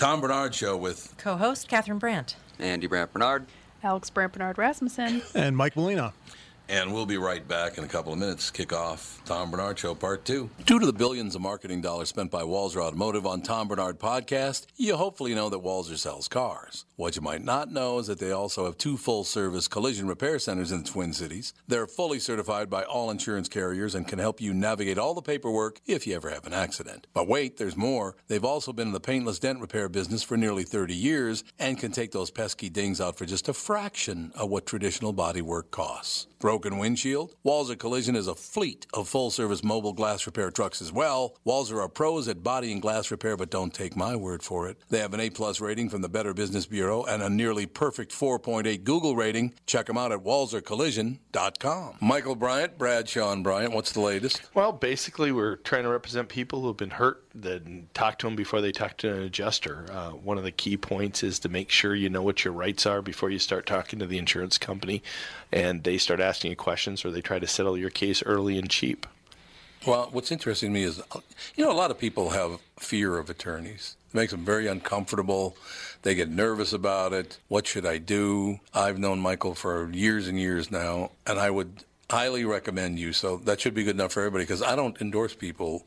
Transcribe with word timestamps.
Tom 0.00 0.22
Barnard 0.22 0.54
Show 0.54 0.78
with 0.78 1.12
Co-host 1.18 1.68
Catherine 1.68 1.98
Brandt. 1.98 2.36
Andy 2.58 2.86
Brandt 2.86 3.12
Barnard. 3.12 3.44
Alex 3.82 4.08
Brandt 4.08 4.32
Barnard 4.32 4.56
Rasmussen. 4.56 5.20
And 5.34 5.54
Mike 5.54 5.76
Molina. 5.76 6.14
And 6.70 6.94
we'll 6.94 7.04
be 7.04 7.18
right 7.18 7.46
back 7.48 7.78
in 7.78 7.84
a 7.84 7.88
couple 7.88 8.12
of 8.12 8.20
minutes. 8.20 8.48
Kick 8.48 8.72
off 8.72 9.20
Tom 9.24 9.50
Barnard 9.50 9.76
Show 9.76 9.92
Part 9.92 10.24
2. 10.24 10.48
Due 10.66 10.78
to 10.78 10.86
the 10.86 10.92
billions 10.92 11.34
of 11.34 11.40
marketing 11.40 11.80
dollars 11.80 12.10
spent 12.10 12.30
by 12.30 12.42
Walser 12.42 12.80
Automotive 12.80 13.26
on 13.26 13.42
Tom 13.42 13.66
Barnard 13.66 13.98
Podcast, 13.98 14.66
you 14.76 14.94
hopefully 14.94 15.34
know 15.34 15.48
that 15.48 15.64
Walser 15.64 15.98
sells 15.98 16.28
cars. 16.28 16.84
What 16.94 17.16
you 17.16 17.22
might 17.22 17.42
not 17.42 17.72
know 17.72 17.98
is 17.98 18.06
that 18.06 18.20
they 18.20 18.30
also 18.30 18.66
have 18.66 18.78
two 18.78 18.96
full 18.96 19.24
service 19.24 19.66
collision 19.66 20.06
repair 20.06 20.38
centers 20.38 20.70
in 20.70 20.84
the 20.84 20.88
Twin 20.88 21.12
Cities. 21.12 21.54
They're 21.66 21.88
fully 21.88 22.20
certified 22.20 22.70
by 22.70 22.84
all 22.84 23.10
insurance 23.10 23.48
carriers 23.48 23.96
and 23.96 24.06
can 24.06 24.20
help 24.20 24.40
you 24.40 24.54
navigate 24.54 24.96
all 24.96 25.14
the 25.14 25.22
paperwork 25.22 25.80
if 25.86 26.06
you 26.06 26.14
ever 26.14 26.30
have 26.30 26.46
an 26.46 26.52
accident. 26.54 27.08
But 27.12 27.26
wait, 27.26 27.56
there's 27.56 27.76
more. 27.76 28.14
They've 28.28 28.44
also 28.44 28.72
been 28.72 28.88
in 28.88 28.94
the 28.94 29.00
paintless 29.00 29.40
dent 29.40 29.58
repair 29.60 29.88
business 29.88 30.22
for 30.22 30.36
nearly 30.36 30.62
30 30.62 30.94
years 30.94 31.42
and 31.58 31.80
can 31.80 31.90
take 31.90 32.12
those 32.12 32.30
pesky 32.30 32.70
dings 32.70 33.00
out 33.00 33.18
for 33.18 33.26
just 33.26 33.48
a 33.48 33.54
fraction 33.54 34.30
of 34.36 34.50
what 34.50 34.66
traditional 34.66 35.12
bodywork 35.12 35.72
costs. 35.72 36.28
Broken 36.40 36.78
windshield? 36.78 37.34
Walser 37.44 37.78
Collision 37.78 38.16
is 38.16 38.26
a 38.26 38.34
fleet 38.34 38.86
of 38.94 39.06
full 39.06 39.30
service 39.30 39.62
mobile 39.62 39.92
glass 39.92 40.24
repair 40.24 40.50
trucks 40.50 40.80
as 40.80 40.90
well. 40.90 41.36
Walser 41.46 41.78
are 41.82 41.88
pros 41.88 42.28
at 42.28 42.42
body 42.42 42.72
and 42.72 42.80
glass 42.80 43.10
repair, 43.10 43.36
but 43.36 43.50
don't 43.50 43.74
take 43.74 43.94
my 43.94 44.16
word 44.16 44.42
for 44.42 44.66
it. 44.66 44.78
They 44.88 45.00
have 45.00 45.12
an 45.12 45.20
A 45.20 45.28
plus 45.28 45.60
rating 45.60 45.90
from 45.90 46.00
the 46.00 46.08
Better 46.08 46.32
Business 46.32 46.64
Bureau 46.64 47.04
and 47.04 47.22
a 47.22 47.28
nearly 47.28 47.66
perfect 47.66 48.12
4.8 48.12 48.84
Google 48.84 49.14
rating. 49.16 49.52
Check 49.66 49.84
them 49.84 49.98
out 49.98 50.12
at 50.12 50.24
walsercollision.com. 50.24 51.96
Michael 52.00 52.36
Bryant, 52.36 52.78
Brad 52.78 53.06
Sean 53.06 53.42
Bryant, 53.42 53.74
what's 53.74 53.92
the 53.92 54.00
latest? 54.00 54.40
Well, 54.54 54.72
basically, 54.72 55.32
we're 55.32 55.56
trying 55.56 55.82
to 55.82 55.90
represent 55.90 56.30
people 56.30 56.62
who 56.62 56.68
have 56.68 56.78
been 56.78 56.88
hurt, 56.88 57.22
then 57.34 57.88
talk 57.94 58.18
to 58.18 58.26
them 58.26 58.36
before 58.36 58.60
they 58.60 58.72
talk 58.72 58.96
to 58.98 59.12
an 59.12 59.22
adjuster. 59.22 59.86
Uh, 59.90 60.10
one 60.10 60.38
of 60.38 60.44
the 60.44 60.50
key 60.50 60.76
points 60.76 61.22
is 61.22 61.38
to 61.40 61.48
make 61.48 61.70
sure 61.70 61.94
you 61.94 62.08
know 62.08 62.22
what 62.22 62.44
your 62.44 62.52
rights 62.52 62.86
are 62.86 63.02
before 63.02 63.30
you 63.30 63.38
start 63.38 63.66
talking 63.66 63.98
to 63.98 64.06
the 64.06 64.18
insurance 64.18 64.58
company 64.58 65.02
and 65.52 65.84
they 65.84 65.98
start 65.98 66.20
asking 66.20 66.50
you 66.50 66.56
questions 66.56 67.04
or 67.04 67.10
they 67.10 67.20
try 67.20 67.38
to 67.38 67.46
settle 67.46 67.76
your 67.76 67.90
case 67.90 68.22
early 68.24 68.58
and 68.58 68.68
cheap. 68.70 69.06
Well, 69.86 70.08
what's 70.12 70.30
interesting 70.30 70.70
to 70.70 70.74
me 70.74 70.82
is, 70.82 71.00
you 71.56 71.64
know, 71.64 71.72
a 71.72 71.72
lot 71.72 71.90
of 71.90 71.98
people 71.98 72.30
have 72.30 72.60
fear 72.78 73.16
of 73.16 73.30
attorneys. 73.30 73.96
It 74.10 74.16
makes 74.16 74.32
them 74.32 74.44
very 74.44 74.66
uncomfortable. 74.66 75.56
They 76.02 76.14
get 76.14 76.28
nervous 76.28 76.72
about 76.72 77.12
it. 77.12 77.38
What 77.48 77.66
should 77.66 77.86
I 77.86 77.98
do? 77.98 78.60
I've 78.74 78.98
known 78.98 79.20
Michael 79.20 79.54
for 79.54 79.90
years 79.90 80.28
and 80.28 80.38
years 80.38 80.70
now, 80.70 81.12
and 81.26 81.38
I 81.38 81.50
would 81.50 81.84
highly 82.10 82.44
recommend 82.44 82.98
you. 82.98 83.12
So 83.12 83.38
that 83.38 83.60
should 83.60 83.74
be 83.74 83.84
good 83.84 83.94
enough 83.94 84.12
for 84.12 84.20
everybody 84.20 84.44
because 84.44 84.62
I 84.62 84.76
don't 84.76 85.00
endorse 85.00 85.34
people 85.34 85.86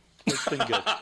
It's 0.25 0.47
been 0.47 0.67
good. 0.67 0.83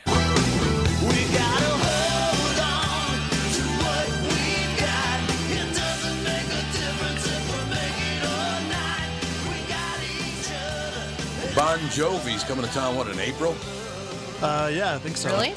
Bon 11.58 11.80
Jovi's 11.90 12.44
coming 12.44 12.64
to 12.64 12.72
town, 12.72 12.96
what, 12.96 13.08
in 13.08 13.20
April? 13.20 13.56
Uh, 14.44 14.70
yeah, 14.72 14.94
I 14.94 15.00
think 15.00 15.18
so. 15.18 15.30
Really? 15.32 15.56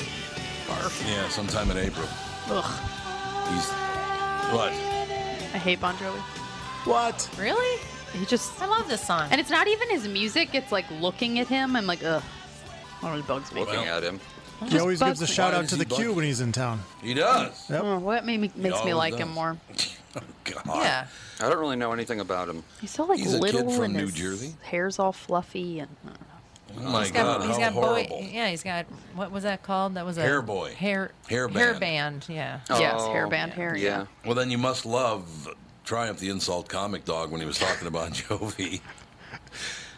Yeah, 1.07 1.29
sometime 1.29 1.71
in 1.71 1.77
April. 1.77 2.09
Ugh. 2.49 2.65
He's. 3.53 3.67
What? 4.51 4.73
I 4.73 5.59
hate 5.59 5.79
Bon 5.79 5.95
Jovi. 5.97 6.19
What? 6.87 7.29
Really? 7.39 7.83
He 8.15 8.25
just 8.25 8.63
I 8.63 8.67
love 8.67 8.89
this 8.89 9.03
song. 9.07 9.29
and 9.31 9.39
it's 9.39 9.51
not 9.51 9.69
even 9.69 9.91
his 9.91 10.09
music. 10.09 10.55
It's 10.55 10.73
like 10.73 10.87
looking 11.03 11.39
at 11.39 11.49
him. 11.49 11.77
I'm 11.77 11.85
like, 11.87 12.03
ugh. 12.03 12.23
That 13.03 13.11
really 13.11 13.21
bugs 13.21 13.53
me. 13.53 13.61
Looking 13.61 13.85
at 13.85 14.03
him. 14.03 14.21
He 14.69 14.79
always 14.79 15.03
gives 15.03 15.21
a 15.21 15.25
me. 15.25 15.29
shout 15.31 15.53
Why 15.53 15.59
out 15.59 15.61
does 15.63 15.71
to 15.73 15.77
he 15.77 15.83
the 15.83 15.89
bug 15.91 15.99
Q 15.99 16.05
you? 16.07 16.13
when 16.15 16.25
he's 16.25 16.41
in 16.41 16.53
town. 16.53 16.81
He 17.03 17.13
does. 17.13 17.69
Yep. 17.69 17.83
Oh, 17.85 17.99
what 17.99 18.25
made 18.25 18.41
me, 18.41 18.51
makes 18.57 18.83
me 18.83 18.93
always 18.93 18.95
like 18.95 19.19
does. 19.19 19.21
him 19.21 19.37
more? 20.15 20.25
God. 20.45 20.83
yeah. 20.83 21.07
I 21.41 21.49
don't 21.49 21.59
really 21.59 21.77
know 21.77 21.93
anything 21.93 22.21
about 22.21 22.49
him. 22.49 22.63
He's 22.81 22.91
so 22.91 23.05
like 23.05 23.19
He's 23.19 23.35
a 23.35 23.41
kid 23.41 23.55
little 23.55 23.71
from 23.71 23.85
and 23.85 23.95
New 23.95 24.01
his 24.07 24.15
Jersey? 24.15 24.55
hair's 24.63 24.99
all 24.99 25.13
fluffy 25.13 25.81
and 25.81 25.91
I 26.05 26.09
don't 26.09 26.21
know. 26.21 26.27
Oh 26.89 26.93
my 26.93 27.03
He's 27.03 27.11
got, 27.11 27.39
God, 27.41 27.47
he's 27.47 27.57
how 27.57 27.63
got 27.63 27.73
horrible. 27.73 28.19
boy. 28.21 28.31
Yeah, 28.33 28.49
he's 28.49 28.63
got 28.63 28.87
what 29.15 29.31
was 29.33 29.43
that 29.43 29.63
called? 29.63 29.95
That 29.95 30.07
was 30.07 30.19
a 30.19 30.23
Hair 30.23 30.43
boy. 30.43 30.73
Hair 30.75 31.11
Hair 31.29 31.49
Hair 31.49 31.73
band. 31.75 31.81
band. 31.81 32.27
Yeah. 32.29 32.61
yes, 32.71 32.95
Oh, 33.03 33.09
hairband 33.09 33.51
hair. 33.53 33.77
Yeah. 33.77 33.83
Yeah. 34.01 34.07
Well, 34.25 34.35
then 34.35 34.51
you 34.51 34.59
must 34.59 34.87
love 34.87 35.49
Triumph 35.85 36.19
the 36.21 36.29
Insult 36.31 36.69
Comic 36.69 37.05
Dog 37.05 37.31
when 37.33 37.41
he 37.41 37.47
was 37.47 37.59
talking 37.59 37.85
to 37.87 37.91
Bon 37.91 38.11
Jovi. 38.13 38.81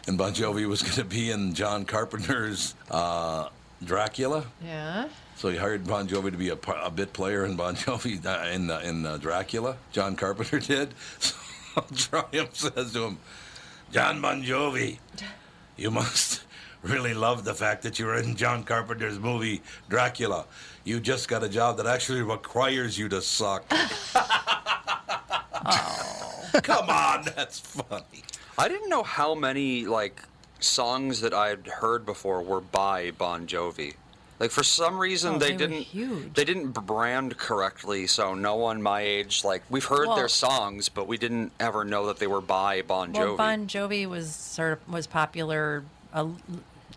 and 0.07 0.17
Bon 0.17 0.33
Jovi 0.33 0.67
was 0.67 0.81
going 0.81 0.95
to 0.95 1.03
be 1.05 1.29
in 1.31 1.53
John 1.53 1.85
Carpenter's 1.85 2.73
uh, 2.89 3.49
Dracula. 3.83 4.45
Yeah. 4.63 5.07
So 5.35 5.49
he 5.49 5.57
hired 5.57 5.85
Bon 5.87 6.07
Jovi 6.07 6.31
to 6.31 6.37
be 6.37 6.49
a, 6.49 6.57
a 6.83 6.89
bit 6.91 7.13
player 7.13 7.45
in 7.45 7.55
Bon 7.55 7.75
Jovi 7.75 8.25
uh, 8.25 8.47
in 8.49 8.69
uh, 8.69 8.79
in 8.79 9.05
uh, 9.05 9.17
Dracula. 9.17 9.77
John 9.91 10.15
Carpenter 10.15 10.59
did. 10.73 10.93
So 11.19 11.35
Triumph 11.95 12.55
says 12.55 12.93
to 12.93 13.03
him, 13.03 13.19
"John 13.91 14.21
Bon 14.21 14.43
Jovi, 14.43 14.99
you 15.77 15.91
must 15.91 16.43
really 16.81 17.13
love 17.13 17.43
the 17.45 17.53
fact 17.53 17.83
that 17.83 17.99
you 17.99 18.05
were 18.05 18.15
in 18.15 18.35
John 18.35 18.63
Carpenter's 18.63 19.19
movie 19.19 19.61
Dracula. 19.89 20.45
You 20.83 20.99
just 20.99 21.27
got 21.27 21.43
a 21.43 21.49
job 21.49 21.77
that 21.77 21.87
actually 21.87 22.21
requires 22.21 22.97
you 22.97 23.09
to 23.09 23.21
suck." 23.21 23.65
oh. 25.65 26.29
Come 26.61 26.87
on, 26.89 27.23
that's 27.35 27.59
funny. 27.59 28.23
I 28.57 28.67
didn't 28.67 28.89
know 28.89 29.01
how 29.01 29.33
many 29.33 29.85
like 29.85 30.21
songs 30.63 31.21
that 31.21 31.33
I'd 31.33 31.67
heard 31.67 32.05
before 32.05 32.41
were 32.41 32.61
by 32.61 33.11
Bon 33.11 33.47
Jovi. 33.47 33.95
Like 34.39 34.51
for 34.51 34.63
some 34.63 34.97
reason 34.97 35.35
Oh, 35.35 35.37
they, 35.37 35.51
they 35.51 35.57
didn't 35.57 35.81
huge. 35.83 36.33
they 36.33 36.43
didn't 36.43 36.71
brand 36.71 37.37
correctly, 37.37 38.07
so 38.07 38.33
no 38.33 38.55
one 38.55 38.81
my 38.81 39.01
age 39.01 39.43
like 39.45 39.61
we've 39.69 39.85
heard 39.85 40.07
Well- 40.07 40.15
their 40.17 40.27
songs, 40.27 40.89
but 40.89 41.07
we 41.07 41.17
didn't 41.17 41.51
ever 41.59 41.85
know 41.85 42.07
that 42.07 42.17
they 42.17 42.27
were 42.27 42.41
by 42.41 42.81
Bon 42.81 43.13
Jovi. 43.13 43.17
Well, 43.19 43.27
Jovi. 43.33 43.37
Bon 43.37 43.67
Jovi 43.67 44.05
was 44.09 44.33
sort 44.35 44.73
of 44.73 44.89
was 44.91 45.07
popular 45.07 45.83
uh, 46.13 46.27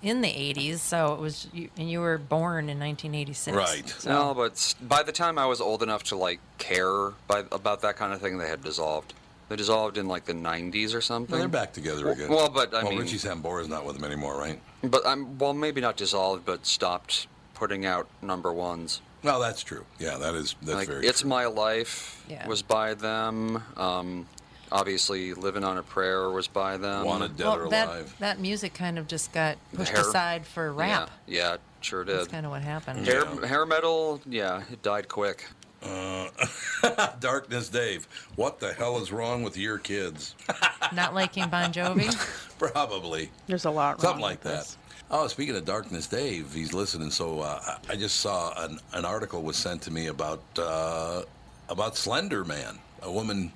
in 0.03 0.23
the 0.23 0.29
'80s, 0.29 0.79
so 0.79 1.13
it 1.15 1.21
was. 1.21 1.47
You, 1.53 1.69
and 1.77 1.91
you 1.91 2.01
were 2.01 2.19
born 2.19 2.69
in 2.69 2.79
1986. 2.81 3.57
Right. 3.57 3.89
So. 3.89 4.11
No, 4.11 4.35
but 4.35 4.75
by 4.83 5.03
the 5.03 5.13
time 5.13 5.39
I 5.39 5.47
was 5.47 5.61
old 5.61 5.83
enough 5.83 6.03
to 6.05 6.17
like 6.17 6.41
care 6.59 7.11
by, 7.29 7.45
about 7.53 7.81
that 7.83 7.97
kind 7.97 8.13
of 8.13 8.21
thing, 8.21 8.39
they 8.39 8.49
had 8.49 8.63
dissolved. 8.65 9.15
They 9.49 9.57
dissolved 9.57 9.97
in 9.97 10.09
like 10.09 10.25
the 10.25 10.33
'90s 10.35 10.95
or 10.95 11.01
something. 11.01 11.31
Well, 11.33 11.41
they're 11.41 11.49
back 11.49 11.73
together 11.73 12.11
again. 12.11 12.29
Well, 12.29 12.49
but 12.49 12.75
I 12.75 12.83
well, 12.83 12.91
mean- 12.93 13.01
Richie 13.01 13.19
Sambora's 13.19 13.69
not 13.69 13.85
with 13.85 13.97
them 13.97 14.05
anymore, 14.05 14.37
right? 14.39 14.61
But 14.83 15.07
I'm 15.07 15.39
well, 15.39 15.53
maybe 15.53 15.81
not 15.81 15.97
dissolved, 15.97 16.45
but 16.45 16.67
stopped 16.67 17.29
putting 17.55 17.87
out 17.87 18.09
number 18.23 18.53
ones. 18.53 19.01
Well, 19.23 19.41
that's 19.41 19.63
true. 19.63 19.85
Yeah, 19.99 20.19
that 20.19 20.35
is 20.35 20.55
that's 20.63 20.77
like 20.79 20.89
very 20.89 21.07
it's 21.07 21.21
true. 21.21 21.31
my 21.31 21.47
life 21.47 22.25
Yeah. 22.29 22.47
was 22.47 22.63
by 22.63 22.95
them. 22.95 23.63
Um, 23.77 24.27
obviously, 24.73 25.33
living 25.35 25.65
on 25.65 25.79
a 25.79 25.83
prayer 25.83 26.29
was 26.31 26.49
by 26.49 26.77
them. 26.77 27.05
Wanted 27.05 27.37
dead 27.37 27.45
well, 27.47 27.57
or 27.61 27.69
that 27.71 27.87
alive. 27.89 28.15
that 28.19 28.41
music 28.41 28.75
kind 28.75 28.99
of 28.99 29.07
just 29.09 29.33
got 29.33 29.57
pushed 29.75 29.93
hair- 29.93 30.01
aside 30.01 30.45
for 30.47 30.73
rap. 30.73 31.11
Yeah, 31.27 31.39
yeah, 31.53 31.57
sure 31.81 32.05
did. 32.05 32.17
That's 32.19 32.29
kind 32.29 32.47
of 32.47 32.53
what 32.53 32.63
happened. 32.63 33.07
Hair, 33.07 33.25
Yeah. 33.41 33.47
hair 33.47 33.65
metal, 33.67 34.21
yeah, 34.27 34.63
it 34.71 34.83
died 34.83 35.09
quick. 35.09 35.47
Darkness 37.21 37.69
Dave, 37.69 38.07
what 38.37 38.61
the 38.61 38.73
hell 38.73 38.99
is 38.99 39.13
wrong 39.13 39.43
with 39.43 39.57
your 39.57 39.79
kids? 39.79 40.35
Not 40.93 41.15
liking 41.15 41.49
Bon 41.49 41.73
Jovi. 41.73 42.15
Probably. 42.59 43.31
There's 43.47 43.65
a 43.65 43.71
lot 43.71 43.91
wrong 43.93 43.99
Something 44.01 44.23
like 44.23 44.45
with 44.45 44.53
that. 44.53 44.59
this. 44.61 44.79
Oh, 45.11 45.27
speaking 45.29 45.55
of 45.57 45.65
Darkness 45.65 46.07
Dave, 46.07 46.53
he's 46.53 46.73
listening. 46.73 47.11
So 47.11 47.41
uh, 47.41 47.61
I 47.89 47.93
I 47.93 47.97
just 47.97 48.21
saw 48.21 48.53
an, 48.65 48.79
an 48.93 49.05
article 49.05 49.43
was 49.43 49.57
sent 49.57 49.83
to 49.83 49.91
me 49.93 50.09
about 50.09 50.43
uh, 50.59 51.23
about 51.69 51.97
Slender 51.97 52.45
Man, 52.45 52.79
a 53.03 53.11
woman 53.11 53.53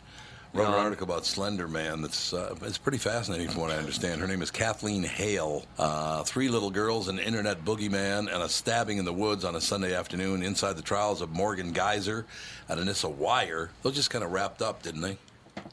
Wrote 0.53 0.67
an 0.67 0.75
article 0.75 1.05
about 1.05 1.25
Slender 1.25 1.69
Man 1.69 2.03
that's 2.03 2.33
uh, 2.33 2.57
it's 2.63 2.77
pretty 2.77 2.99
fascinating 2.99 3.49
from 3.49 3.61
what 3.61 3.71
I 3.71 3.77
understand. 3.77 4.21
Her 4.21 4.27
name 4.27 4.43
is 4.43 4.51
Kathleen 4.51 5.05
Hale. 5.05 5.65
Uh, 5.79 6.25
three 6.25 6.49
little 6.49 6.73
girls, 6.73 7.07
an 7.07 7.21
internet 7.21 7.65
boogeyman, 7.65 8.33
and 8.33 8.43
a 8.43 8.49
stabbing 8.49 8.99
in 8.99 9.05
the 9.05 9.13
woods 9.13 9.45
on 9.45 9.55
a 9.55 9.61
Sunday 9.61 9.95
afternoon 9.95 10.43
inside 10.43 10.73
the 10.73 10.83
trials 10.83 11.21
of 11.23 11.31
Morgan 11.31 11.73
Geyser 11.73 12.27
and 12.69 12.81
Anissa 12.81 13.15
Weier. 13.15 13.69
Those 13.83 13.95
just 13.95 14.11
kind 14.11 14.25
of 14.25 14.33
wrapped 14.33 14.61
up, 14.61 14.83
didn't 14.83 15.03
they? 15.03 15.19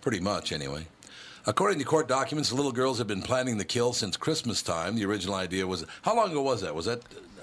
Pretty 0.02 0.20
much, 0.20 0.52
anyway. 0.52 0.86
According 1.48 1.80
to 1.80 1.86
court 1.86 2.08
documents, 2.08 2.50
the 2.50 2.56
little 2.56 2.72
girls 2.72 3.00
have 3.00 3.08
been 3.08 3.24
planning 3.24 3.58
the 3.58 3.66
kill 3.66 3.94
since 3.94 4.16
Christmas 4.16 4.62
time. 4.62 4.96
The 4.96 5.06
original 5.06 5.34
idea 5.34 5.66
was 5.66 5.86
how 6.04 6.16
long 6.16 6.30
ago 6.30 6.44
was 6.44 6.62
that? 6.62 6.76
Was 6.76 6.86
that 6.86 7.02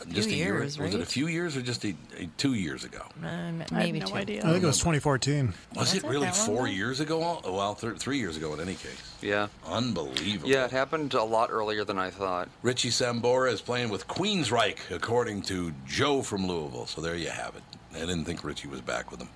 just 0.08 0.28
a 0.28 0.34
year? 0.34 0.58
years, 0.58 0.78
Was 0.78 0.94
it 0.94 1.00
a 1.00 1.06
few 1.06 1.26
years 1.28 1.56
or 1.56 1.62
just 1.62 1.84
a, 1.84 1.94
a 2.18 2.26
two 2.36 2.54
years 2.54 2.84
ago? 2.84 3.02
Uh, 3.22 3.26
m- 3.26 3.60
I 3.60 3.62
have 3.62 3.72
maybe 3.72 4.00
no 4.00 4.06
two. 4.06 4.14
idea. 4.14 4.40
I 4.44 4.50
think 4.52 4.62
it 4.62 4.66
was 4.66 4.78
2014. 4.78 5.46
Was 5.46 5.76
Was 5.78 5.94
it 5.94 6.04
it 6.04 6.08
really 6.08 6.26
that 6.26 6.36
long 6.36 6.46
four 6.46 6.68
years 6.68 7.00
ago? 7.00 7.40
Well, 7.44 7.74
th- 7.74 7.96
three 7.98 8.18
years 8.18 8.36
ago 8.36 8.52
in 8.54 8.60
any 8.60 8.74
case. 8.74 9.00
Yeah. 9.22 9.48
Unbelievable. 9.66 10.48
Yeah, 10.50 10.64
it 10.64 10.70
happened 10.70 11.14
a 11.14 11.22
lot 11.24 11.50
earlier 11.50 11.84
than 11.84 11.98
I 11.98 12.10
thought. 12.10 12.48
Richie 12.62 12.90
Sambora 12.90 13.52
is 13.52 13.60
playing 13.60 13.88
with 13.90 14.06
Queensryche, 14.08 14.90
according 14.90 15.42
to 15.42 15.72
Joe 15.86 16.22
from 16.22 16.46
Louisville. 16.46 16.86
So 16.86 17.00
there 17.00 17.16
you 17.16 17.30
have 17.30 17.54
it. 17.56 17.62
I 17.94 18.00
didn't 18.00 18.24
think 18.24 18.42
Richie 18.44 18.68
was 18.68 18.80
back 18.80 19.10
with 19.10 19.20
them. 19.20 19.28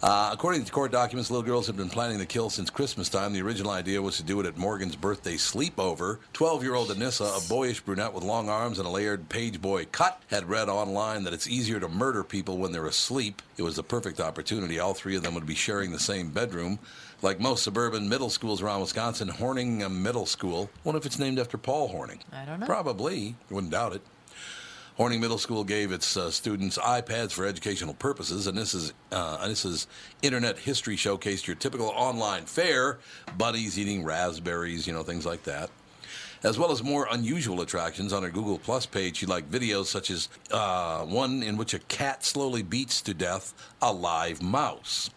Uh, 0.00 0.30
according 0.32 0.64
to 0.64 0.70
court 0.70 0.92
documents, 0.92 1.28
little 1.28 1.44
girls 1.44 1.66
have 1.66 1.76
been 1.76 1.90
planning 1.90 2.18
the 2.18 2.26
kill 2.26 2.50
since 2.50 2.70
Christmas 2.70 3.08
time. 3.08 3.32
The 3.32 3.42
original 3.42 3.72
idea 3.72 4.00
was 4.00 4.16
to 4.18 4.22
do 4.22 4.38
it 4.38 4.46
at 4.46 4.56
Morgan's 4.56 4.94
birthday 4.94 5.34
sleepover. 5.34 6.18
12 6.34 6.62
year 6.62 6.74
old 6.74 6.90
Anissa, 6.90 7.44
a 7.44 7.48
boyish 7.48 7.80
brunette 7.80 8.12
with 8.12 8.22
long 8.22 8.48
arms 8.48 8.78
and 8.78 8.86
a 8.86 8.90
layered 8.90 9.28
page 9.28 9.60
boy 9.60 9.86
cut, 9.86 10.22
had 10.28 10.48
read 10.48 10.68
online 10.68 11.24
that 11.24 11.34
it's 11.34 11.48
easier 11.48 11.80
to 11.80 11.88
murder 11.88 12.22
people 12.22 12.58
when 12.58 12.70
they're 12.70 12.86
asleep. 12.86 13.42
It 13.56 13.62
was 13.62 13.74
the 13.74 13.82
perfect 13.82 14.20
opportunity. 14.20 14.78
All 14.78 14.94
three 14.94 15.16
of 15.16 15.24
them 15.24 15.34
would 15.34 15.46
be 15.46 15.56
sharing 15.56 15.90
the 15.90 15.98
same 15.98 16.30
bedroom. 16.30 16.78
Like 17.20 17.40
most 17.40 17.64
suburban 17.64 18.08
middle 18.08 18.30
schools 18.30 18.62
around 18.62 18.80
Wisconsin, 18.82 19.26
Horning 19.26 19.78
Middle 20.02 20.26
School. 20.26 20.70
Wonder 20.84 20.98
if 20.98 21.06
it's 21.06 21.18
named 21.18 21.40
after 21.40 21.58
Paul 21.58 21.92
Hornung. 21.92 22.20
I 22.32 22.44
don't 22.44 22.60
know. 22.60 22.66
Probably. 22.66 23.34
Wouldn't 23.50 23.72
doubt 23.72 23.94
it. 23.94 24.02
Horning 24.98 25.20
Middle 25.20 25.38
School 25.38 25.62
gave 25.62 25.92
its 25.92 26.16
uh, 26.16 26.28
students 26.28 26.76
iPads 26.76 27.30
for 27.30 27.46
educational 27.46 27.94
purposes, 27.94 28.48
and 28.48 28.58
this 28.58 28.74
is 28.74 28.92
uh, 29.12 29.46
this 29.46 29.64
is 29.64 29.86
Internet 30.22 30.58
History 30.58 30.96
showcased 30.96 31.46
your 31.46 31.54
typical 31.54 31.86
online 31.90 32.46
fair, 32.46 32.98
buddies 33.36 33.78
eating 33.78 34.02
raspberries, 34.02 34.88
you 34.88 34.92
know, 34.92 35.04
things 35.04 35.24
like 35.24 35.44
that. 35.44 35.70
As 36.42 36.58
well 36.58 36.72
as 36.72 36.82
more 36.82 37.06
unusual 37.12 37.60
attractions 37.60 38.12
on 38.12 38.24
her 38.24 38.30
Google 38.30 38.58
Plus 38.58 38.86
page, 38.86 39.22
you 39.22 39.28
like 39.28 39.48
videos 39.48 39.84
such 39.84 40.10
as 40.10 40.28
uh, 40.50 41.04
one 41.04 41.44
in 41.44 41.56
which 41.56 41.74
a 41.74 41.78
cat 41.78 42.24
slowly 42.24 42.64
beats 42.64 43.00
to 43.02 43.14
death 43.14 43.54
a 43.80 43.92
live 43.92 44.42
mouse. 44.42 45.10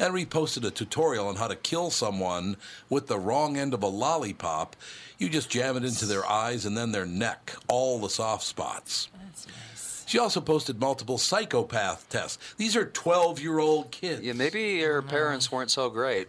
And 0.00 0.14
reposted 0.14 0.66
a 0.66 0.70
tutorial 0.70 1.28
on 1.28 1.36
how 1.36 1.46
to 1.46 1.56
kill 1.56 1.90
someone 1.90 2.56
with 2.88 3.06
the 3.06 3.18
wrong 3.18 3.58
end 3.58 3.74
of 3.74 3.82
a 3.82 3.86
lollipop. 3.86 4.74
You 5.18 5.28
just 5.28 5.50
jam 5.50 5.76
it 5.76 5.84
into 5.84 6.06
their 6.06 6.24
eyes 6.24 6.64
and 6.64 6.74
then 6.74 6.90
their 6.90 7.04
neck, 7.04 7.54
all 7.68 7.98
the 7.98 8.08
soft 8.08 8.44
spots. 8.44 9.10
That's 9.46 9.46
nice. 9.46 10.04
She 10.06 10.18
also 10.18 10.40
posted 10.40 10.80
multiple 10.80 11.18
psychopath 11.18 12.08
tests. 12.08 12.38
These 12.56 12.74
are 12.76 12.84
12 12.86 13.40
year 13.40 13.58
old 13.58 13.90
kids. 13.90 14.22
Yeah, 14.22 14.32
maybe 14.32 14.62
your 14.78 15.02
parents 15.02 15.52
weren't 15.52 15.70
so 15.70 15.88
great. 15.90 16.28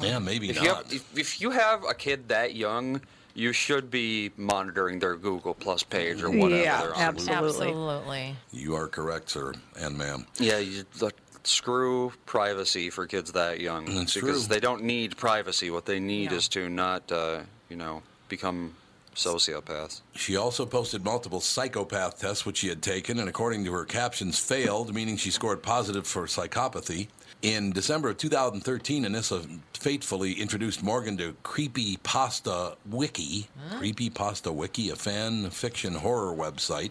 Yeah, 0.00 0.18
maybe 0.18 0.50
If 0.50 0.56
not. 0.56 0.64
you, 0.64 0.74
have, 0.74 0.92
if, 0.92 1.18
if 1.18 1.40
you 1.40 1.50
have 1.50 1.84
a 1.84 1.94
kid 1.94 2.28
that 2.28 2.54
young, 2.54 3.00
you 3.34 3.52
should 3.52 3.90
be 3.90 4.30
monitoring 4.36 4.98
their 4.98 5.14
Google 5.16 5.54
Plus 5.54 5.82
page 5.84 6.22
or 6.22 6.30
whatever 6.30 6.62
Yeah, 6.62 6.80
they're 6.82 6.94
on. 6.94 7.00
absolutely. 7.00 7.68
Absolutely. 7.68 8.36
you 8.52 8.74
are 8.74 8.88
correct, 8.88 9.30
sir 9.30 9.52
and 9.78 9.96
ma'am. 9.96 10.26
Yeah, 10.38 10.58
you 10.58 10.84
like, 11.00 11.14
screw 11.44 12.12
privacy 12.26 12.90
for 12.90 13.06
kids 13.06 13.32
that 13.32 13.60
young 13.60 13.84
That's 13.86 14.14
because 14.14 14.46
true. 14.46 14.54
they 14.54 14.60
don't 14.60 14.82
need 14.82 15.16
privacy. 15.16 15.70
What 15.70 15.86
they 15.86 16.00
need 16.00 16.30
No. 16.32 16.36
is 16.36 16.48
to 16.48 16.68
not, 16.68 17.10
uh, 17.12 17.40
you 17.68 17.76
know, 17.76 18.02
become 18.28 18.74
sociopaths. 19.18 20.00
She 20.14 20.36
also 20.36 20.64
posted 20.64 21.04
multiple 21.04 21.40
psychopath 21.40 22.20
tests 22.20 22.46
which 22.46 22.58
she 22.58 22.68
had 22.68 22.82
taken, 22.82 23.18
and 23.18 23.28
according 23.28 23.64
to 23.64 23.72
her 23.72 23.84
captions, 23.84 24.38
failed, 24.38 24.94
meaning 24.94 25.16
she 25.16 25.30
scored 25.30 25.62
positive 25.62 26.06
for 26.06 26.24
psychopathy. 26.26 27.08
In 27.42 27.70
December 27.72 28.10
of 28.10 28.16
2013, 28.16 29.04
Anissa 29.04 29.60
fatefully 29.72 30.32
introduced 30.32 30.82
Morgan 30.82 31.16
to 31.18 31.36
Creepy 31.42 31.98
Pasta 31.98 32.76
Wiki. 32.88 33.48
Creepy 33.76 34.10
Pasta 34.10 34.52
Wiki, 34.52 34.90
a 34.90 34.96
fan 34.96 35.50
fiction 35.50 35.94
horror 35.94 36.34
website 36.34 36.90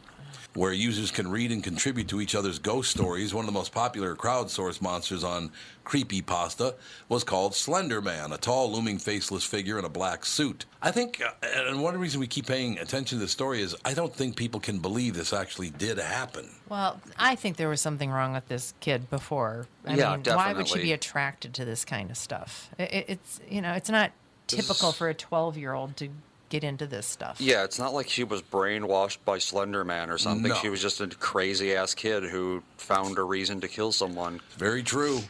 where 0.57 0.74
users 0.74 1.12
can 1.12 1.30
read 1.30 1.51
and 1.51 1.63
contribute 1.63 2.07
to 2.07 2.19
each 2.19 2.33
other's 2.33 2.57
ghost 2.57 2.89
stories. 2.89 3.31
One 3.31 3.44
of 3.44 3.45
the 3.45 3.51
most 3.57 3.71
popular 3.71 4.15
crowdsourced 4.15 4.81
monsters 4.81 5.24
on 5.24 5.51
Creepypasta 5.86 6.74
was 7.07 7.24
called 7.24 7.54
Slender 7.54 8.01
Man, 8.01 8.31
a 8.31 8.38
tall, 8.38 8.71
looming, 8.71 8.98
faceless 8.98 9.44
figure 9.44 9.77
in 9.77 9.86
a 9.86 9.89
black 9.89 10.25
suit. 10.25 10.65
I 10.81 10.89
think, 10.89 11.21
uh, 11.21 11.30
and 11.45 11.83
one 11.83 11.95
reason 12.00 12.19
we 12.19 12.25
keep 12.25 12.48
paying 12.48 12.80
attention 12.80 13.19
to 13.19 13.24
the 13.24 13.30
story 13.30 13.62
is 13.62 13.75
I 13.86 13.94
don't 13.94 14.13
think 14.13 14.36
people 14.36 14.59
can 14.59 14.80
believe 14.80 15.13
this 15.13 15.31
actually 15.31 15.69
did 15.69 16.00
happen. 16.00 16.50
Well, 16.68 17.00
I 17.19 17.36
think 17.36 17.57
there 17.57 17.69
was 17.69 17.80
something 17.80 18.09
wrong 18.09 18.33
with 18.33 18.48
this 18.48 18.74
kid 18.80 19.12
before. 19.12 19.68
I 19.86 19.95
Yeah, 19.95 20.15
mean, 20.15 20.24
why 20.36 20.54
would 20.54 20.68
she 20.68 20.80
be 20.81 20.92
attracted 20.92 21.54
to 21.54 21.65
this 21.65 21.86
kind 21.86 22.09
of 22.09 22.18
stuff? 22.18 22.71
It, 22.80 22.92
it- 22.94 23.06
it's 23.09 23.39
you 23.48 23.62
know, 23.62 23.74
it's 23.74 23.92
not 23.92 24.12
typical 24.48 24.92
for 24.92 25.07
a 25.07 25.13
12-year-old 25.13 25.98
to 25.98 26.09
get 26.49 26.63
into 26.63 26.88
this 26.88 27.05
stuff. 27.05 27.39
Yeah, 27.39 27.63
it's 27.63 27.79
not 27.79 27.94
like 27.94 28.09
she 28.09 28.23
was 28.23 28.41
brainwashed 28.41 29.17
by 29.25 29.38
Slender 29.38 29.83
Man 29.83 30.09
or 30.09 30.17
something. 30.17 30.49
No. 30.49 30.55
She 30.55 30.69
was 30.69 30.81
just 30.81 31.01
a 31.01 31.07
crazy 31.07 31.75
ass 31.75 31.94
kid 31.94 32.23
who 32.23 32.63
found 32.77 33.17
a 33.17 33.23
reason 33.23 33.61
to 33.61 33.67
kill 33.67 33.91
someone. 33.91 34.39
Very 34.57 34.83
true. 34.83 35.21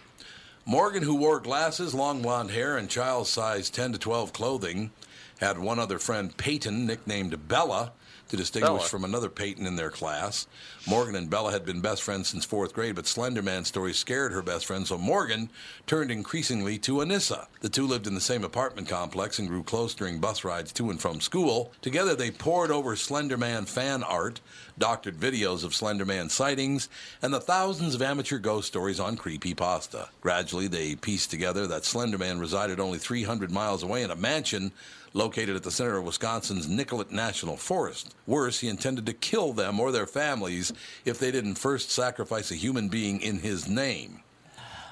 Morgan, 0.66 1.04
who 1.04 1.16
wore 1.16 1.40
glasses, 1.40 1.94
long 1.94 2.22
blonde 2.22 2.52
hair, 2.52 2.78
and 2.78 2.90
child 2.90 3.28
size 3.28 3.70
10 3.70 3.94
to 3.94 3.98
12 3.98 4.34
clothing, 4.34 4.92
had 5.40 5.58
one 5.58 5.80
other 5.80 6.00
friend, 6.00 6.36
Peyton, 6.36 6.86
nicknamed 6.86 7.48
Bella, 7.48 7.94
to 8.30 8.38
distinguish 8.38 8.70
Bella. 8.70 8.90
from 8.90 9.04
another 9.04 9.30
Peyton 9.30 9.66
in 9.66 9.76
their 9.76 9.90
class. 9.90 10.48
Morgan 10.88 11.16
and 11.16 11.30
Bella 11.30 11.52
had 11.52 11.66
been 11.66 11.82
best 11.82 12.04
friends 12.04 12.30
since 12.30 12.46
fourth 12.46 12.74
grade, 12.74 12.96
but 12.96 13.06
Slenderman's 13.06 13.68
story 13.68 13.94
scared 13.94 14.32
her 14.32 14.42
best 14.42 14.66
friend, 14.66 14.88
so 14.88 14.98
Morgan 14.98 15.50
turned 15.86 16.12
increasingly 16.12 16.78
to 16.80 16.96
Anissa. 16.96 17.48
The 17.62 17.70
two 17.70 17.88
lived 17.88 18.08
in 18.08 18.16
the 18.16 18.22
same 18.22 18.44
apartment 18.44 18.88
complex 18.88 19.40
and 19.40 19.48
grew 19.48 19.64
close 19.64 19.94
during 19.94 20.20
bus 20.20 20.44
rides 20.44 20.72
to 20.74 20.90
and 20.90 21.00
from 21.00 21.22
school. 21.22 21.72
Together, 21.82 22.16
they 22.16 22.32
pored 22.32 22.72
over 22.72 22.96
Slenderman 22.96 23.68
fan 23.68 24.04
art, 24.04 24.40
doctored 24.78 25.18
videos 25.18 25.64
of 25.64 25.74
Slenderman 25.74 26.30
sightings, 26.30 26.88
and 27.22 27.34
the 27.34 27.42
thousands 27.42 27.96
of 27.96 28.02
amateur 28.02 28.38
ghost 28.38 28.68
stories 28.68 29.00
on 29.00 29.18
Creepypasta. 29.18 30.10
Gradually, 30.22 30.68
they 30.68 30.96
pieced 30.96 31.32
together 31.32 31.68
that 31.68 31.84
Slenderman 31.84 32.40
resided 32.40 32.80
only 32.80 33.00
300 33.00 33.52
miles 33.52 33.84
away 33.84 34.04
in 34.04 34.12
a 34.12 34.16
mansion 34.16 34.72
located 35.18 35.56
at 35.56 35.64
the 35.64 35.72
center 35.72 35.98
of 35.98 36.06
Wisconsin's 36.06 36.68
Nicolet 36.70 37.12
National 37.12 37.58
Forest. 37.58 38.14
Worse, 38.28 38.60
he 38.60 38.68
intended 38.70 39.06
to 39.08 39.14
kill 39.14 39.52
them 39.52 39.80
or 39.80 39.92
their 39.92 40.06
families 40.08 40.72
if 41.06 41.18
they 41.20 41.32
didn't 41.32 41.56
first 41.56 41.90
sacrifice 41.92 42.52
a 42.52 42.56
human 42.56 42.88
being 42.88 43.20
in 43.22 43.40
his 43.40 43.68
name. 43.68 44.22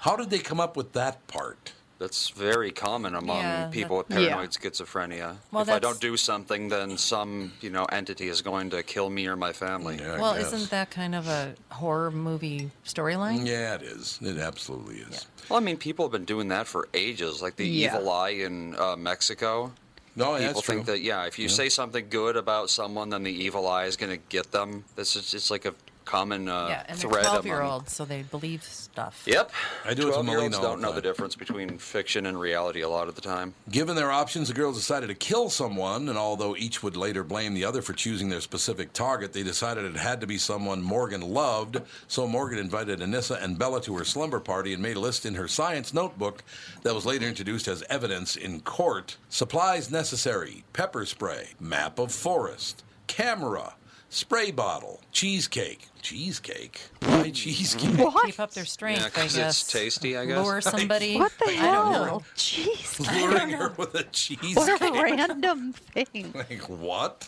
How 0.01 0.15
did 0.15 0.29
they 0.32 0.39
come 0.39 0.60
up 0.60 0.75
with 0.75 0.94
that 0.94 1.25
part? 1.27 1.74
That's 1.98 2.29
very 2.29 2.72
common 2.72 3.15
among 3.15 3.38
Yeah, 3.39 3.67
people 3.70 3.98
with 3.98 4.10
that- 4.10 4.22
Yeah. 4.22 4.29
paranoid 4.29 4.50
schizophrenia. 4.51 5.38
Well, 5.51 5.62
if 5.63 5.70
I 5.70 5.79
don't 5.79 6.00
do 6.01 6.17
something, 6.17 6.67
then 6.67 6.98
some 6.98 7.53
you 7.62 7.70
know 7.70 7.86
entity 7.86 8.27
is 8.27 8.41
going 8.41 8.72
to 8.72 8.84
kill 8.84 9.10
me 9.10 9.27
or 9.27 9.38
my 9.38 9.53
family. 9.53 9.98
Yeah, 9.98 10.20
Well, 10.20 10.34
guess. 10.36 10.51
isn't 10.51 10.72
that 10.72 10.91
kind 10.91 11.15
of 11.15 11.27
a 11.29 11.55
horror 11.70 12.12
movie 12.12 12.72
storyline? 12.86 13.48
Yeah, 13.48 13.75
it 13.75 13.84
is. 13.84 14.20
It 14.22 14.38
absolutely 14.38 14.98
is. 14.98 15.25
Well, 15.48 15.58
I 15.58 15.62
mean, 15.62 15.77
people 15.77 16.03
have 16.05 16.12
been 16.12 16.25
doing 16.25 16.50
that 16.50 16.67
for 16.67 16.89
ages. 16.94 17.41
Like 17.41 17.55
the 17.55 17.65
Yeah. 17.67 17.96
evil 17.96 18.12
eye 18.12 18.29
in 18.32 18.75
uh, 18.77 18.96
Mexico. 18.98 19.72
No, 20.15 20.38
yeah, 20.38 20.48
People 20.48 20.62
think 20.62 20.86
true. 20.86 20.93
that 20.93 21.01
yeah, 21.01 21.25
if 21.25 21.38
you 21.38 21.50
say 21.50 21.67
something 21.67 22.07
good 22.10 22.38
about 22.38 22.69
someone, 22.69 23.10
then 23.10 23.24
the 23.24 23.31
evil 23.34 23.67
eye 23.67 23.86
is 23.86 23.98
going 23.98 24.12
to 24.12 24.24
get 24.29 24.51
them. 24.51 24.86
This 24.95 25.15
is 25.15 25.34
it's 25.34 25.51
like 25.51 25.65
a 25.65 25.74
common 26.06 26.48
uh, 26.48 26.68
Yeah, 26.70 26.84
and 26.88 26.98
they're 27.00 27.10
thread 27.10 27.24
12 27.26 27.46
among- 27.46 27.46
year 27.48 27.62
olds, 27.62 27.94
so 27.94 28.06
they 28.06 28.22
believe 28.24 28.64
stuff. 28.64 29.24
Yep. 29.26 29.52
I 29.84 29.94
do 29.94 30.04
it 30.04 30.06
to 30.06 30.12
12 30.12 30.26
year 30.28 30.40
olds 30.40 30.56
Molina 30.56 30.58
all 30.58 30.64
don't 30.64 30.82
the 30.82 30.88
know 30.88 30.94
the 30.94 31.02
time. 31.02 31.10
difference 31.12 31.36
between 31.36 31.78
fiction 31.78 32.26
and 32.28 32.40
reality 32.40 32.82
a 32.82 32.90
lot 32.90 33.08
of 33.08 33.16
the 33.16 33.22
time. 33.22 33.54
Given 33.70 33.96
their 33.96 34.12
options, 34.12 34.48
the 34.48 34.54
girls 34.54 34.78
decided 34.78 35.08
to 35.08 35.16
kill 35.16 35.50
someone, 35.50 36.08
and 36.10 36.18
although 36.18 36.56
each 36.56 36.84
would 36.84 36.96
later 36.96 37.24
blame 37.24 37.54
the 37.54 37.66
other 37.66 37.82
for 37.82 37.94
choosing 37.94 38.30
their 38.30 38.42
specific 38.42 38.94
target, 38.94 39.34
they 39.34 39.44
decided 39.44 39.86
it 39.86 39.96
had 39.98 40.22
to 40.22 40.28
be 40.28 40.38
someone 40.38 40.82
Morgan 40.82 41.22
loved. 41.22 41.82
So 42.08 42.28
Morgan 42.28 42.60
invited 42.60 43.00
Anissa 43.00 43.42
and 43.44 43.58
Bella 43.58 43.82
to 43.82 43.98
her 43.98 44.06
slumber 44.06 44.40
party 44.40 44.74
and 44.74 44.82
made 44.82 44.98
a 44.98 45.00
list 45.00 45.26
in 45.26 45.36
her 45.36 45.48
science 45.48 45.94
notebook 45.94 46.44
that 46.84 46.94
was 46.94 47.06
later 47.06 47.26
introduced 47.28 47.68
as 47.68 47.84
evidence 47.90 48.36
in 48.36 48.62
court. 48.62 49.18
Supplies 49.30 49.90
necessary 49.92 50.64
pepper 50.74 51.06
spray, 51.06 51.50
map 51.60 52.00
of 52.00 52.12
forest, 52.12 52.84
camera, 53.08 53.74
spray 54.15 54.50
bottle, 54.51 55.01
cheesecake. 55.12 55.88
Cheesecake? 56.01 56.81
Why 57.01 57.31
cheesecake? 57.31 57.98
Keep 58.25 58.39
up 58.39 58.51
their 58.51 58.63
Yeah, 58.63 58.67
strength, 58.69 59.05
I 59.05 59.10
'cause 59.10 59.36
guess. 59.36 59.62
it's 59.63 59.72
tasty, 59.72 60.15
I 60.17 60.25
guess. 60.25 60.38
Lure 60.45 60.62
somebody. 60.74 61.17
What 61.17 61.31
the 61.39 61.50
I 61.50 61.53
hell? 61.53 61.91
know. 61.91 62.22
Jeez. 62.36 63.00
Luring 63.22 63.50
her 63.50 63.69
with 63.77 63.95
a 63.95 64.03
cheesecake. 64.03 64.55
What 64.55 64.81
a 64.81 64.91
random 65.03 65.74
thing. 65.93 66.31
Like, 66.34 66.62
what? 66.69 67.27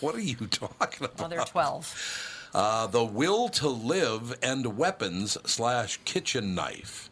What 0.00 0.14
are 0.16 0.20
you 0.20 0.34
talking 0.48 1.04
about? 1.06 1.18
Well, 1.18 1.28
they're 1.28 1.44
12. 1.44 2.30
Uh, 2.52 2.86
the 2.88 3.04
will 3.04 3.48
to 3.50 3.68
live 3.68 4.36
and 4.42 4.76
weapons 4.76 5.36
slash 5.44 5.98
kitchen 6.04 6.54
knife. 6.54 7.10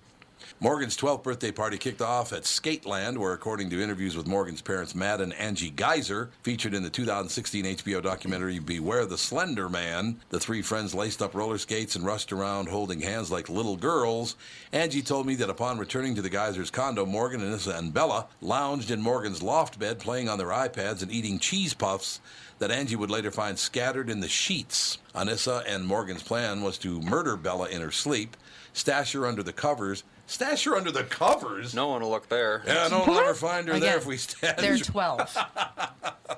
Morgan's 0.62 0.96
12th 0.96 1.24
birthday 1.24 1.50
party 1.50 1.76
kicked 1.76 2.00
off 2.00 2.32
at 2.32 2.44
Skateland, 2.44 3.18
where, 3.18 3.32
according 3.32 3.68
to 3.70 3.82
interviews 3.82 4.16
with 4.16 4.28
Morgan's 4.28 4.62
parents, 4.62 4.94
Matt 4.94 5.20
and 5.20 5.32
Angie 5.32 5.70
Geyser, 5.70 6.30
featured 6.44 6.72
in 6.72 6.84
the 6.84 6.88
2016 6.88 7.64
HBO 7.64 8.00
documentary 8.00 8.60
Beware 8.60 9.04
the 9.04 9.18
Slender 9.18 9.68
Man, 9.68 10.20
the 10.30 10.38
three 10.38 10.62
friends 10.62 10.94
laced 10.94 11.20
up 11.20 11.34
roller 11.34 11.58
skates 11.58 11.96
and 11.96 12.06
rushed 12.06 12.32
around 12.32 12.68
holding 12.68 13.00
hands 13.00 13.28
like 13.28 13.48
little 13.48 13.76
girls. 13.76 14.36
Angie 14.72 15.02
told 15.02 15.26
me 15.26 15.34
that 15.34 15.50
upon 15.50 15.80
returning 15.80 16.14
to 16.14 16.22
the 16.22 16.30
Geysers' 16.30 16.70
condo, 16.70 17.04
Morgan, 17.04 17.40
Anissa, 17.40 17.76
and 17.76 17.92
Bella 17.92 18.28
lounged 18.40 18.92
in 18.92 19.02
Morgan's 19.02 19.42
loft 19.42 19.80
bed, 19.80 19.98
playing 19.98 20.28
on 20.28 20.38
their 20.38 20.46
iPads 20.46 21.02
and 21.02 21.10
eating 21.10 21.40
cheese 21.40 21.74
puffs 21.74 22.20
that 22.60 22.70
Angie 22.70 22.94
would 22.94 23.10
later 23.10 23.32
find 23.32 23.58
scattered 23.58 24.08
in 24.08 24.20
the 24.20 24.28
sheets. 24.28 24.98
Anissa 25.12 25.64
and 25.66 25.84
Morgan's 25.84 26.22
plan 26.22 26.62
was 26.62 26.78
to 26.78 27.00
murder 27.00 27.36
Bella 27.36 27.68
in 27.68 27.80
her 27.80 27.90
sleep, 27.90 28.36
stash 28.72 29.10
her 29.14 29.26
under 29.26 29.42
the 29.42 29.52
covers. 29.52 30.04
Stash 30.32 30.64
her 30.64 30.74
under 30.76 30.90
the 30.90 31.04
covers? 31.04 31.74
No 31.74 31.88
one 31.88 32.00
will 32.00 32.08
look 32.08 32.30
there. 32.30 32.62
Yeah, 32.66 32.88
no 32.88 33.00
one 33.00 33.10
will 33.10 33.18
ever 33.18 33.34
find 33.34 33.68
her 33.68 33.78
there 33.78 33.98
if 33.98 34.06
we 34.06 34.16
stash 34.16 34.56
They're 34.56 34.78
12. 34.78 35.36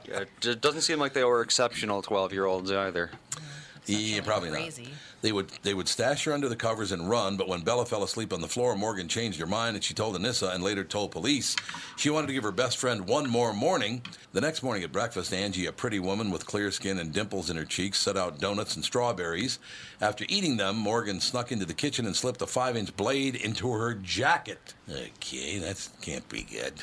Yeah, 0.09 0.25
it 0.43 0.61
doesn't 0.61 0.81
seem 0.81 0.99
like 0.99 1.13
they 1.13 1.23
were 1.23 1.41
exceptional 1.41 2.03
12 2.03 2.33
year 2.33 2.45
olds 2.47 2.71
either. 2.73 3.13
Yeah, 3.87 4.21
probably 4.23 4.51
crazy. 4.51 4.83
not. 4.83 4.93
They 5.25 5.33
would 5.33 5.49
they 5.62 5.73
would 5.73 5.88
stash 5.88 6.25
her 6.25 6.35
under 6.35 6.50
the 6.50 6.54
covers 6.54 6.93
and 6.93 7.09
run, 7.09 7.38
but 7.38 7.49
when 7.49 7.62
Bella 7.62 7.87
fell 7.87 8.02
asleep 8.02 8.31
on 8.31 8.43
the 8.43 8.47
floor, 8.47 8.76
Morgan 8.76 9.09
changed 9.09 9.40
her 9.40 9.47
mind 9.47 9.75
and 9.75 9.83
she 9.83 9.95
told 9.95 10.14
Anissa 10.14 10.54
and 10.54 10.62
later 10.62 10.85
told 10.85 11.12
police 11.12 11.57
she 11.97 12.11
wanted 12.11 12.26
to 12.26 12.35
give 12.35 12.43
her 12.43 12.52
best 12.52 12.76
friend 12.76 13.09
one 13.09 13.26
more 13.31 13.54
morning. 13.54 14.02
The 14.35 14.43
next 14.43 14.62
morning 14.62 14.85
at 14.85 14.93
breakfast, 14.93 15.33
Angie, 15.33 15.64
a 15.64 15.73
pretty 15.73 15.99
woman 15.99 16.31
with 16.31 16.45
clear 16.45 16.71
skin 16.71 16.99
and 16.99 17.11
dimples 17.11 17.49
in 17.49 17.57
her 17.57 17.64
cheeks, 17.64 17.99
set 17.99 18.19
out 18.19 18.38
donuts 18.38 18.76
and 18.76 18.85
strawberries. 18.85 19.59
After 19.99 20.26
eating 20.28 20.59
them, 20.59 20.76
Morgan 20.76 21.21
snuck 21.21 21.50
into 21.52 21.64
the 21.64 21.73
kitchen 21.73 22.04
and 22.04 22.14
slipped 22.14 22.43
a 22.43 22.47
five-inch 22.47 22.95
blade 22.95 23.35
into 23.35 23.73
her 23.73 23.95
jacket. 23.95 24.75
Okay, 24.90 25.57
that 25.57 25.88
can't 26.02 26.28
be 26.28 26.43
good. 26.43 26.75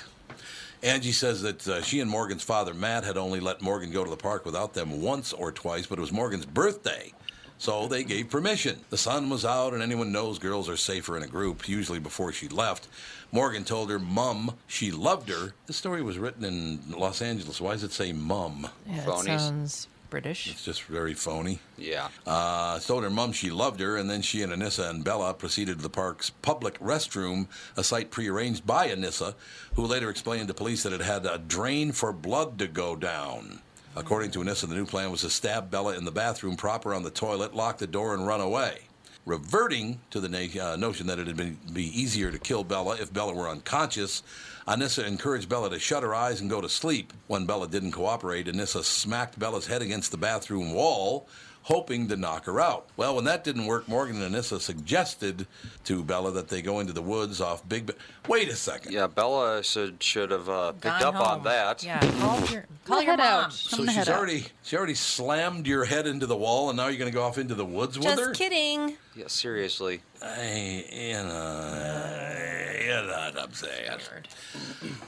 Angie 0.82 1.12
says 1.12 1.44
that 1.44 1.68
uh, 1.68 1.84
she 1.84 2.00
and 2.00 2.10
Morgan's 2.10 2.42
father, 2.42 2.74
Matt, 2.74 3.04
had 3.04 3.18
only 3.18 3.40
let 3.40 3.62
Morgan 3.62 3.92
go 3.92 4.04
to 4.04 4.10
the 4.10 4.18
park 4.18 4.46
without 4.46 4.74
them 4.74 5.04
once 5.04 5.32
or 5.32 5.52
twice, 5.52 5.86
but 5.86 6.00
it 6.00 6.02
was 6.02 6.12
Morgan's 6.12 6.48
birthday. 6.48 7.14
So 7.62 7.88
they 7.88 8.04
gave 8.04 8.32
permission. 8.32 8.80
The 8.90 8.98
sun 8.98 9.30
was 9.30 9.46
out, 9.46 9.76
and 9.76 9.84
anyone 9.84 10.12
knows 10.12 10.40
girls 10.40 10.68
are 10.68 10.76
safer 10.76 11.16
in 11.16 11.22
a 11.22 11.28
group, 11.28 11.70
usually 11.70 12.00
before 12.00 12.34
she 12.34 12.48
left. 12.48 12.88
Morgan 13.32 13.66
told 13.66 13.92
her 13.92 14.00
mum 14.00 14.56
she 14.66 14.92
loved 14.92 15.30
her. 15.30 15.54
This 15.68 15.78
story 15.78 16.02
was 16.02 16.18
written 16.18 16.44
in 16.44 16.80
Los 16.90 17.22
Angeles. 17.22 17.62
Why 17.62 17.74
does 17.74 17.84
it 17.84 17.92
say 17.92 18.14
mum? 18.14 18.68
Yeah, 18.88 19.08
it 19.08 19.26
sounds 19.26 19.88
British. 20.10 20.50
It's 20.50 20.66
just 20.66 20.82
very 20.86 21.14
phony. 21.14 21.60
Yeah. 21.78 22.08
Uh, 22.26 22.80
told 22.80 23.04
her 23.04 23.12
mum 23.12 23.32
she 23.32 23.52
loved 23.52 23.80
her, 23.80 23.96
and 23.96 24.10
then 24.10 24.24
she 24.24 24.42
and 24.42 24.52
Anissa 24.52 24.90
and 24.90 25.04
Bella 25.04 25.32
proceeded 25.36 25.78
to 25.78 25.84
the 25.84 25.90
park's 25.90 26.32
public 26.32 26.80
restroom, 26.80 27.46
a 27.78 27.84
site 27.84 28.10
prearranged 28.10 28.66
by 28.66 28.88
Anissa, 28.88 29.36
who 29.76 29.86
later 29.86 30.10
explained 30.10 30.48
to 30.48 30.56
police 30.56 30.82
that 30.82 30.94
it 30.94 31.02
had 31.02 31.28
a 31.28 31.38
drain 31.38 31.92
for 31.92 32.12
blood 32.12 32.58
to 32.58 32.68
go 32.68 32.96
down. 32.96 33.60
According 33.94 34.32
to 34.32 34.40
Anissa, 34.40 34.70
the 34.70 34.76
new 34.76 34.86
plan 34.86 35.12
was 35.12 35.22
to 35.22 35.30
stab 35.30 35.70
Bella 35.70 35.98
in 35.98 36.06
the 36.06 36.12
bathroom, 36.12 36.56
prop 36.56 36.86
her 36.86 36.94
on 36.94 37.04
the 37.04 37.12
toilet, 37.12 37.54
lock 37.54 37.78
the 37.78 37.88
door, 37.88 38.14
and 38.14 38.26
run 38.26 38.40
away. 38.40 38.84
Reverting 39.26 40.00
to 40.12 40.22
the 40.22 40.30
na- 40.30 40.64
uh, 40.64 40.76
notion 40.78 41.08
that 41.08 41.20
it 41.20 41.36
been 41.36 41.60
be 41.74 41.86
easier 42.00 42.32
to 42.32 42.40
kill 42.40 42.64
Bella 42.64 42.96
if 42.96 43.12
Bella 43.12 43.34
were 43.34 43.50
unconscious, 43.50 44.24
Anissa 44.66 45.06
encouraged 45.06 45.50
Bella 45.50 45.70
to 45.70 45.78
shut 45.78 46.04
her 46.04 46.16
eyes 46.16 46.40
and 46.40 46.50
go 46.50 46.62
to 46.62 46.70
sleep. 46.70 47.12
When 47.28 47.46
Bella 47.46 47.68
didn't 47.68 47.92
cooperate, 47.92 48.48
Anissa 48.48 48.84
smacked 48.84 49.38
Bella's 49.38 49.68
head 49.68 49.82
against 49.82 50.12
the 50.12 50.18
bathroom 50.18 50.74
wall, 50.74 51.28
hoping 51.64 52.08
to 52.08 52.16
knock 52.18 52.46
her 52.46 52.60
out. 52.60 52.88
Well, 52.98 53.16
when 53.16 53.26
that 53.26 53.44
didn't 53.44 53.66
work, 53.68 53.88
Morgan 53.88 54.22
and 54.22 54.34
Anissa 54.36 54.60
suggested 54.60 55.46
to 55.86 56.04
Bella 56.04 56.32
that 56.32 56.48
they 56.50 56.62
go 56.62 56.80
into 56.80 56.92
the 56.94 57.02
woods 57.02 57.40
off 57.40 57.68
Big. 57.70 57.86
Ba- 57.86 57.94
Wait 58.28 58.50
a 58.50 58.56
second. 58.56 58.92
Yeah, 58.94 59.08
Bella 59.08 59.64
should, 59.64 60.02
should 60.02 60.32
have 60.32 60.50
uh, 60.50 60.72
picked 60.74 60.84
Gone 60.84 61.16
up 61.16 61.16
on 61.16 61.44
that. 61.44 61.84
Yeah, 61.84 62.00
call 62.20 62.40
your, 62.48 62.66
call 62.86 63.02
your 63.02 63.12
head 63.12 63.20
mom. 63.20 63.46
out. 63.46 63.54
So 63.54 63.78
I'm 63.82 63.88
she's 63.88 63.96
head 63.96 64.10
out. 64.10 64.18
already 64.18 64.46
she 64.64 64.76
already 64.78 64.96
slammed 64.96 65.68
your 65.68 65.86
head 65.86 66.08
into 66.08 66.26
the 66.26 66.38
wall, 66.38 66.70
and 66.70 66.78
now 66.78 66.88
you're 66.88 66.98
going 67.00 67.12
to 67.12 67.16
go 67.16 67.24
off 67.24 67.38
into 67.38 67.56
the 67.56 67.66
woods 67.66 67.98
with 67.98 68.08
her. 68.08 68.16
Just 68.28 68.40
kidding. 68.40 68.98
Yeah, 69.16 69.26
seriously. 69.28 70.02
I, 70.24 70.86
you 70.92 71.14
know, 71.14 72.71
you 73.00 73.08
know 73.08 73.32
what 73.34 73.40
I'm 73.40 73.54
saying. 73.54 73.90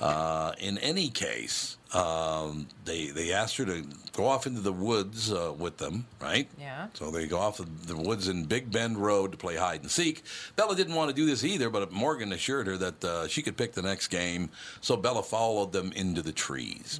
Uh, 0.02 0.54
in 0.60 0.78
any 0.78 1.10
case, 1.10 1.78
um, 1.94 2.68
they 2.86 3.08
they 3.08 3.34
asked 3.34 3.58
her 3.58 3.66
to 3.66 3.86
go 4.14 4.26
off 4.26 4.48
into 4.48 4.62
the 4.62 4.72
woods 4.72 5.32
uh, 5.32 5.54
with 5.58 5.78
them, 5.78 6.06
right? 6.22 6.48
Yeah. 6.60 6.88
So 6.94 7.12
they 7.12 7.28
go 7.28 7.40
off 7.40 7.58
the 7.58 7.98
woods 7.98 8.28
in 8.28 8.46
Big 8.46 8.72
Bend 8.72 8.98
Road 8.98 9.32
to 9.32 9.38
play 9.38 9.56
hide 9.56 9.82
and 9.82 9.92
seek. 9.92 10.24
Bella 10.56 10.76
didn't 10.76 10.96
want 10.96 11.10
to 11.10 11.16
do 11.16 11.26
this 11.26 11.44
either, 11.44 11.70
but 11.70 11.92
Morgan 11.92 12.34
assured 12.34 12.68
her 12.68 12.78
that 12.78 13.04
uh, 13.04 13.28
she 13.28 13.42
could 13.42 13.58
pick 13.58 13.74
the 13.74 13.82
next 13.82 14.08
game. 14.08 14.50
So 14.82 14.98
Bella 14.98 15.24
followed 15.24 15.72
them 15.72 15.92
into 15.94 16.22
the 16.22 16.32
trees. 16.32 17.00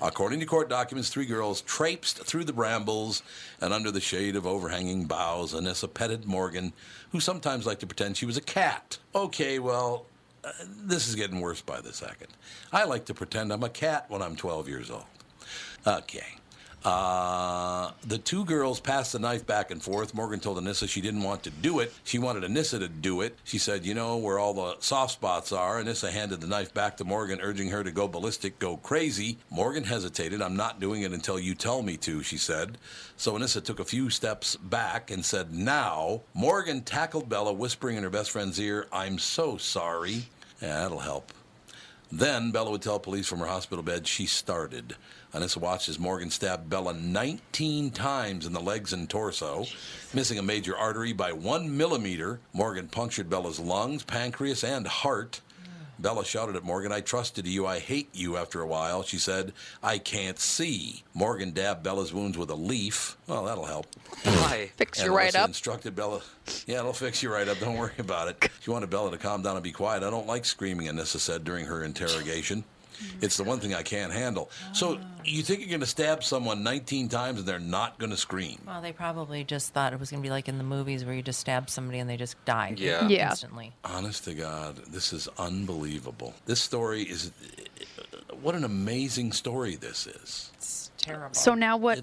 According 0.00 0.38
to 0.40 0.46
court 0.46 0.68
documents, 0.68 1.08
three 1.08 1.26
girls 1.26 1.60
traipsed 1.62 2.18
through 2.18 2.44
the 2.44 2.52
brambles 2.52 3.20
and 3.60 3.72
under 3.72 3.90
the 3.90 4.00
shade 4.00 4.36
of 4.36 4.46
overhanging 4.46 5.06
boughs. 5.06 5.52
Anissa 5.52 5.92
petted 5.92 6.24
Morgan, 6.24 6.72
who 7.10 7.18
sometimes 7.18 7.66
liked 7.66 7.80
to 7.80 7.86
pretend 7.86 8.16
she 8.16 8.26
was 8.26 8.36
a 8.36 8.40
cat. 8.40 8.98
Okay, 9.12 9.58
well, 9.58 10.06
this 10.84 11.08
is 11.08 11.14
getting 11.14 11.40
worse 11.40 11.60
by 11.60 11.80
the 11.80 11.92
second. 11.92 12.28
I 12.72 12.84
like 12.84 13.06
to 13.06 13.14
pretend 13.14 13.52
I'm 13.52 13.62
a 13.62 13.68
cat 13.68 14.06
when 14.08 14.22
I'm 14.22 14.36
12 14.36 14.68
years 14.68 14.90
old. 14.90 15.04
Okay. 15.86 16.38
Uh, 16.84 17.90
the 18.06 18.18
two 18.18 18.44
girls 18.44 18.78
passed 18.78 19.12
the 19.12 19.18
knife 19.18 19.44
back 19.44 19.70
and 19.72 19.82
forth. 19.82 20.14
Morgan 20.14 20.38
told 20.38 20.58
Anissa 20.58 20.88
she 20.88 21.00
didn't 21.00 21.22
want 21.22 21.42
to 21.42 21.50
do 21.50 21.80
it. 21.80 21.92
She 22.04 22.18
wanted 22.18 22.48
Anissa 22.48 22.78
to 22.78 22.88
do 22.88 23.20
it. 23.22 23.36
She 23.42 23.58
said, 23.58 23.84
You 23.84 23.94
know 23.94 24.16
where 24.16 24.38
all 24.38 24.54
the 24.54 24.76
soft 24.78 25.12
spots 25.12 25.50
are. 25.50 25.82
Anissa 25.82 26.10
handed 26.10 26.40
the 26.40 26.46
knife 26.46 26.72
back 26.72 26.96
to 26.98 27.04
Morgan, 27.04 27.40
urging 27.42 27.68
her 27.70 27.82
to 27.82 27.90
go 27.90 28.06
ballistic, 28.06 28.58
go 28.60 28.76
crazy. 28.76 29.38
Morgan 29.50 29.84
hesitated. 29.84 30.40
I'm 30.40 30.56
not 30.56 30.78
doing 30.78 31.02
it 31.02 31.12
until 31.12 31.38
you 31.38 31.54
tell 31.54 31.82
me 31.82 31.96
to, 31.98 32.22
she 32.22 32.38
said. 32.38 32.78
So 33.16 33.32
Anissa 33.32 33.62
took 33.62 33.80
a 33.80 33.84
few 33.84 34.08
steps 34.08 34.54
back 34.56 35.10
and 35.10 35.24
said, 35.24 35.52
Now. 35.52 36.22
Morgan 36.32 36.82
tackled 36.82 37.28
Bella, 37.28 37.52
whispering 37.52 37.96
in 37.96 38.04
her 38.04 38.10
best 38.10 38.30
friend's 38.30 38.60
ear, 38.60 38.86
I'm 38.92 39.18
so 39.18 39.56
sorry. 39.56 40.26
Yeah, 40.60 40.80
that'll 40.80 40.98
help. 41.00 41.32
Then 42.10 42.52
Bella 42.52 42.70
would 42.70 42.82
tell 42.82 42.98
police 42.98 43.26
from 43.26 43.40
her 43.40 43.46
hospital 43.46 43.82
bed 43.82 44.06
she 44.06 44.26
started. 44.26 44.96
Anissa 45.34 45.58
watched 45.58 45.90
as 45.90 45.98
Morgan 45.98 46.30
stabbed 46.30 46.70
Bella 46.70 46.94
19 46.94 47.90
times 47.90 48.46
in 48.46 48.54
the 48.54 48.60
legs 48.60 48.94
and 48.94 49.10
torso, 49.10 49.66
missing 50.14 50.38
a 50.38 50.42
major 50.42 50.74
artery 50.76 51.12
by 51.12 51.32
one 51.32 51.76
millimeter. 51.76 52.40
Morgan 52.54 52.88
punctured 52.88 53.28
Bella's 53.28 53.60
lungs, 53.60 54.02
pancreas, 54.04 54.64
and 54.64 54.86
heart. 54.86 55.42
Bella 55.98 56.24
shouted 56.24 56.54
at 56.56 56.62
Morgan, 56.62 56.92
I 56.92 57.00
trusted 57.00 57.46
you, 57.46 57.66
I 57.66 57.78
hate 57.80 58.08
you 58.12 58.36
after 58.36 58.60
a 58.60 58.66
while. 58.66 59.02
She 59.02 59.18
said, 59.18 59.52
I 59.82 59.98
can't 59.98 60.38
see. 60.38 61.02
Morgan 61.12 61.52
dabbed 61.52 61.82
Bella's 61.82 62.12
wounds 62.12 62.38
with 62.38 62.50
a 62.50 62.54
leaf. 62.54 63.16
Well, 63.26 63.44
that'll 63.44 63.64
help. 63.66 63.86
Why? 64.22 64.70
Fix 64.76 64.98
And 65.00 65.06
you 65.06 65.16
right 65.16 65.32
Alyssa 65.32 65.38
up. 65.40 65.48
instructed 65.48 65.96
Bella, 65.96 66.20
yeah, 66.66 66.78
it'll 66.78 66.92
fix 66.92 67.22
you 67.22 67.32
right 67.32 67.48
up. 67.48 67.58
Don't 67.58 67.76
worry 67.76 67.92
about 67.98 68.28
it. 68.28 68.50
She 68.60 68.70
wanted 68.70 68.90
Bella 68.90 69.10
to 69.10 69.18
calm 69.18 69.42
down 69.42 69.56
and 69.56 69.62
be 69.64 69.72
quiet. 69.72 70.02
I 70.02 70.10
don't 70.10 70.26
like 70.26 70.44
screaming, 70.44 70.86
Anissa 70.88 71.18
said 71.18 71.44
during 71.44 71.66
her 71.66 71.82
interrogation. 71.82 72.64
Mm-hmm. 72.98 73.18
It's 73.24 73.36
the 73.36 73.44
one 73.44 73.60
thing 73.60 73.74
I 73.74 73.82
can't 73.82 74.12
handle. 74.12 74.50
So 74.72 74.98
ah. 75.00 75.20
you 75.24 75.42
think 75.42 75.60
you're 75.60 75.68
going 75.68 75.80
to 75.80 75.86
stab 75.86 76.24
someone 76.24 76.62
19 76.62 77.08
times 77.08 77.38
and 77.40 77.48
they're 77.48 77.58
not 77.58 77.98
going 77.98 78.10
to 78.10 78.16
scream? 78.16 78.58
Well, 78.66 78.82
they 78.82 78.92
probably 78.92 79.44
just 79.44 79.72
thought 79.72 79.92
it 79.92 80.00
was 80.00 80.10
going 80.10 80.22
to 80.22 80.26
be 80.26 80.30
like 80.30 80.48
in 80.48 80.58
the 80.58 80.64
movies 80.64 81.04
where 81.04 81.14
you 81.14 81.22
just 81.22 81.40
stab 81.40 81.70
somebody 81.70 81.98
and 81.98 82.08
they 82.08 82.16
just 82.16 82.42
die. 82.44 82.74
Yeah. 82.76 83.08
Yeah. 83.08 83.30
Instantly. 83.30 83.72
Honest 83.84 84.24
to 84.24 84.34
God, 84.34 84.76
this 84.88 85.12
is 85.12 85.28
unbelievable. 85.38 86.34
This 86.46 86.60
story 86.60 87.02
is. 87.02 87.32
What 88.42 88.54
an 88.54 88.64
amazing 88.64 89.32
story 89.32 89.76
this 89.76 90.06
is. 90.06 90.50
It's 90.54 90.90
terrible. 90.98 91.34
So 91.34 91.54
now 91.54 91.76
what? 91.76 92.02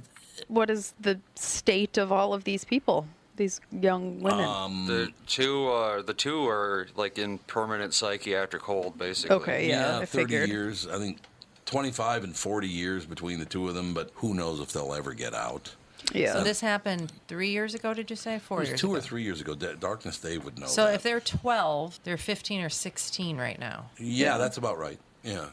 What 0.50 0.70
is 0.70 0.94
the 1.00 1.20
state 1.36 1.98
of 1.98 2.12
all 2.12 2.34
of 2.34 2.44
these 2.44 2.66
people? 2.66 3.08
These 3.36 3.60
young 3.72 4.22
women. 4.22 4.46
Um, 4.46 4.88
The 4.88 5.12
two 5.28 5.66
are 5.68 6.02
the 6.02 6.14
two 6.14 6.48
are 6.48 6.88
like 6.96 7.18
in 7.18 7.38
permanent 7.40 7.94
psychiatric 7.94 8.62
hold, 8.64 8.98
basically. 8.98 9.36
okay, 9.38 9.68
yeah, 9.70 9.98
I 10.00 10.06
30 10.06 10.24
figured. 10.26 10.50
years. 10.50 10.88
I 10.88 10.98
think 10.98 11.18
25 11.66 12.24
and 12.24 12.36
40 12.36 12.68
years 12.68 13.06
between 13.06 13.40
the 13.40 13.46
two 13.46 13.68
of 13.68 13.76
them, 13.76 13.94
but 13.94 14.12
who 14.16 14.34
knows 14.34 14.60
if 14.60 14.72
they'll 14.72 14.94
ever 14.94 15.14
get 15.14 15.34
out. 15.34 15.76
Yeah. 16.14 16.34
So 16.34 16.44
this 16.44 16.62
happened 16.62 17.12
three 17.28 17.50
years 17.50 17.74
ago, 17.74 17.94
did 17.94 18.10
you 18.12 18.16
say? 18.16 18.36
It 18.36 18.42
Four 18.44 18.60
was 18.60 18.70
years 18.70 18.80
two 18.80 18.88
ago. 18.92 18.98
or 18.98 19.02
three 19.02 19.24
years 19.24 19.42
ago. 19.42 19.56
Darkness 19.56 20.20
Dave 20.20 20.46
would 20.46 20.60
know. 20.60 20.68
So 20.68 20.86
that. 20.86 20.96
if 20.96 21.02
they're 21.04 21.20
12, 21.20 22.00
they're 22.04 22.18
15 22.18 22.62
or 22.62 22.70
16 22.70 23.38
right 23.38 23.60
now. 23.60 23.86
yeah, 23.98 24.38
that's 24.38 24.58
about 24.58 24.78
right. 24.78 25.00
Yeah, 25.24 25.48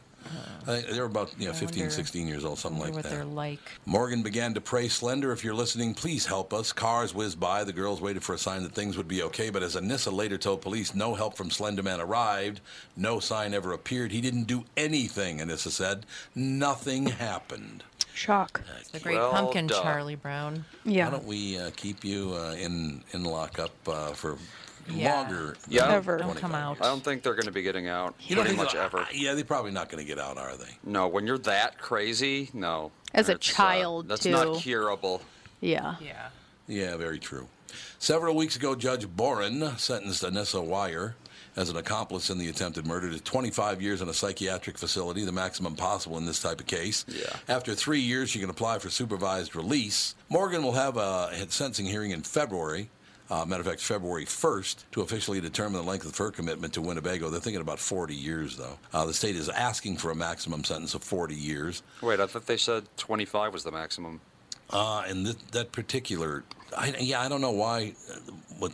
I 0.67 0.76
think 0.76 0.87
they're 0.88 1.05
about 1.05 1.33
yeah, 1.38 1.52
15, 1.52 1.83
wonder- 1.83 1.95
16 1.95 2.29
years 2.29 2.45
old, 2.45 2.59
something 2.59 2.79
wonder 2.79 2.95
like 2.95 3.05
what 3.05 3.11
they're 3.11 3.25
that. 3.25 3.35
like. 3.35 3.59
Morgan 3.85 4.23
began 4.23 4.55
to 4.55 4.61
pray, 4.61 4.88
Slender, 4.88 5.33
if 5.33 5.43
you're 5.43 5.55
listening, 5.55 5.95
please 5.95 6.26
help 6.26 6.52
us. 6.52 6.73
Cars 6.73 7.14
whizzed 7.14 7.41
by. 7.41 7.64
The 7.64 7.73
girls 7.73 8.00
waited 8.00 8.23
for 8.23 8.35
a 8.35 8.38
sign 8.38 8.62
that 8.62 8.73
things 8.73 8.97
would 8.97 9.09
be 9.09 9.23
okay. 9.25 9.50
But 9.50 9.62
as 9.62 9.75
Anissa 9.76 10.12
later 10.12 10.38
told 10.38 10.61
police, 10.61 10.95
no 10.95 11.14
help 11.14 11.37
from 11.37 11.50
Slenderman 11.50 11.99
arrived. 11.99 12.61
No 12.97 13.19
sign 13.21 13.55
ever 13.55 13.73
appeared. 13.73 14.12
He 14.12 14.21
didn't 14.21 14.45
do 14.45 14.64
anything, 14.76 15.38
Anissa 15.38 15.71
said. 15.71 16.07
Nothing 16.35 17.07
happened. 17.07 17.83
Shock. 18.14 18.61
The 18.93 19.00
Great 19.00 19.17
Well 19.17 19.33
Pumpkin, 19.33 19.67
done. 19.67 19.83
Charlie 19.83 20.17
Brown. 20.17 20.64
Yeah. 20.85 21.07
Why 21.07 21.11
don't 21.12 21.25
we 21.25 21.59
uh, 21.59 21.71
keep 21.76 22.05
you 22.05 22.35
uh, 22.35 22.55
in 22.59 23.02
in 23.12 23.25
lockup 23.25 23.73
uh, 23.88 24.11
for 24.12 24.37
Yeah. 24.89 25.15
longer. 25.15 25.57
Yeah, 25.69 25.85
I 25.85 25.87
don't- 25.89 25.95
Ever. 25.97 26.19
Don't 26.19 26.37
come 26.37 26.55
out. 26.55 26.79
I 26.81 26.85
don't 26.87 27.03
think 27.05 27.23
they're 27.23 27.35
going 27.35 27.47
to 27.47 27.53
be 27.53 27.62
getting 27.62 27.89
out 27.89 28.15
You 28.21 28.37
don't 28.37 28.45
pretty 28.45 28.57
much 28.61 28.75
ever. 28.75 28.99
uh, 29.01 29.07
Yeah, 29.12 29.35
they're 29.35 29.45
probably 29.45 29.71
not 29.71 29.89
going 29.89 30.03
to 30.05 30.09
get 30.09 30.19
out, 30.19 30.39
are 30.39 30.57
they? 30.57 30.77
No, 30.85 31.09
when 31.09 31.27
you're 31.27 31.39
that 31.39 31.79
crazy, 31.79 32.51
no. 32.53 32.91
As 33.15 33.29
a 33.29 33.33
It's, 33.33 33.51
uh, 33.51 33.53
child, 33.55 34.09
that's 34.09 34.23
too. 34.23 34.31
not 34.31 34.59
curable. 34.61 35.23
Yeah. 35.61 35.97
Yeah. 36.01 36.29
Yeah, 36.67 36.97
very 36.97 37.19
true. 37.19 37.49
Several 37.99 38.35
weeks 38.35 38.57
ago, 38.57 38.75
Judge 38.75 39.07
Bohren 39.07 39.79
sentenced 39.79 40.23
Anissa 40.23 40.67
Weier 40.67 41.15
as 41.55 41.69
an 41.69 41.77
accomplice 41.77 42.31
in 42.31 42.39
the 42.39 42.49
attempted 42.49 42.87
murder 42.87 43.11
to 43.12 43.21
25 43.21 43.83
years 43.83 44.01
in 44.01 44.09
a 44.09 44.15
psychiatric 44.15 44.79
facility, 44.79 45.25
the 45.25 45.33
maximum 45.33 45.77
possible 45.77 46.17
in 46.19 46.25
this 46.25 46.41
type 46.41 46.61
of 46.61 46.67
case. 46.67 47.05
Yeah. 47.09 47.25
After 47.49 47.75
three 47.75 48.01
years, 48.01 48.31
she 48.31 48.41
can 48.41 48.49
apply 48.51 48.79
for 48.79 48.89
supervised 48.91 49.55
release. 49.55 50.15
Morgan 50.31 50.62
will 50.62 50.73
have 50.73 50.97
a 50.97 51.31
sentencing 51.49 51.87
hearing 51.87 52.11
in 52.11 52.23
February. 52.23 52.89
Uh, 53.31 53.45
matter 53.47 53.61
of 53.61 53.67
fact, 53.67 53.81
February 53.81 54.26
1st, 54.26 54.85
to 54.93 55.00
officially 55.00 55.41
determine 55.41 55.75
the 55.81 55.83
length 55.88 56.05
of 56.05 56.17
her 56.19 56.31
commitment 56.31 56.75
to 56.75 56.83
Winnebago. 56.83 57.31
They're 57.31 57.41
thinking 57.41 57.62
about 57.62 57.79
40 57.79 58.14
years, 58.14 58.57
though. 58.57 58.79
Uh, 58.93 59.07
the 59.07 59.14
state 59.14 59.37
is 59.37 59.49
asking 59.49 59.97
for 59.97 60.11
a 60.11 60.14
maximum 60.14 60.64
sentence 60.64 60.95
of 60.95 61.02
40 61.02 61.35
years. 61.35 61.83
Wait, 62.02 62.21
I 62.21 62.26
thought 62.26 62.47
they 62.47 62.57
said 62.59 62.85
25 62.99 63.52
was 63.55 63.64
the 63.64 63.73
maximum. 63.73 64.21
Uh, 64.71 65.05
and 65.07 65.25
th- 65.26 65.38
that 65.52 65.73
particular, 65.73 66.45
I, 66.76 66.95
yeah, 66.99 67.21
I 67.23 67.29
don't 67.29 67.41
know 67.41 67.50
why. 67.52 67.95
uh, 68.11 68.33
What? 68.59 68.73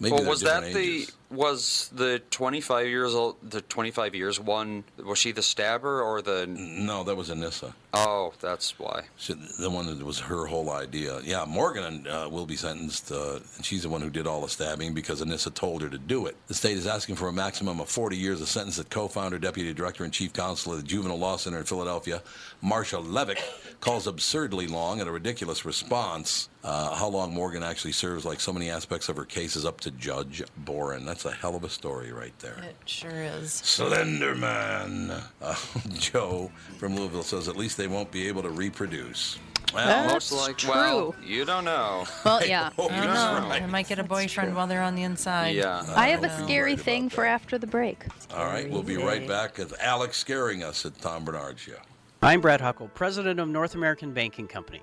Maybe 0.00 0.14
well, 0.14 0.24
was 0.24 0.40
that 0.40 0.60
different 0.64 0.74
the 0.74 0.80
ages. 0.80 1.16
Was 1.30 1.90
the 1.92 2.20
25 2.30 2.86
years 2.86 3.14
old? 3.14 3.36
The 3.42 3.60
25 3.60 4.14
years 4.14 4.38
one 4.38 4.84
was 5.04 5.18
she 5.18 5.32
the 5.32 5.42
stabber 5.42 6.00
or 6.00 6.22
the? 6.22 6.46
No, 6.46 7.02
that 7.04 7.16
was 7.16 7.30
Anissa. 7.30 7.72
Oh, 7.98 8.34
that's 8.40 8.78
why. 8.78 9.04
She, 9.16 9.32
the 9.58 9.70
one 9.70 9.86
that 9.86 10.04
was 10.04 10.20
her 10.20 10.44
whole 10.44 10.70
idea. 10.70 11.20
Yeah, 11.24 11.46
Morgan 11.48 12.06
uh, 12.06 12.28
will 12.30 12.44
be 12.44 12.54
sentenced, 12.56 13.10
uh, 13.10 13.38
and 13.56 13.64
she's 13.64 13.84
the 13.84 13.88
one 13.88 14.02
who 14.02 14.10
did 14.10 14.26
all 14.26 14.42
the 14.42 14.48
stabbing 14.48 14.92
because 14.92 15.22
Anissa 15.22 15.52
told 15.52 15.80
her 15.80 15.88
to 15.88 15.96
do 15.96 16.26
it. 16.26 16.36
The 16.46 16.54
state 16.54 16.76
is 16.76 16.86
asking 16.86 17.16
for 17.16 17.28
a 17.28 17.32
maximum 17.32 17.80
of 17.80 17.88
40 17.88 18.16
years, 18.16 18.40
a 18.42 18.46
sentence 18.46 18.76
that 18.76 18.90
co-founder, 18.90 19.38
deputy 19.38 19.72
director, 19.72 20.04
and 20.04 20.12
chief 20.12 20.34
counsel 20.34 20.74
of 20.74 20.78
the 20.78 20.86
Juvenile 20.86 21.18
Law 21.18 21.38
Center 21.38 21.58
in 21.58 21.64
Philadelphia, 21.64 22.22
Marsha 22.62 23.02
Levick, 23.02 23.40
calls 23.80 24.06
absurdly 24.06 24.66
long 24.66 25.00
and 25.00 25.08
a 25.08 25.12
ridiculous 25.12 25.64
response. 25.64 26.50
Uh, 26.62 26.94
how 26.96 27.08
long 27.08 27.32
Morgan 27.32 27.62
actually 27.62 27.92
serves, 27.92 28.24
like 28.24 28.40
so 28.40 28.52
many 28.52 28.68
aspects 28.70 29.08
of 29.08 29.16
her 29.16 29.24
case, 29.24 29.56
is 29.56 29.64
up 29.64 29.80
to 29.80 29.90
Judge 29.92 30.42
Bohren. 30.64 31.06
That's 31.06 31.22
a 31.26 31.32
hell 31.32 31.54
of 31.54 31.64
a 31.64 31.68
story 31.68 32.12
right 32.12 32.36
there. 32.38 32.56
It 32.62 32.76
sure 32.86 33.10
is. 33.10 33.52
Slender 33.52 34.34
Man. 34.34 35.12
Uh, 35.42 35.54
Joe 35.90 36.50
from 36.78 36.96
Louisville 36.96 37.22
says 37.22 37.48
at 37.48 37.56
least 37.56 37.76
they 37.76 37.86
won't 37.88 38.10
be 38.10 38.28
able 38.28 38.42
to 38.42 38.50
reproduce. 38.50 39.38
Well, 39.74 39.86
That's 40.08 40.30
Most 40.30 40.46
like 40.46 40.58
true. 40.58 40.70
well, 40.70 41.14
you 41.22 41.44
don't 41.44 41.64
know. 41.64 42.06
Well, 42.24 42.46
yeah. 42.46 42.70
Oh, 42.78 42.88
I 42.88 42.96
don't 42.96 43.06
that's 43.08 43.42
know. 43.42 43.48
right. 43.48 43.60
They 43.60 43.66
might 43.66 43.88
get 43.88 43.98
a 43.98 44.04
boyfriend 44.04 44.54
while 44.54 44.66
they're 44.66 44.82
on 44.82 44.94
the 44.94 45.02
inside. 45.02 45.56
Yeah. 45.56 45.84
I 45.94 46.08
have 46.08 46.22
a 46.22 46.44
scary 46.44 46.74
right 46.74 46.80
thing 46.80 47.08
for 47.10 47.24
after 47.26 47.58
the 47.58 47.66
break. 47.66 48.04
All 48.34 48.44
right, 48.46 48.70
we'll 48.70 48.82
be 48.84 48.96
right 48.96 49.26
back 49.26 49.58
with 49.58 49.74
Alex 49.80 50.16
scaring 50.16 50.62
us 50.62 50.86
at 50.86 50.98
Tom 51.00 51.24
Barnard 51.24 51.58
Show. 51.58 51.74
I'm 52.22 52.40
Brad 52.40 52.60
Huckle, 52.60 52.88
president 52.94 53.38
of 53.40 53.48
North 53.48 53.74
American 53.74 54.12
Banking 54.14 54.46
Company. 54.48 54.82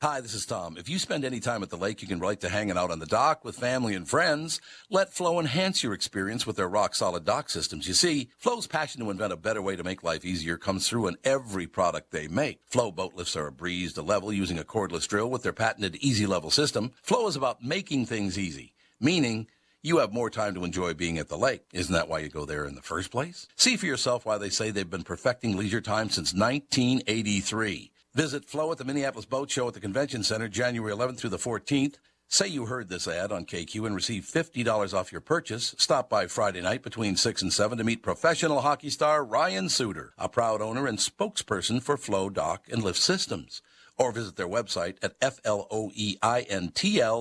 Hi, 0.00 0.20
this 0.20 0.32
is 0.32 0.46
Tom. 0.46 0.76
If 0.78 0.88
you 0.88 0.96
spend 0.96 1.24
any 1.24 1.40
time 1.40 1.60
at 1.64 1.70
the 1.70 1.76
lake, 1.76 2.02
you 2.02 2.06
can 2.06 2.20
relate 2.20 2.38
to 2.42 2.48
hanging 2.48 2.78
out 2.78 2.92
on 2.92 3.00
the 3.00 3.04
dock 3.04 3.44
with 3.44 3.58
family 3.58 3.96
and 3.96 4.08
friends. 4.08 4.60
Let 4.88 5.12
Floe 5.12 5.40
enhance 5.40 5.82
your 5.82 5.92
experience 5.92 6.46
with 6.46 6.54
their 6.54 6.68
rock 6.68 6.94
solid 6.94 7.24
dock 7.24 7.50
systems. 7.50 7.88
You 7.88 7.94
see, 7.94 8.30
Floe's 8.38 8.68
passion 8.68 9.00
to 9.00 9.10
invent 9.10 9.32
a 9.32 9.36
better 9.36 9.60
way 9.60 9.74
to 9.74 9.82
make 9.82 10.04
life 10.04 10.24
easier 10.24 10.56
comes 10.56 10.88
through 10.88 11.08
in 11.08 11.16
every 11.24 11.66
product 11.66 12.12
they 12.12 12.28
make. 12.28 12.60
Floe 12.64 12.92
boat 12.92 13.14
lifts 13.14 13.34
are 13.34 13.48
a 13.48 13.52
breeze 13.52 13.92
to 13.94 14.02
level 14.02 14.32
using 14.32 14.60
a 14.60 14.62
cordless 14.62 15.08
drill 15.08 15.30
with 15.30 15.42
their 15.42 15.52
patented 15.52 15.96
Easy 15.96 16.26
Level 16.26 16.52
system. 16.52 16.92
Floe 17.02 17.26
is 17.26 17.34
about 17.34 17.64
making 17.64 18.06
things 18.06 18.38
easy, 18.38 18.74
meaning 19.00 19.48
you 19.82 19.98
have 19.98 20.12
more 20.12 20.30
time 20.30 20.54
to 20.54 20.64
enjoy 20.64 20.94
being 20.94 21.18
at 21.18 21.26
the 21.26 21.36
lake. 21.36 21.64
Isn't 21.72 21.94
that 21.94 22.08
why 22.08 22.20
you 22.20 22.28
go 22.28 22.44
there 22.44 22.66
in 22.66 22.76
the 22.76 22.82
first 22.82 23.10
place? 23.10 23.48
See 23.56 23.76
for 23.76 23.86
yourself 23.86 24.24
why 24.24 24.38
they 24.38 24.50
say 24.50 24.70
they've 24.70 24.88
been 24.88 25.02
perfecting 25.02 25.56
leisure 25.56 25.80
time 25.80 26.08
since 26.08 26.32
1983. 26.32 27.90
Visit 28.18 28.44
Floe 28.46 28.72
at 28.72 28.78
the 28.78 28.84
Minneapolis 28.84 29.26
Boat 29.26 29.48
Show 29.48 29.68
at 29.68 29.74
the 29.74 29.80
Convention 29.80 30.24
Center 30.24 30.48
January 30.48 30.92
11th 30.92 31.18
through 31.18 31.30
the 31.30 31.36
14th. 31.36 31.98
Say 32.26 32.48
you 32.48 32.66
heard 32.66 32.88
this 32.88 33.06
ad 33.06 33.30
on 33.30 33.46
KQ 33.46 33.86
and 33.86 33.94
receive 33.94 34.24
$50 34.24 34.92
off 34.92 35.12
your 35.12 35.20
purchase. 35.20 35.72
Stop 35.78 36.10
by 36.10 36.26
Friday 36.26 36.60
night 36.60 36.82
between 36.82 37.14
6 37.14 37.42
and 37.42 37.52
7 37.52 37.78
to 37.78 37.84
meet 37.84 38.02
professional 38.02 38.62
hockey 38.62 38.90
star 38.90 39.24
Ryan 39.24 39.68
Suter, 39.68 40.14
a 40.18 40.28
proud 40.28 40.60
owner 40.60 40.88
and 40.88 40.98
spokesperson 40.98 41.80
for 41.80 41.96
Floe 41.96 42.28
Dock 42.28 42.66
and 42.68 42.82
Lift 42.82 42.98
Systems. 42.98 43.62
Or 43.96 44.10
visit 44.10 44.34
their 44.34 44.48
website 44.48 44.96
at 45.00 45.14
F-L-O-E-I-N-T-L 45.22 45.62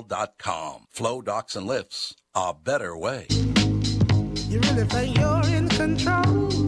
dot 0.02 0.34
com. 0.40 0.88
Floe 0.90 1.22
Docks 1.22 1.56
and 1.56 1.68
Lifts, 1.68 2.16
a 2.34 2.56
better 2.56 2.98
way. 2.98 3.28
You 3.30 4.60
really 4.62 4.86
think 4.86 5.16
you're 5.16 5.46
in 5.46 5.70
control? 5.70 6.67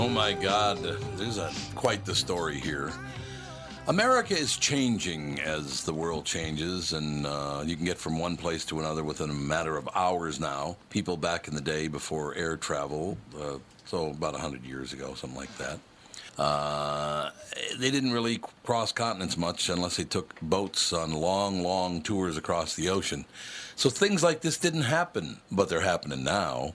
Oh 0.00 0.08
my 0.08 0.32
God, 0.32 0.78
there's 1.18 1.36
a 1.36 1.52
quite 1.74 2.06
the 2.06 2.14
story 2.14 2.58
here. 2.58 2.90
America 3.86 4.34
is 4.34 4.56
changing 4.56 5.38
as 5.40 5.84
the 5.84 5.92
world 5.92 6.24
changes, 6.24 6.94
and 6.94 7.26
uh, 7.26 7.62
you 7.66 7.76
can 7.76 7.84
get 7.84 7.98
from 7.98 8.18
one 8.18 8.38
place 8.38 8.64
to 8.64 8.78
another 8.78 9.04
within 9.04 9.28
a 9.28 9.34
matter 9.34 9.76
of 9.76 9.86
hours 9.94 10.40
now. 10.40 10.78
People 10.88 11.18
back 11.18 11.48
in 11.48 11.54
the 11.54 11.60
day 11.60 11.86
before 11.86 12.34
air 12.34 12.56
travel, 12.56 13.18
uh, 13.38 13.58
so 13.84 14.08
about 14.08 14.32
100 14.32 14.64
years 14.64 14.94
ago, 14.94 15.12
something 15.12 15.38
like 15.38 15.54
that, 15.58 15.78
uh, 16.38 17.28
they 17.78 17.90
didn't 17.90 18.12
really 18.12 18.40
cross 18.64 18.92
continents 18.92 19.36
much 19.36 19.68
unless 19.68 19.98
they 19.98 20.04
took 20.04 20.34
boats 20.40 20.94
on 20.94 21.12
long, 21.12 21.62
long 21.62 22.00
tours 22.00 22.38
across 22.38 22.74
the 22.74 22.88
ocean. 22.88 23.26
So 23.76 23.90
things 23.90 24.22
like 24.22 24.40
this 24.40 24.56
didn't 24.56 24.82
happen, 24.84 25.42
but 25.52 25.68
they're 25.68 25.82
happening 25.82 26.24
now. 26.24 26.72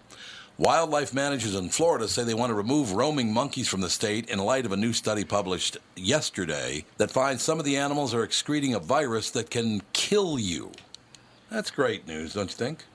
Wildlife 0.58 1.14
managers 1.14 1.54
in 1.54 1.68
Florida 1.68 2.08
say 2.08 2.24
they 2.24 2.34
want 2.34 2.50
to 2.50 2.54
remove 2.54 2.94
roaming 2.94 3.34
monkeys 3.34 3.68
from 3.68 3.82
the 3.82 3.90
state 3.90 4.30
in 4.30 4.40
light 4.40 4.66
of 4.66 4.72
a 4.72 4.78
new 4.78 4.94
study 4.94 5.26
published 5.26 5.76
yesterday 5.98 6.86
that 6.98 7.12
finds 7.12 7.44
some 7.44 7.60
of 7.60 7.66
the 7.66 7.76
animals 7.76 8.14
are 8.14 8.24
excreting 8.24 8.74
a 8.74 8.80
virus 8.80 9.32
that 9.32 9.50
can 9.50 9.82
kill 9.92 10.40
you. 10.40 10.72
That's 11.52 11.70
great 11.70 12.08
news, 12.08 12.34
don't 12.34 12.50
you 12.50 12.56
think? 12.56 12.86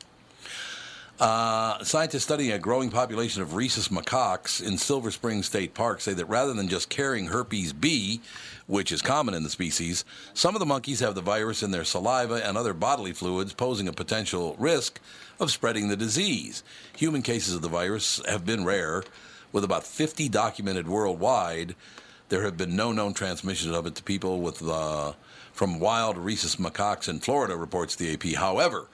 Uh, 1.20 1.84
scientists 1.84 2.22
studying 2.22 2.52
a 2.52 2.58
growing 2.58 2.88
population 2.88 3.42
of 3.42 3.52
rhesus 3.52 3.88
macaques 3.88 4.66
in 4.66 4.78
Silver 4.78 5.10
Spring 5.10 5.42
State 5.42 5.74
Park 5.74 6.00
say 6.00 6.14
that 6.14 6.24
rather 6.24 6.54
than 6.54 6.66
just 6.66 6.88
carrying 6.88 7.26
herpes 7.26 7.74
B, 7.74 8.22
which 8.70 8.92
is 8.92 9.02
common 9.02 9.34
in 9.34 9.42
the 9.42 9.50
species, 9.50 10.04
some 10.32 10.54
of 10.54 10.60
the 10.60 10.66
monkeys 10.66 11.00
have 11.00 11.16
the 11.16 11.20
virus 11.20 11.62
in 11.64 11.72
their 11.72 11.82
saliva 11.82 12.34
and 12.34 12.56
other 12.56 12.72
bodily 12.72 13.12
fluids, 13.12 13.52
posing 13.52 13.88
a 13.88 13.92
potential 13.92 14.54
risk 14.60 15.00
of 15.40 15.50
spreading 15.50 15.88
the 15.88 15.96
disease. 15.96 16.62
Human 16.96 17.20
cases 17.20 17.56
of 17.56 17.62
the 17.62 17.68
virus 17.68 18.22
have 18.28 18.46
been 18.46 18.64
rare, 18.64 19.02
with 19.50 19.64
about 19.64 19.82
50 19.82 20.28
documented 20.28 20.86
worldwide. 20.86 21.74
There 22.28 22.44
have 22.44 22.56
been 22.56 22.76
no 22.76 22.92
known 22.92 23.12
transmissions 23.12 23.74
of 23.74 23.86
it 23.86 23.96
to 23.96 24.04
people 24.04 24.40
with 24.40 24.62
uh, 24.62 25.14
from 25.52 25.80
wild 25.80 26.16
rhesus 26.16 26.54
macaques 26.54 27.08
in 27.08 27.18
Florida, 27.18 27.56
reports 27.56 27.96
the 27.96 28.14
AP. 28.14 28.38
However, 28.38 28.86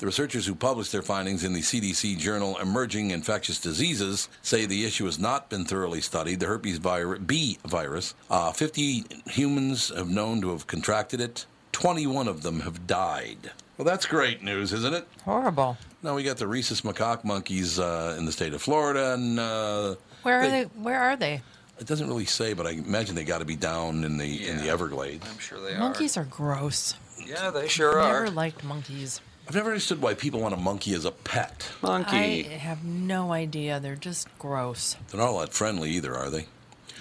the 0.00 0.06
researchers 0.06 0.46
who 0.46 0.54
published 0.54 0.92
their 0.92 1.02
findings 1.02 1.44
in 1.44 1.52
the 1.52 1.60
CDC 1.60 2.16
journal 2.18 2.56
Emerging 2.58 3.10
Infectious 3.10 3.60
Diseases 3.60 4.28
say 4.40 4.64
the 4.64 4.86
issue 4.86 5.04
has 5.04 5.18
not 5.18 5.50
been 5.50 5.66
thoroughly 5.66 6.00
studied. 6.00 6.40
The 6.40 6.46
herpes 6.46 6.78
vir- 6.78 7.18
B 7.18 7.58
virus, 7.66 8.14
uh, 8.30 8.50
50 8.52 9.04
humans 9.26 9.92
have 9.94 10.08
known 10.08 10.40
to 10.40 10.50
have 10.52 10.66
contracted 10.66 11.20
it. 11.20 11.44
21 11.72 12.28
of 12.28 12.42
them 12.42 12.60
have 12.60 12.86
died. 12.86 13.50
Well, 13.76 13.84
that's 13.84 14.06
great 14.06 14.42
news, 14.42 14.72
isn't 14.72 14.94
it? 14.94 15.06
Horrible. 15.26 15.76
Now 16.02 16.14
we 16.14 16.22
got 16.22 16.38
the 16.38 16.46
rhesus 16.46 16.80
macaque 16.80 17.22
monkeys 17.22 17.78
uh, 17.78 18.16
in 18.18 18.24
the 18.24 18.32
state 18.32 18.54
of 18.54 18.62
Florida, 18.62 19.12
and 19.12 19.38
uh, 19.38 19.96
Where 20.22 20.40
are 20.40 20.42
They- 20.48 20.64
they? 20.64 20.80
Where 20.80 21.00
are 21.00 21.16
they? 21.16 21.42
it 21.78 21.86
doesn't 21.86 22.08
really 22.08 22.24
say, 22.26 22.52
but 22.54 22.66
I 22.66 22.70
imagine 22.72 23.14
they 23.14 23.24
got 23.24 23.38
to 23.38 23.44
be 23.46 23.56
down 23.56 24.04
in 24.04 24.16
the 24.18 24.48
in 24.48 24.58
the 24.58 24.68
Everglades. 24.70 25.26
I'm 25.30 25.38
sure 25.38 25.60
they 25.60 25.74
are 25.74 25.78
Monkeys 25.78 26.16
are 26.18 26.24
gross. 26.24 26.94
Yeah, 27.24 27.50
they 27.50 27.68
sure 27.68 27.94
Never 27.96 28.00
are. 28.00 28.24
Never 28.24 28.30
liked 28.36 28.64
monkeys. 28.64 29.20
I've 29.50 29.56
never 29.56 29.70
understood 29.70 30.00
why 30.00 30.14
people 30.14 30.38
want 30.38 30.54
a 30.54 30.56
monkey 30.56 30.94
as 30.94 31.04
a 31.04 31.10
pet. 31.10 31.72
Monkey. 31.82 32.46
I 32.46 32.56
have 32.58 32.84
no 32.84 33.32
idea. 33.32 33.80
They're 33.80 33.96
just 33.96 34.28
gross. 34.38 34.94
They're 35.10 35.18
not 35.18 35.28
all 35.28 35.40
that 35.40 35.52
friendly 35.52 35.90
either, 35.90 36.16
are 36.16 36.30
they? 36.30 36.46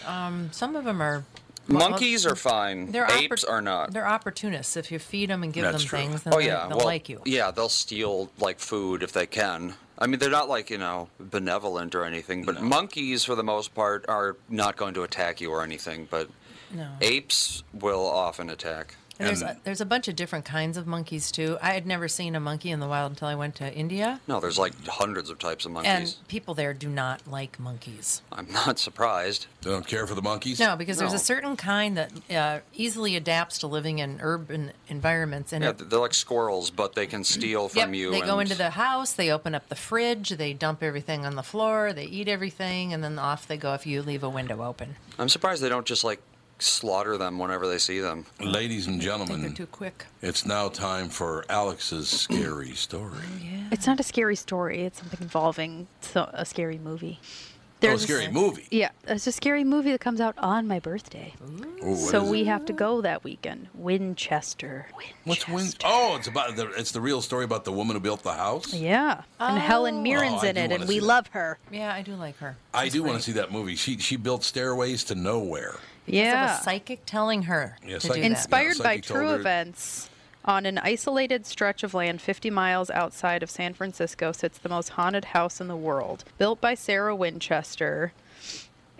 Um, 0.04 0.50
Some 0.52 0.76
of 0.76 0.84
them 0.84 1.00
are. 1.00 1.26
Monkeys 1.68 2.26
are 2.26 2.36
fine. 2.36 2.92
They're 2.92 3.06
Apes 3.06 3.46
oppor- 3.46 3.52
are 3.52 3.62
not. 3.62 3.94
They're 3.94 4.08
opportunists. 4.08 4.76
If 4.76 4.92
you 4.92 4.98
feed 4.98 5.30
them 5.30 5.44
and 5.44 5.54
give 5.54 5.62
That's 5.64 5.78
them 5.84 5.88
true. 5.88 6.00
things, 6.00 6.24
then 6.24 6.34
Oh 6.34 6.40
they- 6.40 6.48
yeah, 6.48 6.66
they'll 6.68 6.78
well, 6.78 6.88
like 6.88 7.08
you. 7.08 7.22
yeah, 7.26 7.52
they'll 7.52 7.70
steal 7.70 8.32
like 8.40 8.58
food 8.60 9.04
if 9.04 9.12
they 9.12 9.28
can. 9.28 9.76
I 10.00 10.08
mean, 10.08 10.18
they're 10.20 10.32
not 10.32 10.50
like 10.50 10.72
you 10.72 10.80
know 10.80 11.10
benevolent 11.20 11.94
or 11.94 12.04
anything, 12.04 12.46
but 12.46 12.60
monkeys 12.64 13.24
for 13.26 13.36
the 13.36 13.44
most 13.44 13.76
part 13.76 14.06
are 14.10 14.38
not 14.50 14.76
going 14.76 14.96
to 14.96 15.04
attack 15.04 15.40
you 15.40 15.52
or 15.52 15.62
anything. 15.62 16.08
But 16.10 16.32
No. 16.74 16.88
apes 17.02 17.62
will 17.74 18.08
often 18.08 18.50
attack. 18.50 18.96
And 19.20 19.28
there's 19.28 19.42
a, 19.42 19.58
there's 19.66 19.82
a 19.82 19.86
bunch 19.86 20.08
of 20.08 20.16
different 20.16 20.46
kinds 20.46 20.78
of 20.78 20.88
monkeys 20.88 21.30
too. 21.30 21.58
I 21.62 21.74
had 21.74 21.86
never 21.86 22.08
seen 22.08 22.36
a 22.36 22.40
monkey 22.40 22.72
in 22.72 22.80
the 22.80 22.88
wild 22.88 23.12
until 23.12 23.28
I 23.28 23.36
went 23.36 23.56
to 23.56 23.72
India, 23.74 24.22
No, 24.28 24.40
there's 24.40 24.58
like 24.58 24.74
hundreds 24.88 25.30
of 25.30 25.38
types 25.40 25.66
of 25.66 25.72
monkeys. 25.74 25.92
and 25.92 26.16
people 26.30 26.54
there 26.54 26.74
do 26.74 26.88
not 26.88 27.28
like 27.28 27.60
monkeys. 27.60 28.22
I'm 28.32 28.50
not 28.52 28.80
surprised. 28.80 29.48
They 29.62 29.72
don't 29.72 29.86
care 29.86 30.08
for 30.08 30.16
the 30.16 30.22
monkeys? 30.22 30.58
No, 30.60 30.78
because 30.78 30.98
there's 30.98 31.12
No. 31.12 31.18
a 31.18 31.20
certain 31.20 31.58
kind 31.58 31.98
that 31.98 32.12
uh, 32.34 32.60
easily 32.74 33.18
adapts 33.18 33.58
to 33.60 33.68
living 33.68 34.00
in 34.00 34.20
urban 34.22 34.72
environments, 34.88 35.52
and 35.52 35.64
Yeah, 35.66 35.72
it, 35.72 35.90
they're 35.90 36.00
like 36.00 36.14
squirrels, 36.14 36.70
but 36.72 36.96
they 36.96 37.06
can 37.06 37.26
steal 37.26 37.70
yep, 37.74 37.86
from 37.86 37.94
you. 37.94 38.12
they 38.12 38.22
go 38.22 38.40
and- 38.40 38.50
into 38.50 38.58
the 38.58 38.70
house, 38.72 39.12
they 39.12 39.30
open 39.32 39.54
up 39.54 39.68
the 39.68 39.76
fridge, 39.76 40.30
they 40.30 40.54
dump 40.54 40.82
everything 40.82 41.26
on 41.26 41.36
the 41.36 41.44
floor, 41.44 41.92
they 41.92 42.06
eat 42.06 42.30
everything, 42.30 42.94
and 42.94 43.04
then 43.04 43.20
off 43.20 43.48
they 43.48 43.58
go 43.58 43.74
if 43.74 43.86
you 43.86 44.02
leave 44.02 44.24
a 44.24 44.30
window 44.30 44.64
open. 44.64 44.96
I'm 45.18 45.28
surprised 45.30 45.62
they 45.62 45.68
don't 45.70 45.86
just 45.86 46.06
like 46.06 46.22
slaughter 46.62 47.18
them 47.18 47.40
whenever 47.40 47.68
they 47.68 47.78
see 47.78 48.00
them. 48.00 48.26
Ladies 48.40 48.88
and 48.88 48.96
I 49.02 49.06
they're 49.06 49.18
gentlemen, 49.18 49.54
too 49.54 49.66
quick. 49.68 50.06
it's 50.22 50.46
now 50.46 50.70
time 50.70 51.10
for 51.10 51.46
Alex's 51.50 52.10
scary 52.10 52.72
story. 52.76 53.12
Oh, 53.24 53.44
yeah. 53.44 53.68
It's 53.72 53.88
not 53.88 54.00
a 54.00 54.04
scary 54.04 54.36
story. 54.36 54.82
It's 54.84 55.00
something 55.00 55.20
involving 55.22 55.88
a 56.16 56.46
scary 56.46 56.78
movie. 56.78 57.20
Oh, 57.82 57.88
a 57.88 57.94
a 57.94 57.98
scary 57.98 58.26
s- 58.26 58.34
movie. 58.34 58.68
Yeah, 58.72 58.90
it's 59.08 59.26
a 59.26 59.32
scary 59.32 59.64
movie 59.64 59.92
that 59.94 60.02
comes 60.02 60.20
out 60.20 60.36
on 60.38 60.68
my 60.68 60.80
birthday. 60.80 61.34
Ooh, 61.82 61.96
So 61.96 62.30
we 62.30 62.42
it? 62.42 62.48
have 62.48 62.66
to 62.66 62.74
go 62.74 63.00
that 63.00 63.24
weekend. 63.24 63.68
Winchester. 63.74 64.88
What's 65.24 65.48
Win? 65.48 65.56
Winchester. 65.56 65.88
Oh, 65.90 66.18
it's 66.18 66.28
about 66.28 66.58
the. 66.58 66.70
It's 66.72 66.92
the 66.92 67.00
real 67.00 67.22
story 67.22 67.46
about 67.46 67.64
the 67.64 67.72
woman 67.72 67.96
who 67.96 68.02
built 68.02 68.22
the 68.22 68.34
house. 68.34 68.74
Yeah, 68.74 69.22
and 69.40 69.58
oh. 69.58 69.62
Helen 69.62 70.04
Mirren's 70.04 70.44
Oh, 70.44 70.48
in 70.48 70.58
it, 70.58 70.74
and 70.74 70.90
we 70.90 71.00
that. 71.00 71.06
love 71.06 71.28
her. 71.28 71.58
Yeah, 71.72 71.94
I 71.94 72.02
do 72.02 72.16
like 72.16 72.38
her. 72.40 72.58
I 72.74 72.86
She's 72.86 72.94
do 72.94 73.04
want 73.04 73.16
to 73.18 73.24
see 73.24 73.32
that 73.34 73.50
movie. 73.54 73.78
She 73.78 73.98
she 73.98 74.18
built 74.18 74.44
stairways 74.44 75.06
to 75.06 75.16
nowhere. 75.16 75.76
Because 76.06 76.20
of 76.20 76.26
Yeah, 76.34 76.60
a 76.60 76.64
psychic 76.64 77.06
telling 77.06 77.44
her 77.44 77.78
Yeah, 77.86 77.96
to 77.96 78.02
psychic- 78.02 78.16
do 78.16 78.22
that. 78.22 78.26
inspired 78.26 78.78
Yeah, 78.78 78.84
by 78.84 78.98
true 79.00 79.32
events. 79.34 80.10
On 80.46 80.66
an 80.66 80.78
isolated 80.80 81.46
stretch 81.46 81.84
of 81.84 81.94
land 81.94 82.22
50 82.22 82.50
miles 82.50 82.90
outside 82.90 83.44
of 83.44 83.52
San 83.52 83.74
Francisco 83.74 84.32
sits 84.32 84.58
the 84.58 84.70
most 84.70 84.90
haunted 84.90 85.26
house 85.26 85.60
in 85.62 85.68
the 85.68 85.76
world. 85.76 86.24
Built 86.38 86.60
by 86.62 86.74
Sarah 86.76 87.16
Winchester, 87.16 88.14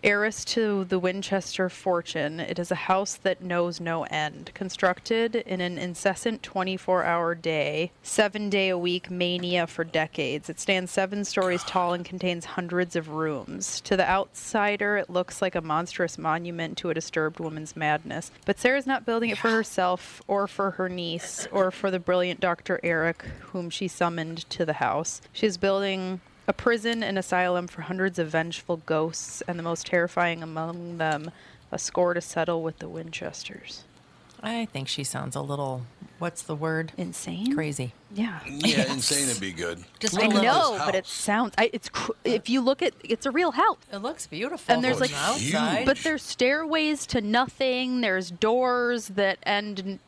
heiress 0.04 0.46
to 0.46 0.86
the 0.86 1.00
Winchester 1.00 1.70
fortune, 1.70 2.40
it 2.40 2.60
is 2.60 2.72
a 2.72 2.76
house 2.76 3.16
that 3.16 3.42
knows 3.42 3.80
no 3.80 4.04
end. 4.04 4.52
Constructed 4.54 5.36
in 5.36 5.62
an 5.62 5.78
incessant 5.78 6.44
24 6.44 7.04
hour 7.04 7.36
day, 7.36 7.92
seven 8.04 8.50
day 8.50 8.70
a 8.70 8.78
week 8.78 9.10
mania 9.10 9.68
for 9.68 9.84
decades. 9.84 10.50
It 10.50 10.60
stands 10.60 10.92
seven 10.92 11.26
stories 11.26 11.64
tall 11.64 11.94
and 11.94 12.06
contains 12.06 12.46
hundreds 12.46 12.96
of 12.96 13.10
rooms. 13.10 13.82
To 13.82 13.98
the 13.98 14.10
outsider, 14.10 14.98
it 14.98 15.10
looks 15.10 15.42
like 15.42 15.56
a 15.56 15.62
monstrous 15.62 16.18
monument 16.18 16.78
to 16.80 16.90
a 16.90 16.94
disturbed 16.94 17.40
woman's 17.40 17.76
madness. 17.76 18.32
But 18.46 18.60
Sarah's 18.60 18.88
not 18.88 19.06
building 19.06 19.30
it 19.30 19.38
for 19.38 19.50
herself 19.50 20.22
or 20.28 20.48
for 20.48 20.72
her 20.72 20.90
niece 20.90 21.48
or 21.52 21.72
for 21.72 21.92
the 21.92 22.00
brilliant 22.00 22.40
Dr. 22.40 22.80
Eric, 22.84 23.24
whom 23.52 23.70
she 23.70 23.88
summoned 23.88 24.50
to 24.50 24.66
the 24.66 24.74
house. 24.74 25.22
She's 25.34 25.58
building 25.58 26.22
a 26.50 26.54
prison 26.54 27.04
and 27.04 27.18
asylum 27.18 27.68
for 27.68 27.84
hundreds 27.84 28.18
of 28.18 28.30
vengeful 28.30 28.78
ghosts, 28.88 29.44
and 29.48 29.60
the 29.60 29.64
most 29.64 29.86
terrifying 29.86 30.42
among 30.42 30.98
them, 30.98 31.30
a 31.72 31.78
score 31.78 32.16
to 32.16 32.22
settle 32.22 32.64
with 32.64 32.80
the 32.80 32.90
Winchesters. 32.90 33.84
I 34.42 34.66
think 34.66 34.88
she 34.88 35.04
sounds 35.04 35.36
a 35.36 35.42
little. 35.42 35.84
What's 36.18 36.42
the 36.42 36.56
word? 36.56 36.92
Insane? 36.98 37.54
Crazy. 37.54 37.94
Yeah. 38.12 38.40
Yeah, 38.48 38.92
insane 38.92 39.28
would 39.28 39.40
be 39.40 39.52
good. 39.52 39.84
Just 40.00 40.20
I 40.20 40.26
know, 40.26 40.82
but 40.84 40.96
it 40.96 41.06
sounds. 41.06 41.54
I, 41.56 41.70
it's 41.72 41.88
cr- 41.90 42.14
if 42.24 42.50
you 42.50 42.62
look 42.62 42.82
at 42.82 42.94
it's 43.04 43.28
a 43.28 43.32
real 43.32 43.52
house. 43.52 43.78
It 43.94 43.98
looks 43.98 44.26
beautiful. 44.26 44.74
And 44.74 44.84
there's 44.84 44.98
oh, 44.98 45.02
like, 45.02 45.12
the 45.12 45.18
outside. 45.18 45.86
but 45.86 46.00
there's 46.00 46.24
stairways 46.24 47.06
to 47.08 47.22
nothing. 47.22 48.02
There's 48.02 48.32
doors 48.32 49.10
that 49.10 49.38
end 49.44 50.00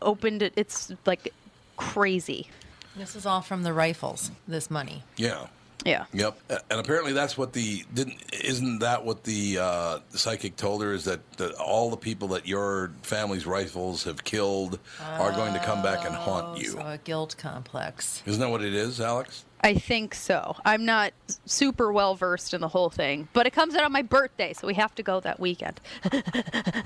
opened. 0.00 0.42
It, 0.42 0.52
it's 0.54 0.92
like 1.04 1.32
crazy. 1.76 2.48
this 2.96 3.16
is 3.16 3.26
all 3.26 3.40
from 3.40 3.64
the 3.64 3.72
rifles. 3.72 4.30
This 4.46 4.70
money. 4.70 5.02
Yeah. 5.16 5.48
Yeah. 5.84 6.04
Yep. 6.12 6.38
And 6.70 6.80
apparently 6.80 7.12
that's 7.12 7.38
what 7.38 7.52
the 7.52 7.84
didn't 7.94 8.22
isn't 8.32 8.80
that 8.80 9.04
what 9.04 9.24
the 9.24 9.58
uh, 9.58 9.98
psychic 10.10 10.56
told 10.56 10.82
her 10.82 10.92
is 10.92 11.04
that, 11.04 11.20
that 11.38 11.54
all 11.54 11.90
the 11.90 11.96
people 11.96 12.28
that 12.28 12.46
your 12.46 12.92
family's 13.02 13.46
rifles 13.46 14.04
have 14.04 14.24
killed 14.24 14.78
are 15.00 15.32
going 15.32 15.52
to 15.54 15.60
come 15.60 15.82
back 15.82 16.04
and 16.04 16.14
haunt 16.14 16.58
you. 16.58 16.70
So 16.70 16.80
a 16.80 16.98
guilt 16.98 17.36
complex. 17.38 18.22
Isn't 18.26 18.40
that 18.40 18.50
what 18.50 18.62
it 18.62 18.74
is, 18.74 19.00
Alex? 19.00 19.44
I 19.62 19.74
think 19.74 20.14
so. 20.14 20.56
I'm 20.64 20.84
not 20.86 21.12
super 21.44 21.92
well 21.92 22.14
versed 22.14 22.54
in 22.54 22.60
the 22.62 22.68
whole 22.68 22.88
thing, 22.88 23.28
but 23.34 23.46
it 23.46 23.52
comes 23.52 23.74
out 23.74 23.84
on 23.84 23.92
my 23.92 24.02
birthday, 24.02 24.52
so 24.54 24.66
we 24.66 24.74
have 24.74 24.94
to 24.94 25.02
go 25.02 25.20
that 25.20 25.38
weekend. 25.38 25.80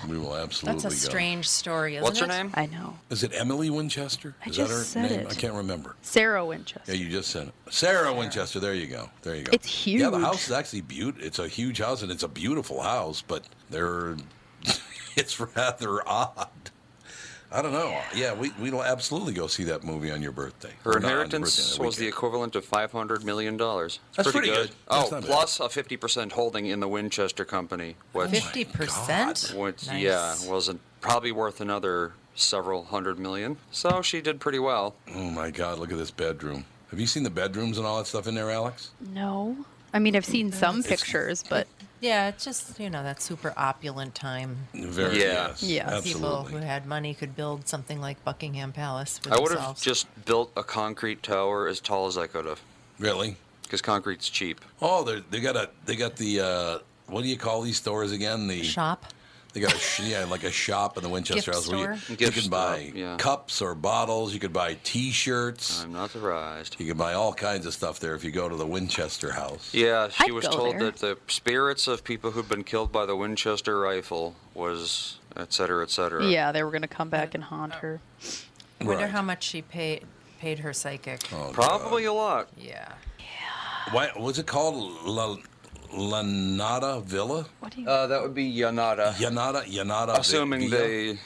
We 0.08 0.18
will 0.18 0.36
absolutely 0.36 0.82
That's 0.82 0.84
a 0.94 1.06
go. 1.06 1.10
strange 1.10 1.48
story, 1.48 1.94
isn't 1.96 2.04
What's 2.04 2.18
her 2.18 2.26
it? 2.26 2.28
name? 2.28 2.50
I 2.54 2.66
know. 2.66 2.98
Is 3.10 3.22
it 3.24 3.32
Emily 3.34 3.70
Winchester? 3.70 4.34
I 4.44 4.50
is 4.50 4.56
just 4.56 4.70
that 4.70 4.76
her 4.76 4.82
said 4.84 5.10
name? 5.10 5.20
it. 5.20 5.28
I 5.30 5.34
can't 5.34 5.54
remember. 5.54 5.96
Sarah 6.02 6.44
Winchester. 6.44 6.92
Yeah, 6.92 6.98
you 7.02 7.08
just 7.10 7.30
said 7.30 7.48
it. 7.48 7.54
Sarah, 7.72 8.12
Winchester. 8.12 8.60
There 8.60 8.74
you 8.74 8.86
go. 8.86 9.08
There 9.22 9.34
you 9.34 9.44
go. 9.44 9.50
It's 9.52 9.66
huge. 9.66 10.00
Yeah, 10.02 10.10
the 10.10 10.18
house 10.18 10.46
is 10.46 10.52
actually 10.52 10.82
beautiful. 10.82 11.26
It's 11.26 11.38
a 11.38 11.48
huge 11.48 11.78
house 11.78 12.02
and 12.02 12.12
it's 12.12 12.22
a 12.22 12.28
beautiful 12.28 12.82
house, 12.82 13.22
but 13.26 13.44
they're 13.70 14.16
it's 15.16 15.40
rather 15.40 16.06
odd. 16.06 16.48
I 17.54 17.62
don't 17.62 17.72
know. 17.72 17.96
Yeah, 18.14 18.34
we 18.34 18.50
we'll 18.58 18.82
absolutely 18.82 19.32
go 19.32 19.46
see 19.46 19.62
that 19.64 19.84
movie 19.84 20.10
on 20.10 20.20
your 20.20 20.32
birthday. 20.32 20.72
Her 20.82 20.90
Or 20.90 20.94
not 20.94 20.96
on 20.96 21.02
your 21.02 21.10
inheritance 21.22 21.70
birthday, 21.70 21.86
was 21.86 21.96
the 21.96 22.08
equivalent 22.08 22.56
of 22.56 22.64
five 22.64 22.90
hundred 22.90 23.24
million 23.24 23.56
dollars. 23.56 24.00
That's 24.16 24.32
pretty 24.32 24.48
good. 24.48 24.70
Oh, 24.88 24.96
That's 25.00 25.12
Oh, 25.12 25.14
not 25.14 25.22
bad. 25.22 25.30
plus 25.30 25.60
a 25.60 25.68
fifty 25.68 25.96
percent 25.96 26.32
holding 26.32 26.66
in 26.66 26.80
the 26.80 26.88
Winchester 26.88 27.44
Company, 27.44 27.94
Fifty 28.28 28.64
percent. 28.64 29.52
Oh 29.54 29.60
which 29.60 29.86
yeah, 29.88 30.34
wasn't 30.46 30.80
probably 31.00 31.30
worth 31.30 31.60
another 31.60 32.14
several 32.34 32.84
hundred 32.86 33.20
million. 33.20 33.56
So 33.70 34.02
she 34.02 34.20
did 34.20 34.40
pretty 34.40 34.58
well. 34.58 34.96
Oh 35.14 35.30
my 35.30 35.52
God! 35.52 35.78
Look 35.78 35.92
at 35.92 35.98
this 35.98 36.10
bedroom. 36.10 36.64
Have 36.90 36.98
you 36.98 37.06
seen 37.06 37.22
the 37.22 37.30
bedrooms 37.30 37.78
and 37.78 37.86
all 37.86 37.98
that 37.98 38.06
stuff 38.08 38.26
in 38.26 38.34
there, 38.34 38.50
Alex? 38.50 38.90
No. 39.12 39.56
I 39.92 40.00
mean, 40.00 40.16
I've 40.16 40.24
seen 40.24 40.50
some 40.50 40.82
pictures, 40.82 41.44
but 41.48 41.68
Yeah, 42.04 42.28
it's 42.28 42.44
just 42.44 42.78
you 42.78 42.90
know 42.90 43.02
that 43.02 43.22
super 43.22 43.54
opulent 43.56 44.14
time. 44.14 44.68
Very 44.74 45.20
Yeah. 45.20 45.48
yes, 45.48 45.62
Yes. 45.62 46.02
People 46.04 46.44
who 46.44 46.58
had 46.58 46.84
money 46.84 47.14
could 47.14 47.34
build 47.34 47.66
something 47.66 47.98
like 47.98 48.22
Buckingham 48.24 48.72
Palace. 48.72 49.18
For 49.20 49.32
I 49.32 49.38
would 49.38 49.52
have 49.52 49.80
just 49.80 50.06
built 50.26 50.52
a 50.54 50.62
concrete 50.62 51.22
tower 51.22 51.66
as 51.66 51.80
tall 51.80 52.06
as 52.06 52.18
I 52.18 52.26
could 52.26 52.44
have, 52.44 52.60
Really? 52.98 53.36
because 53.62 53.80
concrete's 53.80 54.28
cheap. 54.28 54.60
Oh, 54.82 55.02
they 55.02 55.20
they 55.30 55.40
got 55.40 55.56
a 55.56 55.70
they 55.86 55.96
got 55.96 56.16
the 56.16 56.40
uh, 56.40 56.78
what 57.06 57.22
do 57.22 57.28
you 57.28 57.38
call 57.38 57.62
these 57.62 57.78
stores 57.78 58.12
again? 58.12 58.48
The 58.48 58.62
shop. 58.62 59.06
They 59.54 59.60
got 59.60 59.72
a 59.72 59.78
sh- 59.78 60.00
yeah, 60.00 60.24
like 60.24 60.42
a 60.44 60.50
shop 60.50 60.96
in 60.96 61.02
the 61.04 61.08
Winchester 61.08 61.52
Gift 61.52 61.54
House 61.54 61.68
where 61.68 61.94
you, 61.94 62.00
you 62.08 62.16
Gift 62.16 62.32
can 62.34 62.42
store, 62.42 62.50
buy 62.50 62.92
yeah. 62.94 63.16
cups 63.16 63.62
or 63.62 63.74
bottles. 63.76 64.34
You 64.34 64.40
could 64.40 64.52
buy 64.52 64.76
T-shirts. 64.84 65.84
I'm 65.84 65.92
not 65.92 66.10
surprised. 66.10 66.74
You 66.80 66.86
can 66.86 66.96
buy 66.96 67.14
all 67.14 67.32
kinds 67.32 67.64
of 67.64 67.72
stuff 67.72 68.00
there 68.00 68.14
if 68.16 68.24
you 68.24 68.32
go 68.32 68.48
to 68.48 68.56
the 68.56 68.66
Winchester 68.66 69.32
House. 69.32 69.72
Yeah, 69.72 70.08
she 70.08 70.24
I'd 70.24 70.32
was 70.32 70.44
told 70.48 70.74
there. 70.74 70.90
that 70.90 70.96
the 70.96 71.16
spirits 71.28 71.86
of 71.86 72.02
people 72.04 72.32
who'd 72.32 72.48
been 72.48 72.64
killed 72.64 72.90
by 72.90 73.06
the 73.06 73.14
Winchester 73.16 73.78
rifle 73.78 74.34
was 74.54 75.18
et 75.36 75.52
cetera, 75.52 75.82
et 75.84 75.90
cetera. 75.90 76.26
yeah, 76.26 76.50
they 76.52 76.62
were 76.64 76.70
going 76.70 76.82
to 76.82 76.88
come 76.88 77.08
back 77.08 77.34
and 77.34 77.44
haunt 77.44 77.74
her. 77.76 78.00
I 78.80 78.84
wonder 78.84 79.04
Right. 79.04 79.10
how 79.10 79.22
much 79.22 79.44
she 79.44 79.62
paid 79.62 80.04
paid 80.40 80.58
her 80.58 80.72
psychic. 80.72 81.20
Oh, 81.32 81.50
Probably 81.52 82.04
a 82.06 82.12
lot. 82.12 82.48
Yeah. 82.58 82.92
Why 83.92 84.10
was 84.18 84.38
it 84.38 84.46
called 84.46 84.74
La, 85.06 85.36
Lanata 85.94 87.02
Villa? 87.04 87.46
What 87.60 87.74
do 87.74 87.82
you? 87.82 87.88
Uh, 87.88 88.06
that 88.06 88.22
would 88.22 88.34
be 88.34 88.52
Llanada. 88.52 89.12
Llanada, 89.14 89.64
Llanada. 89.64 90.18
assuming 90.18 90.68
Villa? 90.68 90.82
they, 90.82 91.18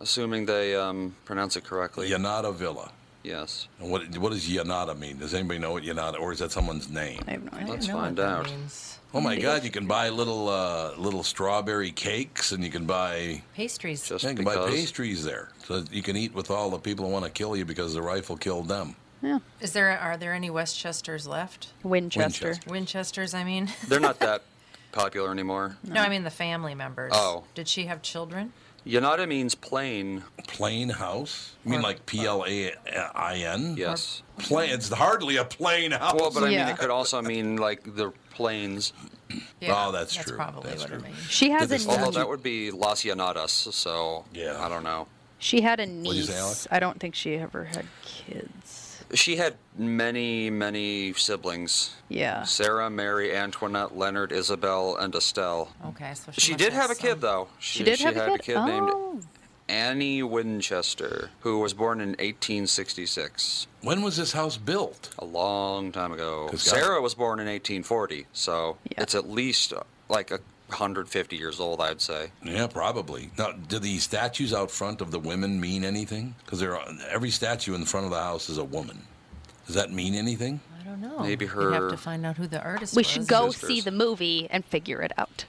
assuming 0.00 0.46
they 0.46 0.74
um, 0.74 1.14
pronounce 1.24 1.56
it 1.56 1.64
correctly. 1.64 2.08
Llanada 2.10 2.54
Villa. 2.54 2.90
Yes. 3.22 3.68
And 3.80 3.90
what 3.90 4.16
what 4.18 4.32
does 4.32 4.46
Llanada 4.46 4.98
mean? 4.98 5.18
Does 5.18 5.34
anybody 5.34 5.58
know 5.58 5.72
what 5.72 5.82
Llanada, 5.82 6.20
or 6.20 6.32
is 6.32 6.38
that 6.40 6.52
someone's 6.52 6.88
name? 6.90 7.22
I 7.26 7.32
have 7.32 7.44
no 7.44 7.58
idea. 7.58 7.72
Let's 7.72 7.86
find 7.86 8.20
out. 8.20 8.50
means. 8.50 8.98
Oh 9.14 9.20
my 9.20 9.36
God! 9.36 9.62
You 9.62 9.70
can 9.70 9.86
buy 9.86 10.08
little 10.08 10.48
uh, 10.48 10.92
little 10.98 11.22
strawberry 11.22 11.92
cakes, 11.92 12.50
and 12.50 12.64
you 12.64 12.70
can 12.70 12.84
buy 12.84 13.42
Pastries. 13.54 14.08
Just 14.08 14.24
yeah, 14.24 14.30
you 14.30 14.36
can 14.36 14.44
buy 14.44 14.56
pastries 14.68 15.22
there, 15.22 15.50
so 15.64 15.84
you 15.92 16.02
can 16.02 16.16
eat 16.16 16.34
with 16.34 16.50
all 16.50 16.68
the 16.68 16.78
people 16.78 17.06
who 17.06 17.12
want 17.12 17.24
to 17.24 17.30
kill 17.30 17.56
you 17.56 17.64
because 17.64 17.94
the 17.94 18.02
rifle 18.02 18.36
killed 18.36 18.66
them. 18.66 18.96
Yeah. 19.24 19.38
Is 19.60 19.72
there 19.72 19.98
are 19.98 20.16
there 20.16 20.32
any 20.34 20.50
Westchesters 20.50 21.26
left? 21.26 21.72
Winchester. 21.82 22.48
Winchester. 22.48 22.70
Winchesters, 22.70 23.34
I 23.34 23.42
mean. 23.44 23.70
They're 23.88 24.00
not 24.00 24.18
that 24.20 24.42
popular 24.92 25.30
anymore. 25.30 25.76
no, 25.82 26.00
I 26.02 26.08
mean 26.08 26.24
the 26.24 26.30
family 26.30 26.74
members. 26.74 27.12
Oh. 27.14 27.44
Did 27.54 27.66
she 27.68 27.86
have 27.86 28.02
children? 28.02 28.52
Llanada 28.86 29.26
means 29.26 29.54
plain. 29.54 30.24
Plain 30.46 30.90
house? 30.90 31.54
You 31.64 31.70
mean 31.72 31.80
like 31.82 32.04
P 32.04 32.26
L 32.26 32.44
A 32.46 32.74
I 33.14 33.36
N? 33.38 33.76
Yes. 33.78 34.22
Plain. 34.38 34.70
It's 34.70 34.90
hardly 34.92 35.38
a 35.38 35.44
plain 35.44 35.92
house. 35.92 36.14
Well, 36.20 36.30
but 36.30 36.42
I 36.42 36.48
mean, 36.50 36.58
it 36.60 36.76
could 36.76 36.90
also 36.90 37.22
mean 37.22 37.56
like 37.56 37.82
the 37.96 38.12
plains. 38.30 38.92
Oh, 39.66 39.90
that's 39.90 40.14
that's 40.14 40.28
true. 40.28 40.36
probably 40.36 40.68
That's 40.68 40.82
what 40.82 40.88
true. 40.90 40.98
it 40.98 41.02
means. 41.04 41.18
She 41.30 41.48
has 41.50 41.62
Did 41.62 41.66
a 41.66 41.68
this- 41.78 41.88
Although 41.88 42.10
that 42.10 42.28
would 42.28 42.42
be 42.42 42.70
Las 42.70 43.02
Llanadas, 43.04 43.72
so 43.72 44.26
Yeah. 44.34 44.62
I 44.62 44.68
don't 44.68 44.84
know. 44.84 45.06
She 45.38 45.62
had 45.62 45.80
a 45.80 45.86
What'd 45.86 46.14
you 46.16 46.22
say, 46.22 46.36
Alex? 46.38 46.64
niece. 46.64 46.68
I 46.70 46.78
don't 46.78 47.00
think 47.00 47.14
she 47.14 47.36
ever 47.36 47.64
had 47.64 47.86
kids. 48.04 48.83
She 49.12 49.36
had 49.36 49.54
many, 49.76 50.50
many 50.50 51.12
siblings. 51.12 51.94
Yeah. 52.08 52.42
Sarah, 52.44 52.88
Mary, 52.90 53.36
Antoinette, 53.36 53.96
Leonard, 53.96 54.32
Isabel, 54.32 54.96
and 54.96 55.14
Estelle. 55.14 55.72
Okay, 55.88 56.14
so 56.14 56.32
she, 56.32 56.40
She 56.40 56.54
did 56.54 56.72
have 56.72 56.90
a 56.90 56.94
some- 56.94 57.06
kid, 57.08 57.20
though. 57.20 57.48
She 57.58 57.84
did 57.84 58.00
have 58.00 58.14
had 58.16 58.28
a 58.32 58.38
kid. 58.38 58.56
named 58.64 58.88
oh. 58.92 59.20
Annie 59.68 60.22
Winchester, 60.22 61.30
who 61.40 61.58
was 61.58 61.72
born 61.74 62.00
in 62.00 62.10
1866, 62.18 63.66
When 63.82 64.02
was 64.02 64.16
this 64.16 64.32
house 64.32 64.56
built? 64.56 65.10
a 65.18 65.24
long 65.24 65.90
time 65.92 66.12
ago. 66.12 66.48
'Cause 66.50 66.64
God- 66.64 66.76
Sarah 66.76 67.00
was 67.00 67.14
born 67.14 67.40
in 67.40 67.46
1840, 67.48 68.26
so 68.32 68.76
Yeah. 68.90 69.02
it's 69.02 69.14
at 69.14 69.28
least 69.30 69.72
uh, 69.72 69.82
like 70.08 70.30
a 70.30 70.40
150 70.68 71.36
years 71.36 71.60
old, 71.60 71.80
I'd 71.80 72.00
say. 72.00 72.30
Yeah, 72.42 72.66
probably. 72.66 73.30
Now, 73.38 73.52
do 73.52 73.78
the 73.78 73.98
statues 73.98 74.52
out 74.54 74.70
front 74.70 75.00
of 75.00 75.10
the 75.10 75.18
women 75.18 75.60
mean 75.60 75.84
anything? 75.84 76.34
Because 76.44 76.62
every 77.10 77.30
statue 77.30 77.74
in 77.74 77.80
the 77.80 77.86
front 77.86 78.06
of 78.06 78.10
the 78.12 78.20
house 78.20 78.48
is 78.48 78.58
a 78.58 78.64
woman. 78.64 79.02
Does 79.66 79.74
that 79.76 79.92
mean 79.92 80.14
anything? 80.14 80.60
I 80.80 80.84
don't 80.84 81.00
know. 81.00 81.20
Maybe 81.20 81.46
her. 81.46 81.68
We'd 81.68 81.74
have 81.74 81.82
her- 81.84 81.90
to 81.90 81.96
find 81.96 82.24
out 82.26 82.36
who 82.36 82.46
the 82.46 82.62
artist 82.62 82.94
We 82.96 83.00
was. 83.00 83.06
should 83.06 83.26
go 83.28 83.50
sisters. 83.50 83.68
see 83.68 83.80
the 83.80 83.90
movie 83.90 84.48
and 84.50 84.64
figure 84.64 85.00
it 85.02 85.12
out. 85.18 85.44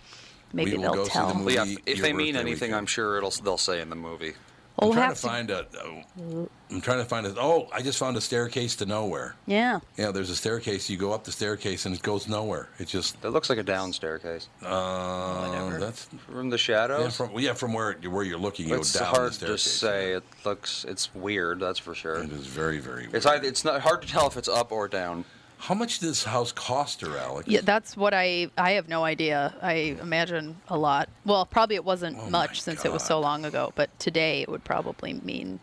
Maybe 0.53 0.71
they'll 0.71 0.93
go 0.93 1.03
see 1.03 1.09
the 1.09 1.13
tell. 1.13 1.33
movie. 1.33 1.53
Yeah, 1.55 1.63
if, 1.65 1.77
if 1.85 2.01
they 2.01 2.13
mean 2.13 2.35
anything, 2.35 2.53
weekend. 2.69 2.75
I'm 2.75 2.85
sure 2.85 3.17
it'll 3.17 3.31
they'll 3.31 3.57
say 3.57 3.81
in 3.81 3.89
the 3.89 3.95
movie. 3.95 4.35
We'll 4.79 4.89
I'm 4.91 4.95
trying 4.95 5.07
have 5.09 5.15
to 5.17 5.27
find 5.27 5.51
a. 5.51 5.65
oh, 5.83 6.49
I'm 6.69 6.81
trying 6.81 6.97
to 6.97 7.05
find 7.05 7.25
a. 7.25 7.33
Oh, 7.39 7.69
I 7.71 7.81
just 7.81 7.97
found 7.97 8.17
a 8.17 8.21
staircase 8.21 8.75
to 8.77 8.85
nowhere. 8.85 9.35
Yeah. 9.47 9.79
Yeah, 9.97 10.11
there's 10.11 10.29
a 10.29 10.35
staircase. 10.35 10.89
You 10.89 10.97
go 10.97 11.13
up 11.13 11.23
the 11.23 11.31
staircase 11.31 11.85
and 11.85 11.95
it 11.95 12.01
goes 12.01 12.27
nowhere. 12.27 12.67
It 12.77 12.87
just. 12.89 13.15
It 13.23 13.29
looks 13.29 13.49
like 13.49 13.57
a 13.57 13.63
down 13.63 13.93
staircase. 13.93 14.49
Uh, 14.61 15.47
Whatever. 15.47 15.79
that's 15.79 16.09
From 16.29 16.49
the 16.49 16.55
yeah 16.55 16.57
shadows? 16.57 17.15
from 17.15 17.39
yeah 17.39 17.53
from 17.53 17.71
where 17.73 17.93
where 18.09 18.23
you're 18.23 18.37
looking. 18.37 18.67
You 18.67 18.75
it's 18.75 18.91
go 18.91 18.99
down 18.99 19.07
It's 19.09 19.17
hard 19.17 19.31
the 19.33 19.47
to 19.47 19.57
staircase. 19.57 19.63
say. 19.63 20.13
It 20.13 20.23
looks, 20.43 20.85
it's 20.89 21.15
weird, 21.15 21.61
that's 21.61 21.79
for 21.79 21.95
sure. 21.95 22.17
It 22.23 22.31
is 22.33 22.47
very 22.47 22.79
very. 22.79 23.03
Weird. 23.03 23.15
It's 23.15 23.25
either, 23.25 23.47
it's 23.47 23.63
not 23.63 23.79
hard 23.81 24.01
to 24.01 24.07
tell 24.09 24.27
if 24.27 24.35
it's 24.35 24.49
up 24.49 24.71
or 24.73 24.87
down. 24.89 25.23
How 25.65 25.73
much 25.73 25.97
did 25.97 26.09
this 26.09 26.23
house 26.23 26.51
cost 26.51 27.01
her, 27.01 27.17
Alex? 27.17 27.47
Yeah, 27.47 27.61
that's 27.63 27.97
what 27.97 28.13
I 28.13 28.51
I 28.55 28.73
have 28.73 28.87
no 28.87 29.03
idea. 29.03 29.55
I 29.63 29.95
hmm. 29.95 30.01
imagine 30.01 30.57
a 30.67 30.77
lot. 30.77 31.09
Well, 31.25 31.43
probably 31.47 31.75
it 31.75 31.83
wasn't 31.83 32.17
Oh 32.19 32.29
much 32.29 32.61
since 32.61 32.85
it 32.85 32.91
was 32.91 33.03
so 33.03 33.19
long 33.19 33.45
ago, 33.45 33.73
but 33.73 33.89
today 33.97 34.43
it 34.43 34.49
would 34.49 34.63
probably 34.63 35.13
mean 35.13 35.59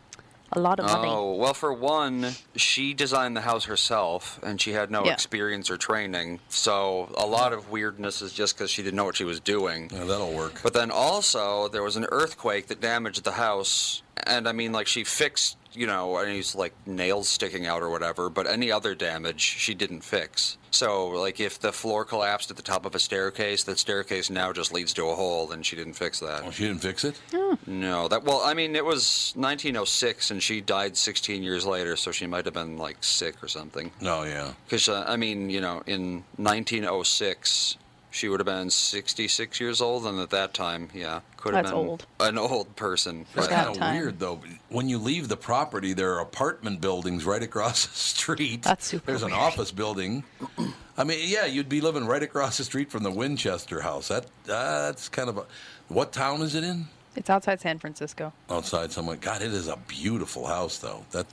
a 0.50 0.60
lot 0.60 0.80
of 0.80 0.86
money. 0.86 1.08
Oh, 1.08 1.34
well, 1.36 1.54
for 1.54 1.72
one, 1.72 2.32
she 2.56 2.92
designed 2.94 3.36
the 3.36 3.42
house 3.42 3.64
herself, 3.64 4.38
and 4.42 4.60
she 4.60 4.72
had 4.72 4.90
no 4.90 5.04
Yeah. 5.04 5.12
experience 5.12 5.70
or 5.70 5.76
training. 5.76 6.40
So 6.48 7.08
a 7.16 7.26
lot 7.26 7.52
of 7.52 7.70
weirdness 7.70 8.20
is 8.20 8.32
just 8.32 8.56
because 8.56 8.70
she 8.70 8.82
didn't 8.82 8.96
know 8.96 9.04
what 9.04 9.16
she 9.16 9.24
was 9.24 9.40
doing. 9.40 9.88
Yeah, 9.92 10.04
that'll 10.04 10.32
work. 10.32 10.60
But 10.62 10.74
then 10.74 10.90
also, 10.90 11.68
there 11.68 11.82
was 11.82 11.96
an 11.96 12.06
earthquake 12.10 12.66
that 12.66 12.80
damaged 12.80 13.24
the 13.24 13.32
house. 13.32 14.02
And 14.26 14.48
I 14.48 14.52
mean, 14.52 14.72
like, 14.72 14.86
she 14.86 15.04
fixed, 15.04 15.56
you 15.72 15.86
know, 15.86 16.16
any 16.16 16.42
like 16.54 16.74
nails 16.86 17.28
sticking 17.28 17.66
out 17.66 17.82
or 17.82 17.90
whatever, 17.90 18.28
but 18.30 18.46
any 18.46 18.70
other 18.70 18.94
damage 18.94 19.40
she 19.40 19.74
didn't 19.74 20.02
fix. 20.02 20.58
So, 20.70 21.08
like, 21.08 21.38
if 21.38 21.58
the 21.58 21.70
floor 21.70 22.04
collapsed 22.04 22.50
at 22.50 22.56
the 22.56 22.62
top 22.62 22.86
of 22.86 22.94
a 22.94 22.98
staircase, 22.98 23.62
that 23.64 23.78
staircase 23.78 24.30
now 24.30 24.54
just 24.54 24.72
leads 24.72 24.94
to 24.94 25.06
a 25.08 25.14
hole, 25.14 25.52
and 25.52 25.66
she 25.66 25.76
didn't 25.76 25.92
fix 25.92 26.20
that. 26.20 26.44
oh, 26.46 26.50
she 26.50 26.66
didn't 26.66 26.80
fix 26.80 27.04
it. 27.04 27.20
No, 27.66 28.08
that 28.08 28.24
well, 28.24 28.40
I 28.42 28.54
mean, 28.54 28.74
it 28.74 28.84
was 28.84 29.32
1906, 29.36 30.30
and 30.30 30.42
she 30.42 30.62
died 30.62 30.96
16 30.96 31.42
years 31.42 31.66
later, 31.66 31.94
so 31.96 32.10
she 32.10 32.26
might 32.26 32.46
have 32.46 32.54
been 32.54 32.78
like 32.78 33.04
sick 33.04 33.42
or 33.42 33.48
something. 33.48 33.90
No, 34.00 34.22
yeah. 34.22 34.52
Because 34.64 34.88
uh, 34.88 35.04
I 35.06 35.16
mean, 35.16 35.50
you 35.50 35.60
know, 35.60 35.82
in 35.86 36.24
1906, 36.36 37.76
she 38.12 38.28
would 38.28 38.38
have 38.40 38.46
been 38.46 38.70
66 38.70 39.58
years 39.60 39.80
old, 39.80 40.06
and 40.06 40.20
at 40.20 40.30
that 40.30 40.54
time, 40.54 40.88
yeah, 40.94 41.20
could 41.36 41.54
have 41.54 41.64
That's 41.64 41.72
been 41.76 41.88
old. 41.88 42.06
an 42.20 42.38
old 42.38 42.76
person. 42.76 43.26
It's 43.34 43.48
that 43.48 43.54
kind 43.54 43.68
of 43.70 43.76
time. 43.78 43.94
weird 43.96 44.18
though. 44.20 44.40
When 44.68 44.88
you 44.88 44.98
leave 44.98 45.28
the 45.28 45.36
property, 45.36 45.92
there 45.92 46.14
are 46.14 46.20
apartment 46.20 46.80
buildings 46.80 47.24
right 47.24 47.42
across 47.42 47.86
the 47.86 47.94
street. 47.96 48.62
That's 48.62 48.86
super 48.86 49.06
There's 49.06 49.22
an 49.22 49.30
weird. 49.30 49.40
office 49.42 49.72
building. 49.72 50.24
I 50.96 51.04
mean, 51.04 51.18
yeah, 51.22 51.46
you'd 51.46 51.68
be 51.70 51.80
living 51.80 52.06
right 52.06 52.22
across 52.22 52.58
the 52.58 52.64
street 52.64 52.90
from 52.90 53.02
the 53.02 53.10
Winchester 53.10 53.80
house. 53.80 54.08
That 54.08 54.24
uh, 54.48 54.86
that's 54.92 55.08
kind 55.08 55.28
of 55.28 55.38
a. 55.38 55.44
What 55.88 56.12
town 56.12 56.42
is 56.42 56.54
it 56.54 56.64
in? 56.64 56.86
It's 57.16 57.28
outside 57.30 57.60
San 57.60 57.78
Francisco. 57.78 58.32
Outside 58.48 58.92
somewhere. 58.92 59.16
God, 59.16 59.42
it 59.42 59.52
is 59.52 59.68
a 59.68 59.76
beautiful 59.88 60.46
house 60.46 60.78
though. 60.78 61.04
That 61.12 61.26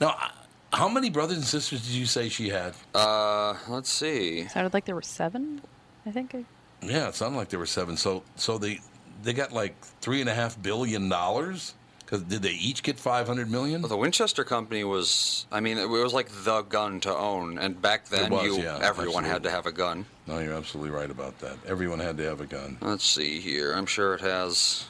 now. 0.00 0.10
uh, 0.20 0.28
How 0.72 0.88
many 0.88 1.10
brothers 1.10 1.36
and 1.36 1.46
sisters 1.46 1.82
did 1.86 1.92
you 1.94 2.06
say 2.06 2.28
she 2.30 2.48
had? 2.48 2.74
Uh, 2.94 3.54
let's 3.68 3.90
see. 3.90 4.46
Sounded 4.48 4.72
like 4.72 4.84
there 4.86 4.94
were 4.94 5.02
seven. 5.02 5.60
I 6.06 6.10
think. 6.10 6.34
I- 6.34 6.44
Yeah, 6.82 7.08
it 7.08 7.14
sounded 7.14 7.38
like 7.38 7.48
there 7.48 7.58
were 7.60 7.66
seven. 7.66 7.96
So, 7.96 8.22
so 8.36 8.58
they 8.58 8.80
they 9.22 9.32
got 9.32 9.52
like 9.52 9.74
three 10.00 10.20
and 10.20 10.28
a 10.28 10.34
half 10.34 10.60
billion 10.60 11.08
dollars. 11.08 11.74
Because 12.00 12.22
did 12.24 12.42
they 12.42 12.50
each 12.50 12.82
get 12.82 12.98
five 13.00 13.26
hundred 13.26 13.50
million? 13.50 13.80
Well, 13.80 13.88
the 13.88 13.96
Winchester 13.96 14.44
Company 14.44 14.84
was, 14.84 15.46
I 15.50 15.60
mean, 15.60 15.78
it 15.78 15.88
was 15.88 16.12
like 16.12 16.28
the 16.44 16.60
gun 16.62 17.00
to 17.00 17.16
own, 17.16 17.56
and 17.56 17.80
back 17.80 18.08
then, 18.08 18.30
was, 18.30 18.44
you 18.44 18.58
yeah, 18.62 18.80
everyone 18.82 19.24
had 19.24 19.42
to 19.44 19.50
have 19.50 19.64
a 19.64 19.72
gun. 19.72 20.04
No, 20.26 20.38
you're 20.38 20.52
absolutely 20.52 20.90
right 20.90 21.10
about 21.10 21.38
that. 21.38 21.56
Everyone 21.66 22.00
had 22.00 22.18
to 22.18 22.24
have 22.24 22.42
a 22.42 22.46
gun. 22.46 22.76
Let's 22.82 23.04
see 23.06 23.40
here. 23.40 23.72
I'm 23.72 23.86
sure 23.86 24.12
it 24.14 24.20
has, 24.20 24.84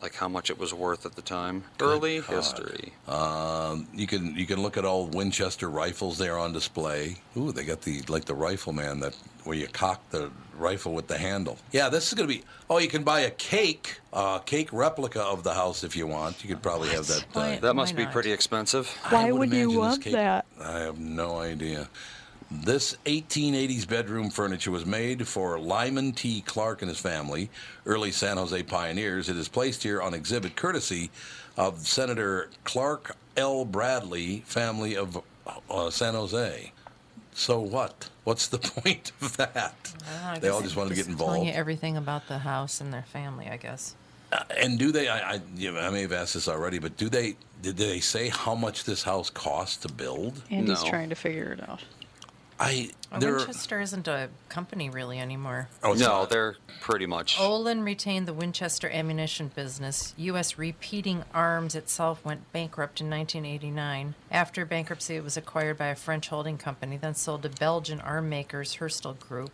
like, 0.00 0.14
how 0.14 0.28
much 0.28 0.48
it 0.48 0.58
was 0.58 0.72
worth 0.72 1.04
at 1.04 1.14
the 1.14 1.20
time. 1.20 1.64
Early 1.78 2.20
God. 2.20 2.28
history. 2.36 2.94
Um, 3.06 3.86
you 3.92 4.06
can 4.06 4.34
you 4.34 4.46
can 4.46 4.62
look 4.62 4.78
at 4.78 4.86
all 4.86 5.08
Winchester 5.08 5.68
rifles 5.68 6.16
there 6.16 6.38
on 6.38 6.54
display. 6.54 7.16
Ooh, 7.36 7.52
they 7.52 7.64
got 7.64 7.82
the 7.82 8.00
like 8.08 8.24
the 8.24 8.34
rifleman 8.34 9.00
that 9.00 9.14
where 9.44 9.56
you 9.56 9.66
cock 9.68 10.00
the 10.10 10.30
rifle 10.56 10.92
with 10.94 11.06
the 11.08 11.18
handle. 11.18 11.58
Yeah, 11.72 11.88
this 11.88 12.08
is 12.08 12.14
gonna 12.14 12.28
be. 12.28 12.42
Oh, 12.70 12.78
you 12.78 12.88
can 12.88 13.02
buy 13.02 13.20
a 13.20 13.30
cake, 13.30 14.00
uh, 14.12 14.38
cake 14.40 14.72
replica 14.72 15.22
of 15.22 15.42
the 15.42 15.54
house 15.54 15.82
if 15.84 15.96
you 15.96 16.06
want. 16.06 16.42
You 16.44 16.48
could 16.54 16.62
probably 16.62 16.90
have 16.90 17.06
that. 17.08 17.24
Why- 17.32 17.56
Uh, 17.56 17.60
That 17.60 17.74
must 17.74 17.92
Why 17.94 17.96
be 17.98 18.04
not? 18.04 18.12
pretty 18.12 18.32
expensive. 18.32 18.88
Why 19.08 19.30
would 19.32 19.50
you 19.52 19.64
imagine 19.64 19.68
this 19.68 19.76
want 19.78 20.02
cake- 20.02 20.12
that? 20.14 20.46
I 20.60 20.78
have 20.80 20.98
no 20.98 21.38
idea. 21.38 21.88
This 22.50 22.94
1880s 23.06 23.86
bedroom 23.86 24.28
furniture 24.30 24.70
was 24.70 24.84
made 24.84 25.26
for 25.26 25.58
Lyman 25.58 26.12
T. 26.12 26.42
Clark 26.42 26.82
and 26.82 26.88
his 26.90 26.98
family, 26.98 27.48
early 27.86 28.12
San 28.12 28.36
Jose 28.36 28.62
pioneers. 28.64 29.30
It 29.30 29.36
is 29.38 29.48
placed 29.48 29.82
here 29.82 30.02
on 30.02 30.12
exhibit 30.12 30.54
courtesy 30.54 31.10
of 31.56 31.86
Senator 31.88 32.50
Clark 32.64 33.16
L. 33.38 33.64
Bradley, 33.64 34.42
family 34.46 34.96
of 34.96 35.18
uh, 35.70 35.88
San 35.90 36.12
Jose. 36.14 36.72
So 37.42 37.58
what? 37.60 38.08
What's 38.22 38.46
the 38.46 38.58
point 38.82 39.10
of 39.20 39.36
that? 39.36 39.92
I 40.24 40.38
they 40.38 40.48
all 40.48 40.62
just 40.62 40.76
wanted 40.76 40.90
to 40.90 40.94
get 40.94 41.08
involved. 41.08 41.18
Telling 41.30 41.40
involved. 41.42 41.54
you 41.56 41.60
everything 41.60 41.96
about 41.96 42.28
the 42.28 42.38
house 42.38 42.80
and 42.80 42.92
their 42.94 43.02
family, 43.02 43.48
I 43.48 43.56
guess. 43.56 43.96
Uh, 44.32 44.44
and 44.56 44.78
do 44.78 44.92
they? 44.92 45.08
I, 45.08 45.34
I, 45.34 45.40
you 45.56 45.72
know, 45.72 45.80
I 45.80 45.90
may 45.90 46.02
have 46.02 46.12
asked 46.12 46.34
this 46.34 46.46
already, 46.46 46.78
but 46.78 46.96
do 46.96 47.08
they? 47.08 47.34
Did 47.60 47.76
they 47.78 47.98
say 47.98 48.28
how 48.28 48.54
much 48.54 48.84
this 48.84 49.02
house 49.02 49.28
cost 49.28 49.82
to 49.82 49.92
build? 49.92 50.40
Andy's 50.50 50.84
No. 50.84 50.88
trying 50.90 51.08
to 51.08 51.16
figure 51.16 51.52
it 51.52 51.68
out. 51.68 51.80
I 52.62 52.90
Well, 53.10 53.20
there. 53.20 53.36
Winchester 53.36 53.80
isn't 53.80 54.06
a 54.06 54.28
company 54.48 54.88
really 54.88 55.18
anymore. 55.18 55.68
Oh, 55.82 55.94
no, 55.94 56.06
not. 56.06 56.30
they're 56.30 56.56
pretty 56.80 57.06
much. 57.06 57.40
Olin 57.40 57.82
retained 57.82 58.28
the 58.28 58.32
Winchester 58.32 58.88
ammunition 58.88 59.50
business. 59.52 60.14
U.S. 60.16 60.58
Repeating 60.58 61.24
Arms 61.34 61.74
itself 61.74 62.24
went 62.24 62.50
bankrupt 62.52 63.00
in 63.00 63.10
1989. 63.10 64.14
After 64.30 64.64
bankruptcy, 64.64 65.16
it 65.16 65.24
was 65.24 65.36
acquired 65.36 65.76
by 65.76 65.88
a 65.88 65.96
French 65.96 66.28
holding 66.28 66.56
company, 66.56 66.96
then 66.96 67.16
sold 67.16 67.42
to 67.42 67.48
Belgian 67.48 68.00
arm 68.00 68.28
makers 68.28 68.76
Herstal 68.76 69.18
Group. 69.18 69.50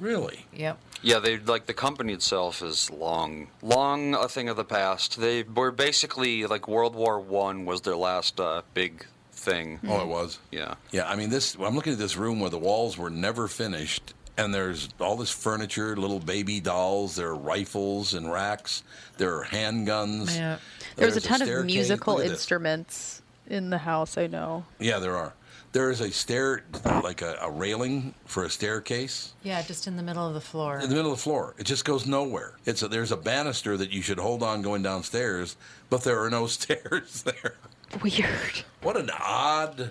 Really? 0.00 0.46
Yep. 0.54 0.78
Yeah, 1.02 1.18
they 1.18 1.38
like 1.38 1.66
the 1.66 1.74
company 1.74 2.12
itself 2.12 2.62
is 2.62 2.90
long, 2.90 3.48
long 3.60 4.14
a 4.14 4.28
thing 4.28 4.48
of 4.48 4.56
the 4.56 4.64
past. 4.64 5.20
They 5.20 5.42
were 5.42 5.72
basically 5.72 6.46
like 6.46 6.68
World 6.68 6.94
War 6.94 7.18
One 7.20 7.64
was 7.64 7.80
their 7.80 7.96
last 7.96 8.38
uh, 8.38 8.62
big 8.72 9.06
thing. 9.42 9.80
Oh, 9.86 10.00
it 10.00 10.06
was. 10.08 10.38
Yeah. 10.50 10.74
Yeah, 10.90 11.08
I 11.08 11.16
mean, 11.16 11.30
this. 11.30 11.54
I'm 11.56 11.74
looking 11.74 11.92
at 11.92 11.98
this 11.98 12.16
room 12.16 12.40
where 12.40 12.50
the 12.50 12.58
walls 12.58 12.96
were 12.96 13.10
never 13.10 13.48
finished, 13.48 14.14
and 14.38 14.54
there's 14.54 14.88
all 15.00 15.16
this 15.16 15.30
furniture, 15.30 15.96
little 15.96 16.20
baby 16.20 16.60
dolls. 16.60 17.16
There 17.16 17.28
are 17.28 17.34
rifles 17.36 18.14
and 18.14 18.30
racks. 18.32 18.82
There 19.18 19.36
are 19.38 19.44
handguns. 19.44 20.34
Yeah. 20.36 20.58
There's, 20.96 21.16
a 21.16 21.20
There's 21.20 21.24
a 21.24 21.28
ton 21.28 21.42
of 21.42 21.64
musical 21.66 22.14
Look 22.14 22.24
at 22.24 22.28
this. 22.30 22.38
instruments 22.40 23.22
in 23.48 23.70
the 23.70 23.78
house. 23.78 24.16
I 24.16 24.26
know. 24.28 24.64
Yeah, 24.78 24.98
there 24.98 25.16
are. 25.16 25.34
There 25.72 25.90
is 25.90 26.02
a 26.02 26.10
stair, 26.10 26.64
like 26.84 27.22
a, 27.22 27.38
a 27.40 27.50
railing 27.50 28.12
for 28.26 28.44
a 28.44 28.50
staircase 28.50 29.32
Yeah, 29.42 29.62
just 29.62 29.86
in 29.86 29.96
the 29.96 30.02
middle 30.02 30.28
of 30.28 30.34
the 30.34 30.40
floor. 30.42 30.74
in 30.78 30.90
the 30.90 30.94
middle 30.94 31.10
of 31.12 31.16
the 31.16 31.22
floor. 31.22 31.54
It 31.56 31.64
just 31.64 31.86
goes 31.86 32.06
nowhere. 32.06 32.58
It's 32.66 32.82
a, 32.82 32.88
there's 32.88 33.10
a 33.10 33.16
banister 33.16 33.78
that 33.78 33.90
you 33.90 34.02
should 34.02 34.18
hold 34.18 34.42
on 34.42 34.60
going 34.60 34.82
downstairs, 34.82 35.56
but 35.88 36.04
there 36.04 36.22
are 36.22 36.28
no 36.28 36.46
stairs 36.58 37.22
there. 37.22 37.54
Weird. 38.00 38.62
What 38.82 38.96
an 38.96 39.10
odd. 39.10 39.80
Uh, 39.80 39.88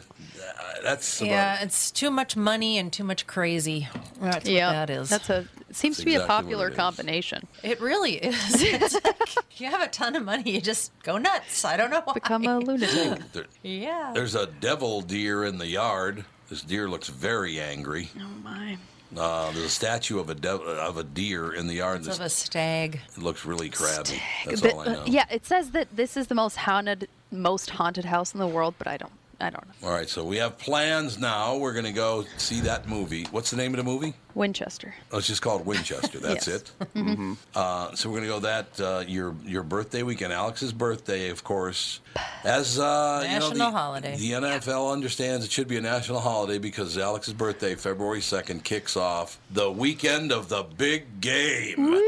that's 0.84 1.22
Yeah, 1.22 1.54
about- 1.56 1.64
it's 1.66 1.92
too 1.92 2.10
much 2.12 2.36
money 2.36 2.78
and 2.78 2.92
too 2.92 3.04
much 3.04 3.28
crazy. 3.28 3.88
That's 4.20 4.50
yeah, 4.50 4.68
what 4.68 4.88
that 4.88 4.90
is. 4.90 5.10
That's 5.10 5.30
a. 5.30 5.48
It 5.70 5.76
seems 5.78 5.96
That's 5.96 6.00
to 6.02 6.06
be 6.06 6.12
exactly 6.16 6.26
a 6.26 6.28
popular 6.42 6.68
it 6.68 6.72
is. 6.72 6.78
combination. 6.78 7.48
it 7.64 7.80
really 7.80 8.16
is. 8.16 8.62
It's 8.62 8.94
like, 8.96 9.60
you 9.62 9.70
have 9.70 9.82
a 9.82 9.88
ton 9.88 10.16
of 10.18 10.26
money, 10.26 10.52
you 10.52 10.60
just 10.62 10.92
go 11.04 11.18
nuts. 11.18 11.64
I 11.64 11.78
don't 11.78 11.90
know 11.92 12.02
why. 12.04 12.14
Become 12.14 12.46
a 12.46 12.60
lunatic. 12.60 13.20
there- 13.34 13.46
yeah. 13.64 14.12
there's 14.14 14.36
a 14.36 14.48
devil 14.48 15.02
deer 15.02 15.46
in 15.46 15.58
the 15.60 15.68
yard. 15.68 16.26
This 16.50 16.62
deer 16.64 16.90
looks 16.90 17.08
very 17.08 17.62
angry. 17.62 18.10
oh 18.20 18.28
my. 18.44 18.78
Uh, 19.18 19.52
there's 19.52 19.66
a 19.66 19.70
statue 19.70 20.20
of 20.20 20.30
a 20.30 20.36
dev- 20.36 20.62
of 20.62 20.98
a 20.98 21.04
deer 21.04 21.54
in 21.54 21.68
the 21.68 21.76
yard. 21.76 22.06
It's 22.06 22.16
of 22.18 22.26
a 22.26 22.30
stag. 22.30 23.02
it 23.16 23.22
looks 23.22 23.46
really 23.46 23.70
crabby. 23.70 24.22
That's 24.46 24.62
But, 24.62 24.74
all 24.74 24.80
I 24.82 24.86
uh, 24.86 24.94
know. 24.94 25.04
yeah, 25.06 25.26
it 25.30 25.46
says 25.46 25.72
that 25.72 25.94
this 25.96 26.16
is 26.16 26.28
the 26.28 26.36
most 26.36 26.56
haunted, 26.56 27.10
most 27.32 27.72
haunted 27.72 28.06
house 28.06 28.34
in 28.34 28.40
the 28.40 28.48
world, 28.48 28.76
but 28.78 28.88
I 28.88 28.98
don't. 28.98 29.12
I 29.42 29.50
don't 29.50 29.66
know. 29.68 29.88
All 29.88 29.94
right, 29.94 30.08
so 30.08 30.24
we 30.24 30.38
have 30.38 30.58
plans 30.58 31.18
now. 31.20 31.58
We're 31.58 31.74
going 31.74 31.86
to 31.86 31.92
go 31.92 32.26
see 32.38 32.62
that 32.62 32.88
movie. 32.88 33.26
What's 33.32 33.50
the 33.50 33.58
name 33.58 33.74
of 33.74 33.78
the 33.78 33.84
movie? 33.84 34.14
Winchester. 34.36 34.94
Oh, 35.12 35.18
it's 35.18 35.28
just 35.28 35.42
called 35.42 35.66
Winchester. 35.66 36.20
That's 36.22 36.48
Yes. 36.48 36.62
it. 36.62 36.72
Mm-hmm. 36.96 37.34
Uh, 37.54 37.94
so 37.96 38.10
we're 38.10 38.18
going 38.22 38.30
to 38.30 38.34
go 38.36 38.40
that 38.40 38.80
uh, 38.80 39.04
your 39.08 39.36
your 39.46 39.64
birthday 39.64 40.04
weekend, 40.04 40.32
Alex's 40.32 40.72
birthday, 40.72 41.30
of 41.30 41.44
course. 41.44 42.00
As 42.46 42.80
uh, 42.80 43.22
you 43.24 43.28
know, 43.40 43.50
National 43.50 43.72
the, 43.72 43.78
holiday. 43.78 44.16
The 44.18 44.32
NFL 44.32 44.94
understands 44.94 45.44
it 45.44 45.52
should 45.52 45.68
be 45.68 45.78
a 45.78 45.82
national 45.82 46.20
holiday 46.22 46.60
because 46.60 46.98
Alex's 46.98 47.34
birthday, 47.34 47.76
February 47.76 48.22
second, 48.22 48.64
kicks 48.64 48.96
off 48.96 49.40
the 49.52 49.70
weekend 49.70 50.32
of 50.32 50.48
the 50.50 50.64
big 50.64 51.20
game. 51.20 51.92
Woo. 51.92 52.02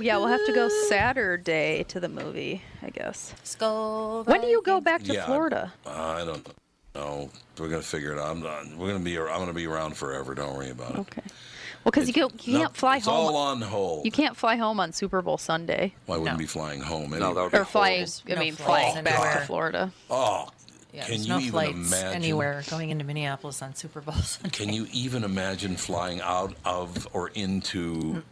Yeah, 0.00 0.16
we'll 0.18 0.28
have 0.28 0.44
to 0.46 0.52
go 0.52 0.68
Saturday 0.88 1.84
to 1.88 1.98
the 2.00 2.08
movie, 2.08 2.62
I 2.82 2.90
guess. 2.90 3.34
Skull. 3.42 4.24
When 4.24 4.40
do 4.40 4.46
you 4.46 4.62
go 4.64 4.80
back 4.80 5.02
to 5.04 5.12
Yeah, 5.14 5.26
Florida? 5.26 5.72
Uh, 5.86 5.90
I 5.90 6.24
don't 6.24 6.46
know. 6.46 6.52
We're 7.58 7.68
going 7.68 7.82
to 7.82 7.86
figure 7.86 8.12
it 8.12 8.18
out. 8.18 8.30
I'm 8.30 8.40
not, 8.42 8.66
we're 8.76 8.88
going 8.88 8.98
to 8.98 9.04
be. 9.04 9.18
I'm 9.18 9.26
going 9.26 9.46
to 9.48 9.52
be 9.52 9.66
around 9.66 9.96
forever. 9.96 10.34
Don't 10.34 10.54
worry 10.56 10.70
about 10.70 10.92
it. 10.92 10.98
Okay. 11.00 11.22
Well, 11.84 11.92
because 11.92 12.08
you, 12.08 12.12
go, 12.14 12.30
you 12.42 12.54
No, 12.54 12.58
can't 12.60 12.76
fly 12.76 12.96
it's 12.98 13.06
home. 13.06 13.14
all 13.14 13.36
on 13.36 13.62
hold. 13.62 14.04
You 14.04 14.10
can't 14.10 14.36
fly 14.36 14.56
home 14.56 14.78
on 14.80 14.92
Super 14.92 15.22
Bowl 15.22 15.38
Sunday. 15.38 15.94
Well, 16.06 16.16
I 16.18 16.20
wouldn't 16.20 16.36
No. 16.36 16.42
be 16.42 16.46
flying 16.46 16.80
home 16.82 17.14
anyway. 17.14 17.20
No, 17.20 17.34
that 17.34 17.42
would 17.42 17.52
be 17.52 17.58
Or 17.58 17.64
flying. 17.64 18.06
I 18.28 18.34
No 18.34 18.40
mean, 18.40 18.54
flights 18.54 18.90
flying 18.92 19.04
back 19.04 19.14
anywhere. 19.14 19.34
to 19.40 19.46
Florida. 19.46 19.92
Oh, 20.10 20.48
Yeah, 20.92 21.02
can 21.04 21.10
there's 21.10 21.26
you 21.26 21.32
no 21.34 21.38
even 21.38 21.50
flights 21.52 21.74
imagine? 21.92 22.12
anywhere 22.14 22.62
going 22.68 22.90
into 22.90 23.04
Minneapolis 23.04 23.62
on 23.62 23.74
Super 23.74 24.00
Bowl 24.00 24.14
Sunday. 24.14 24.50
Can 24.50 24.72
you 24.72 24.86
even 24.92 25.22
imagine 25.24 25.76
flying 25.76 26.20
out 26.20 26.54
of 26.64 27.06
or 27.12 27.28
into 27.28 28.22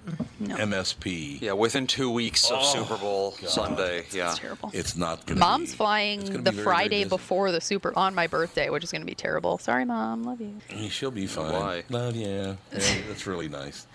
MSP? 0.43 1.41
Yeah, 1.41 1.53
within 1.53 1.87
two 1.87 2.11
weeks 2.11 2.51
of 2.51 2.59
Oh, 2.61 2.65
Super 2.85 2.97
Bowl 2.97 3.33
Sunday. 3.47 4.05
Yeah. 4.13 4.31
It's 4.31 4.39
terrible. 4.39 4.71
It's 4.73 4.97
not 4.97 5.19
going 5.27 5.27
to 5.27 5.35
be. 5.35 5.41
Mom's 5.41 5.75
flying 5.75 6.21
it's 6.21 6.31
gonna 6.31 6.43
the 6.43 6.51
be 6.51 6.57
very, 6.57 6.65
very 6.65 6.75
Friday 6.77 6.99
busy. 7.05 7.09
before 7.09 7.53
the 7.53 7.61
Super 7.61 7.93
on 7.97 8.15
my 8.15 8.27
birthday, 8.27 8.71
which 8.71 8.83
is 8.85 8.91
going 8.93 9.03
to 9.03 9.07
be 9.07 9.15
terrible. 9.15 9.59
Sorry, 9.59 9.85
Mom. 9.85 10.25
Love 10.25 10.41
you. 10.41 10.57
She'll 10.91 11.11
be 11.11 11.27
fine. 11.27 11.53
Why? 11.53 11.85
Love 11.91 12.17
you. 12.17 12.27
Yeah, 12.29 12.55
that's 12.73 13.27
really 13.27 13.49
nice. 13.49 13.87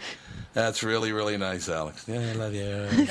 That's 0.53 0.83
really, 0.83 1.11
really 1.11 1.37
nice, 1.37 1.67
Alex. 1.69 2.05
Yeah, 2.07 2.19
I 2.29 2.33
love 2.33 2.53
you. 2.53 3.07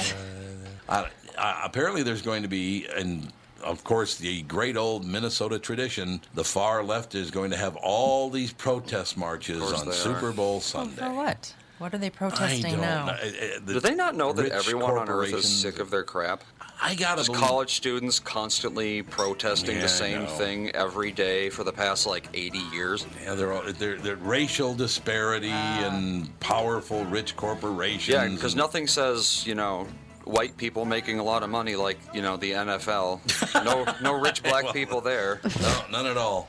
uh, 0.88 1.07
uh, 1.37 1.61
apparently, 1.65 2.03
there's 2.03 2.23
going 2.23 2.43
to 2.43 2.49
be, 2.49 2.87
and 2.97 3.33
of 3.62 3.85
course, 3.85 4.16
the 4.16 4.42
great 4.42 4.77
old 4.77 5.05
Minnesota 5.05 5.59
tradition, 5.59 6.20
the 6.35 6.44
far 6.44 6.83
left 6.83 7.14
is 7.14 7.31
going 7.31 7.51
to 7.51 7.57
have 7.57 7.77
all 7.77 8.31
these 8.31 8.53
protest 8.53 9.16
marches 9.16 9.61
on 9.72 9.92
Super 9.92 10.29
are. 10.29 10.33
Bowl 10.33 10.61
Sunday. 10.61 10.96
for 10.96 11.12
what? 11.12 11.55
What 11.79 11.92
are 11.94 11.98
they 11.98 12.11
protesting 12.11 12.81
now? 12.81 13.07
know. 13.07 13.12
Uh, 13.12 13.16
uh, 13.16 13.59
Do 13.66 13.81
they 13.81 13.94
not 13.96 14.14
know 14.14 14.33
that 14.33 14.53
everyone 14.53 14.96
on 14.98 15.09
Earth 15.09 15.33
is 15.33 15.48
sick 15.48 15.81
of 15.81 15.90
their 15.90 16.05
crap? 16.05 16.44
I 16.81 16.94
gotta 16.94 17.18
Just 17.20 17.33
believe- 17.33 17.42
college 17.44 17.75
students 17.75 18.20
constantly 18.20 19.03
protesting 19.03 19.77
Yeah, 19.77 19.83
the 19.83 19.88
same 19.88 20.27
thing 20.27 20.70
every 20.70 21.11
day 21.12 21.48
for 21.51 21.64
the 21.64 21.72
past 21.72 22.07
like 22.07 22.29
80 22.35 22.59
years. 22.72 23.05
Yeah, 23.22 23.35
they're, 23.35 23.53
all, 23.53 23.62
they're, 23.72 23.96
they're 23.98 24.16
racial 24.16 24.75
disparity 24.75 25.51
and 25.51 26.38
powerful 26.40 27.05
rich 27.07 27.37
corporations. 27.37 28.09
Yeah, 28.09 28.29
because 28.29 28.55
nothing 28.55 28.87
says, 28.87 29.44
you 29.46 29.55
know, 29.55 29.87
white 30.24 30.56
people 30.56 30.85
making 30.85 31.18
a 31.18 31.22
lot 31.22 31.42
of 31.42 31.50
money 31.50 31.76
like, 31.76 31.98
you 32.14 32.22
know, 32.22 32.37
the 32.37 32.52
NFL. 32.52 33.64
No 33.64 33.94
no 34.00 34.18
rich 34.18 34.42
black 34.44 34.72
people 34.72 35.00
there. 35.00 35.40
No, 35.61 35.85
none 35.90 36.06
at 36.06 36.16
all. 36.16 36.48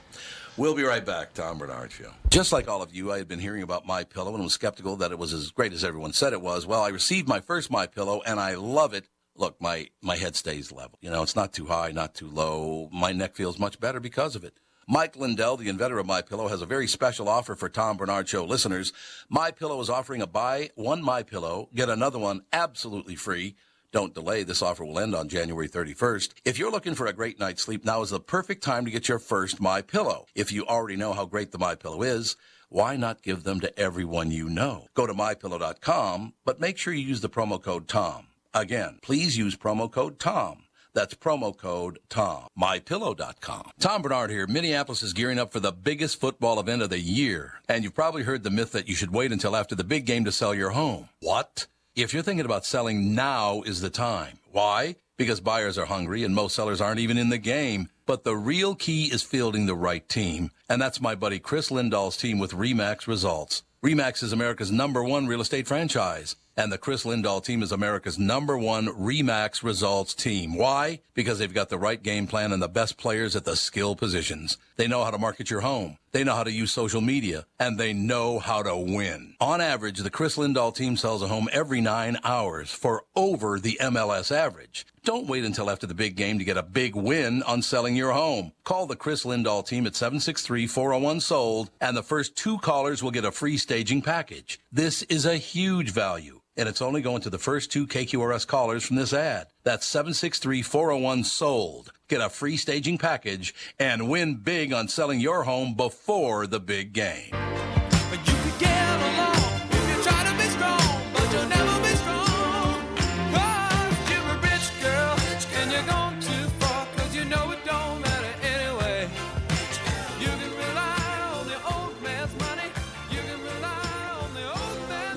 We'll 0.55 0.75
be 0.75 0.83
right 0.83 1.03
back. 1.03 1.33
Tom 1.33 1.57
Barnard 1.57 1.91
Show. 1.91 2.11
Just 2.29 2.51
like 2.51 2.67
all 2.67 2.83
of 2.83 2.93
you, 2.93 3.11
I 3.11 3.17
had 3.17 3.27
been 3.27 3.39
hearing 3.39 3.63
about 3.63 3.87
My 3.87 4.03
Pillow 4.03 4.35
and 4.35 4.43
was 4.43 4.53
skeptical 4.53 4.95
that 4.97 5.11
it 5.11 5.17
was 5.17 5.33
as 5.33 5.49
great 5.49 5.73
as 5.73 5.83
everyone 5.83 6.13
said 6.13 6.31
it 6.31 6.41
was. 6.41 6.67
Well, 6.67 6.81
I 6.83 6.89
received 6.89 7.27
my 7.27 7.39
first 7.39 7.71
My 7.71 7.87
Pillow 7.87 8.21
and 8.25 8.39
I 8.39 8.55
love 8.55 8.93
it. 8.93 9.09
Look, 9.35 9.59
my 9.59 9.89
my 10.01 10.15
head 10.15 10.35
stays 10.35 10.71
level. 10.71 10.99
You 11.01 11.09
know, 11.09 11.23
it's 11.23 11.35
not 11.35 11.53
too 11.53 11.65
high, 11.65 11.91
not 11.91 12.13
too 12.13 12.27
low. 12.27 12.87
My 12.93 13.11
neck 13.13 13.35
feels 13.35 13.57
much 13.57 13.79
better 13.79 13.99
because 13.99 14.35
of 14.35 14.43
it. 14.43 14.53
Mike 14.87 15.15
Lindell, 15.15 15.55
the 15.55 15.69
inventor 15.69 15.97
of 15.97 16.05
My 16.05 16.21
Pillow, 16.21 16.49
has 16.49 16.61
a 16.61 16.65
very 16.65 16.87
special 16.87 17.29
offer 17.29 17.55
for 17.55 17.69
Tom 17.69 17.95
Barnard 17.95 18.27
Show 18.27 18.43
listeners. 18.43 18.91
My 19.29 19.49
Pillow 19.49 19.79
is 19.79 19.89
offering 19.89 20.21
a 20.21 20.27
buy 20.27 20.71
one 20.75 21.01
My 21.01 21.23
Pillow, 21.23 21.69
get 21.73 21.87
another 21.89 22.19
one 22.19 22.41
absolutely 22.51 23.15
free. 23.15 23.55
Don't 23.93 24.13
delay. 24.13 24.43
This 24.43 24.61
offer 24.63 24.83
will 24.83 24.99
end 24.99 25.13
on 25.13 25.29
January 25.29 25.69
31st. 25.69 26.33
If 26.43 26.57
you're 26.57 26.71
looking 26.71 26.95
for 26.95 27.05
a 27.05 27.13
great 27.13 27.39
night's 27.39 27.61
sleep, 27.61 27.85
now 27.85 28.01
is 28.01 28.09
the 28.09 28.19
perfect 28.19 28.63
time 28.63 28.85
to 28.85 28.91
get 28.91 29.07
your 29.07 29.19
first 29.19 29.61
My 29.61 29.81
Pillow. 29.81 30.25
If 30.35 30.51
you 30.51 30.65
already 30.65 30.95
know 30.95 31.13
how 31.13 31.25
great 31.25 31.51
the 31.51 31.59
My 31.59 31.75
Pillow 31.75 32.01
is, 32.01 32.35
why 32.69 32.97
not 32.97 33.21
give 33.21 33.43
them 33.43 33.59
to 33.61 33.79
everyone 33.79 34.31
you 34.31 34.49
know? 34.49 34.87
Go 34.95 35.05
to 35.05 35.13
mypillow.com, 35.13 36.33
but 36.43 36.59
make 36.59 36.77
sure 36.77 36.91
you 36.91 37.07
use 37.07 37.21
the 37.21 37.29
promo 37.29 37.61
code 37.61 37.87
TOM. 37.87 38.27
Again, 38.53 38.97
please 39.01 39.37
use 39.37 39.55
promo 39.55 39.89
code 39.89 40.19
TOM. 40.19 40.63
That's 40.93 41.15
promo 41.15 41.57
code 41.57 41.99
TOM. 42.09 42.47
MyPillow.com. 42.59 43.71
Tom 43.79 44.01
Barnard 44.01 44.29
here. 44.29 44.47
Minneapolis 44.47 45.01
is 45.01 45.13
gearing 45.13 45.39
up 45.39 45.51
for 45.51 45.59
the 45.59 45.71
biggest 45.71 46.19
football 46.19 46.59
event 46.59 46.81
of 46.81 46.89
the 46.89 46.99
year. 46.99 47.61
And 47.67 47.83
you've 47.83 47.95
probably 47.95 48.23
heard 48.23 48.43
the 48.43 48.51
myth 48.51 48.71
that 48.73 48.87
you 48.87 48.95
should 48.95 49.13
wait 49.13 49.31
until 49.31 49.55
after 49.55 49.75
the 49.75 49.83
big 49.83 50.05
game 50.05 50.25
to 50.25 50.31
sell 50.31 50.53
your 50.53 50.71
home. 50.71 51.09
What? 51.19 51.67
If 51.95 52.13
you're 52.13 52.23
thinking 52.23 52.45
about 52.45 52.65
selling, 52.65 53.15
now 53.15 53.61
is 53.63 53.81
the 53.81 53.89
time. 53.89 54.39
Why? 54.51 54.95
Because 55.17 55.39
buyers 55.39 55.77
are 55.77 55.85
hungry 55.85 56.23
and 56.23 56.33
most 56.33 56.55
sellers 56.55 56.81
aren't 56.81 56.99
even 56.99 57.17
in 57.17 57.29
the 57.29 57.37
game. 57.37 57.89
But 58.05 58.23
the 58.23 58.35
real 58.35 58.75
key 58.75 59.05
is 59.05 59.23
fielding 59.23 59.65
the 59.65 59.75
right 59.75 60.07
team. 60.09 60.51
And 60.69 60.81
that's 60.81 61.01
my 61.01 61.15
buddy 61.15 61.39
Chris 61.39 61.69
Lindahl's 61.69 62.17
team 62.17 62.39
with 62.39 62.51
Remax 62.51 63.07
Results. 63.07 63.63
Remax 63.83 64.23
is 64.23 64.33
America's 64.33 64.71
number 64.71 65.03
one 65.03 65.27
real 65.27 65.41
estate 65.41 65.67
franchise. 65.67 66.35
And 66.55 66.71
the 66.71 66.77
Chris 66.77 67.03
Lindahl 67.03 67.43
team 67.43 67.63
is 67.63 67.71
America's 67.71 68.19
number 68.19 68.55
one 68.55 68.85
Remax 68.85 69.63
results 69.63 70.13
team. 70.13 70.55
Why? 70.55 70.99
Because 71.15 71.39
they've 71.39 71.51
got 71.51 71.69
the 71.69 71.79
right 71.79 72.01
game 72.01 72.27
plan 72.27 72.51
and 72.51 72.61
the 72.61 72.67
best 72.67 72.95
players 72.95 73.35
at 73.35 73.43
the 73.43 73.55
skill 73.55 73.95
positions. 73.95 74.57
They 74.75 74.87
know 74.87 75.03
how 75.03 75.09
to 75.09 75.17
market 75.17 75.49
your 75.49 75.61
home. 75.61 75.97
They 76.11 76.23
know 76.23 76.35
how 76.35 76.43
to 76.43 76.51
use 76.51 76.71
social 76.71 77.01
media 77.01 77.47
and 77.59 77.79
they 77.79 77.91
know 77.91 78.37
how 78.37 78.61
to 78.61 78.77
win. 78.77 79.35
On 79.41 79.61
average, 79.61 79.97
the 79.97 80.11
Chris 80.11 80.37
Lindahl 80.37 80.75
team 80.75 80.95
sells 80.95 81.23
a 81.23 81.27
home 81.27 81.49
every 81.51 81.81
nine 81.81 82.19
hours 82.23 82.71
for 82.71 83.03
over 83.15 83.59
the 83.59 83.79
MLS 83.81 84.31
average. 84.31 84.85
Don't 85.03 85.27
wait 85.27 85.43
until 85.43 85.71
after 85.71 85.87
the 85.87 85.95
big 85.95 86.15
game 86.15 86.37
to 86.37 86.45
get 86.45 86.55
a 86.55 86.63
big 86.63 86.95
win 86.95 87.41
on 87.43 87.63
selling 87.63 87.95
your 87.95 88.11
home. 88.11 88.51
Call 88.63 88.85
the 88.85 88.95
Chris 88.95 89.25
Lindahl 89.25 89.65
team 89.65 89.87
at 89.87 89.93
763-401-SOLD 89.93 91.71
and 91.81 91.97
the 91.97 92.03
first 92.03 92.35
two 92.35 92.59
callers 92.59 93.01
will 93.01 93.11
get 93.11 93.25
a 93.25 93.31
free 93.31 93.57
staging 93.57 94.03
package. 94.03 94.59
This 94.71 95.01
is 95.03 95.25
a 95.25 95.37
huge 95.37 95.89
value 95.89 96.41
and 96.55 96.69
it's 96.69 96.81
only 96.81 97.01
going 97.01 97.21
to 97.21 97.29
the 97.29 97.37
first 97.37 97.71
two 97.71 97.87
KQRS 97.87 98.47
callers 98.47 98.83
from 98.83 98.95
this 98.95 99.13
ad. 99.13 99.47
That's 99.63 99.91
763-401-SOLD. 99.91 101.91
Get 102.07 102.21
a 102.21 102.29
free 102.29 102.57
staging 102.57 102.97
package 102.97 103.53
and 103.79 104.09
win 104.09 104.35
big 104.35 104.73
on 104.73 104.87
selling 104.87 105.19
your 105.19 105.43
home 105.43 105.73
before 105.73 106.47
the 106.47 106.59
big 106.59 106.93
game. 106.93 107.31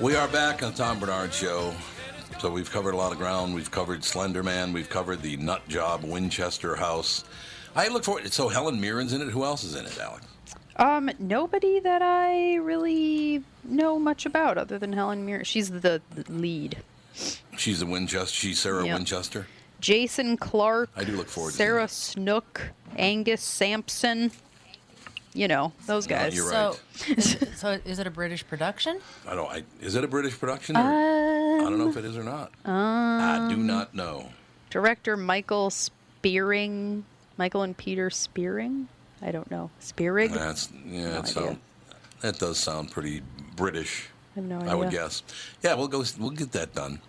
We 0.07 0.15
are 0.15 0.29
back 0.29 0.63
on 0.63 0.71
the 0.71 0.77
Tom 0.77 0.99
Barnard 0.99 1.33
Show. 1.33 1.75
So 2.39 2.49
we've 2.49 2.71
covered 2.71 2.93
a 2.93 2.97
lot 2.97 3.11
of 3.11 3.17
ground. 3.17 3.53
We've 3.53 3.69
covered 3.69 4.05
Slender 4.05 4.41
Man. 4.41 4.71
We've 4.71 4.89
covered 4.89 5.21
the 5.21 5.35
nut 5.35 5.67
job 5.67 6.05
Winchester 6.05 6.77
House. 6.77 7.25
I 7.75 7.89
look 7.89 8.05
forward. 8.05 8.31
So 8.31 8.47
Helen 8.47 8.79
Mirren's 8.79 9.11
in 9.11 9.21
it. 9.21 9.27
Who 9.27 9.43
else 9.43 9.65
is 9.65 9.75
in 9.75 9.85
it, 9.85 9.99
Alex? 9.99 10.25
Um, 10.77 11.11
nobody 11.19 11.81
that 11.81 12.01
I 12.01 12.55
really 12.55 13.43
know 13.65 13.99
much 13.99 14.25
about 14.25 14.57
other 14.57 14.79
than 14.79 14.93
Helen 14.93 15.25
Mirren. 15.25 15.43
She's 15.43 15.69
the, 15.69 16.01
lead. 16.29 16.77
She's 17.57 17.81
the 17.81 17.85
Winchester. 17.85 18.33
She's 18.33 18.59
Sarah 18.59 18.85
Yep. 18.85 18.99
Winchester. 18.99 19.45
Jason 19.81 20.37
Clarke. 20.37 20.89
I 20.95 21.03
do 21.03 21.17
look 21.17 21.27
forward 21.27 21.51
to 21.51 21.57
Sarah 21.57 21.89
Snook, 21.89 22.71
Angus 22.95 23.41
Sampson. 23.41 24.31
You 25.37 25.47
know 25.47 25.71
those 25.85 26.09
No, 26.09 26.15
guys. 26.15 26.35
you're 26.35 26.49
so, 26.49 26.75
right. 27.07 27.17
is, 27.19 27.37
so 27.55 27.79
is 27.85 27.99
it 27.99 28.07
a 28.07 28.09
British 28.09 28.45
production? 28.47 28.99
I 29.27 29.35
don't. 29.35 29.47
I, 29.51 29.61
is 29.81 29.93
it 29.93 30.03
a 30.03 30.07
British 30.07 30.37
production? 30.39 30.75
Or, 30.75 30.79
Um, 30.79 31.61
I 31.61 31.69
don't 31.69 31.77
know 31.77 31.87
if 31.89 31.95
it 31.95 32.05
is 32.05 32.17
or 32.17 32.23
not. 32.23 32.51
I 32.65 33.45
do 33.47 33.55
not 33.55 33.93
know. 33.93 34.29
Director 34.71 35.15
Michael 35.15 35.69
Spearing. 35.69 37.05
Michael 37.37 37.61
and 37.61 37.77
Peter 37.77 38.09
Spearing. 38.09 38.87
I 39.21 39.29
don't 39.29 39.49
know. 39.51 39.69
Spierig. 39.79 40.31
That's 40.31 40.69
yeah. 40.87 41.03
No 41.03 41.09
that, 41.21 41.27
sound, 41.27 41.59
that 42.21 42.39
does 42.39 42.57
sound 42.57 42.89
pretty 42.89 43.21
British. 43.55 44.09
I 44.35 44.39
have 44.39 44.49
no 44.49 44.57
idea. 44.57 44.71
I 44.71 44.73
would 44.75 44.89
guess. 44.89 45.21
Yeah, 45.61 45.75
we'll 45.75 45.87
go. 45.87 46.03
We'll 46.19 46.31
get 46.31 46.51
that 46.53 46.73
done. 46.73 46.99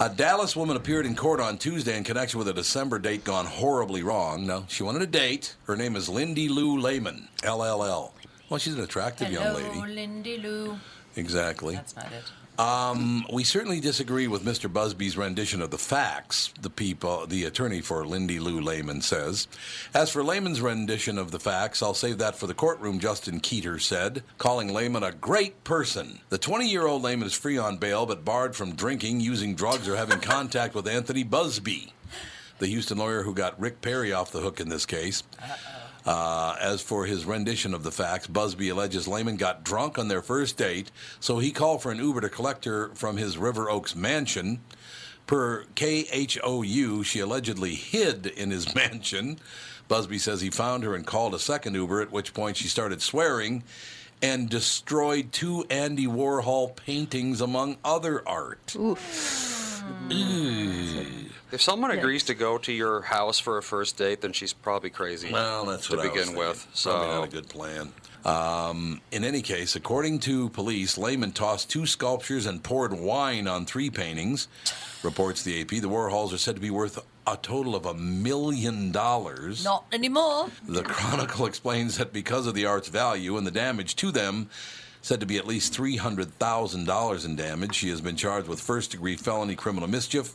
A 0.00 0.08
Dallas 0.08 0.54
woman 0.54 0.76
appeared 0.76 1.06
in 1.06 1.16
court 1.16 1.40
on 1.40 1.58
Tuesday 1.58 1.96
in 1.96 2.04
connection 2.04 2.38
with 2.38 2.46
a 2.46 2.52
December 2.52 3.00
date 3.00 3.24
gone 3.24 3.46
horribly 3.46 4.04
wrong. 4.04 4.46
No, 4.46 4.64
she 4.68 4.84
wanted 4.84 5.02
a 5.02 5.08
date. 5.08 5.56
Her 5.64 5.74
name 5.74 5.96
is 5.96 6.08
Lindy 6.08 6.48
Lou 6.48 6.78
Layman, 6.78 7.26
LLL. 7.42 8.12
Well, 8.48 8.58
she's 8.58 8.74
an 8.74 8.80
attractive 8.80 9.32
young 9.32 9.42
Hello, 9.42 9.58
lady. 9.58 9.94
Lindy 9.94 10.38
Lou. 10.38 10.78
Exactly. 11.16 11.74
That's 11.74 11.96
not 11.96 12.12
it. 12.12 12.30
Um, 12.58 13.24
we 13.32 13.44
certainly 13.44 13.78
disagree 13.78 14.26
with 14.26 14.44
Mr. 14.44 14.70
Buzbee's 14.70 15.16
rendition 15.16 15.62
of 15.62 15.70
the 15.70 15.78
facts, 15.78 16.52
the 16.60 16.70
people, 16.70 17.24
the 17.24 17.44
attorney 17.44 17.80
for 17.80 18.04
Lindy 18.04 18.40
Lou 18.40 18.60
Layman 18.60 19.00
says. 19.00 19.46
As 19.94 20.10
for 20.10 20.24
Layman's 20.24 20.60
rendition 20.60 21.18
of 21.18 21.30
the 21.30 21.38
facts, 21.38 21.84
I'll 21.84 21.94
save 21.94 22.18
that 22.18 22.34
for 22.34 22.48
the 22.48 22.54
courtroom, 22.54 22.98
Justin 22.98 23.38
Keiter 23.38 23.80
said, 23.80 24.24
calling 24.38 24.74
Layman 24.74 25.04
a 25.04 25.12
great 25.12 25.62
person. 25.62 26.18
The 26.30 26.38
20 26.38 26.68
year 26.68 26.84
old 26.84 27.02
Layman 27.02 27.28
is 27.28 27.34
free 27.34 27.58
on 27.58 27.76
bail, 27.76 28.06
but 28.06 28.24
barred 28.24 28.56
from 28.56 28.74
drinking, 28.74 29.20
using 29.20 29.54
drugs, 29.54 29.86
or 29.86 29.94
having 29.94 30.18
contact 30.18 30.74
with 30.74 30.88
Anthony 30.88 31.24
Buzbee, 31.24 31.92
the 32.58 32.66
Houston 32.66 32.98
lawyer 32.98 33.22
who 33.22 33.34
got 33.34 33.60
Rick 33.60 33.82
Perry 33.82 34.12
off 34.12 34.32
the 34.32 34.40
hook 34.40 34.58
in 34.58 34.68
this 34.68 34.84
case. 34.84 35.22
Uh, 36.08 36.56
as 36.58 36.80
for 36.80 37.04
his 37.04 37.26
rendition 37.26 37.74
of 37.74 37.82
the 37.82 37.92
facts, 37.92 38.26
Buzbee 38.26 38.70
alleges 38.72 39.06
Layman 39.06 39.36
got 39.36 39.62
drunk 39.62 39.98
on 39.98 40.08
their 40.08 40.22
first 40.22 40.56
date, 40.56 40.90
so 41.20 41.38
he 41.38 41.50
called 41.50 41.82
for 41.82 41.92
an 41.92 41.98
Uber 41.98 42.22
to 42.22 42.30
collect 42.30 42.64
her 42.64 42.88
from 42.94 43.18
his 43.18 43.36
River 43.36 43.68
Oaks 43.68 43.94
mansion. 43.94 44.60
Per 45.26 45.66
KHOU, 45.76 47.04
she 47.04 47.20
allegedly 47.20 47.74
hid 47.74 48.24
in 48.24 48.50
his 48.50 48.74
mansion. 48.74 49.38
Buzbee 49.86 50.18
says 50.18 50.40
he 50.40 50.48
found 50.48 50.82
her 50.82 50.94
and 50.94 51.06
called 51.06 51.34
a 51.34 51.38
second 51.38 51.74
Uber, 51.74 52.00
at 52.00 52.10
which 52.10 52.32
point 52.32 52.56
she 52.56 52.68
started 52.68 53.02
swearing 53.02 53.62
and 54.22 54.48
destroyed 54.48 55.30
two 55.30 55.66
Andy 55.68 56.06
Warhol 56.06 56.74
paintings, 56.74 57.42
among 57.42 57.76
other 57.84 58.26
art. 58.26 58.74
If 61.50 61.62
someone 61.62 61.90
agrees 61.90 62.24
to 62.24 62.34
go 62.34 62.58
to 62.58 62.72
your 62.72 63.00
house 63.02 63.38
for 63.38 63.56
a 63.56 63.62
first 63.62 63.96
date, 63.96 64.20
then 64.20 64.32
she's 64.32 64.52
probably 64.52 64.90
crazy. 64.90 65.32
Well, 65.32 65.64
that's 65.64 65.86
to 65.86 65.96
what 65.96 66.00
I 66.00 66.08
was 66.08 66.12
begin 66.12 66.26
thinking. 66.34 66.46
with. 66.46 66.66
Probably 66.82 67.06
So 67.06 67.20
not 67.20 67.24
a 67.24 67.30
good 67.30 67.48
plan. 67.48 67.92
Um, 68.24 69.00
in 69.12 69.24
any 69.24 69.40
case, 69.40 69.74
according 69.74 70.18
to 70.20 70.50
police, 70.50 70.98
Layman 70.98 71.32
tossed 71.32 71.70
two 71.70 71.86
sculptures 71.86 72.44
and 72.46 72.62
poured 72.62 72.92
wine 72.92 73.48
on 73.48 73.64
three 73.64 73.88
paintings. 73.88 74.48
Reports 75.02 75.42
the 75.42 75.60
AP. 75.62 75.68
The 75.68 75.88
Warhols 75.88 76.34
are 76.34 76.38
said 76.38 76.56
to 76.56 76.60
be 76.60 76.70
worth 76.70 76.98
a 77.26 77.36
total 77.40 77.74
of 77.74 77.86
a 77.86 77.94
million 77.94 78.92
dollars. 78.92 79.64
Not 79.64 79.84
anymore. 79.92 80.50
The 80.66 80.82
Chronicle 80.82 81.46
explains 81.50 81.96
that 81.98 82.12
because 82.12 82.46
of 82.46 82.54
the 82.54 82.66
art's 82.66 82.88
value 82.88 83.38
and 83.38 83.46
the 83.46 83.50
damage 83.50 83.96
to 83.96 84.10
them, 84.10 84.50
said 85.02 85.20
to 85.20 85.26
be 85.26 85.38
at 85.38 85.46
least 85.46 85.72
$300,000 85.72 87.24
in 87.24 87.36
damage, 87.36 87.74
she 87.74 87.88
has 87.90 88.00
been 88.00 88.16
charged 88.16 88.48
with 88.48 88.60
first 88.60 88.90
degree 88.90 89.16
felony 89.16 89.54
criminal 89.54 89.88
mischief, 89.88 90.34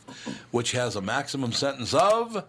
which 0.50 0.72
has 0.72 0.96
a 0.96 1.00
maximum 1.00 1.52
sentence 1.52 1.94
of 1.94 2.44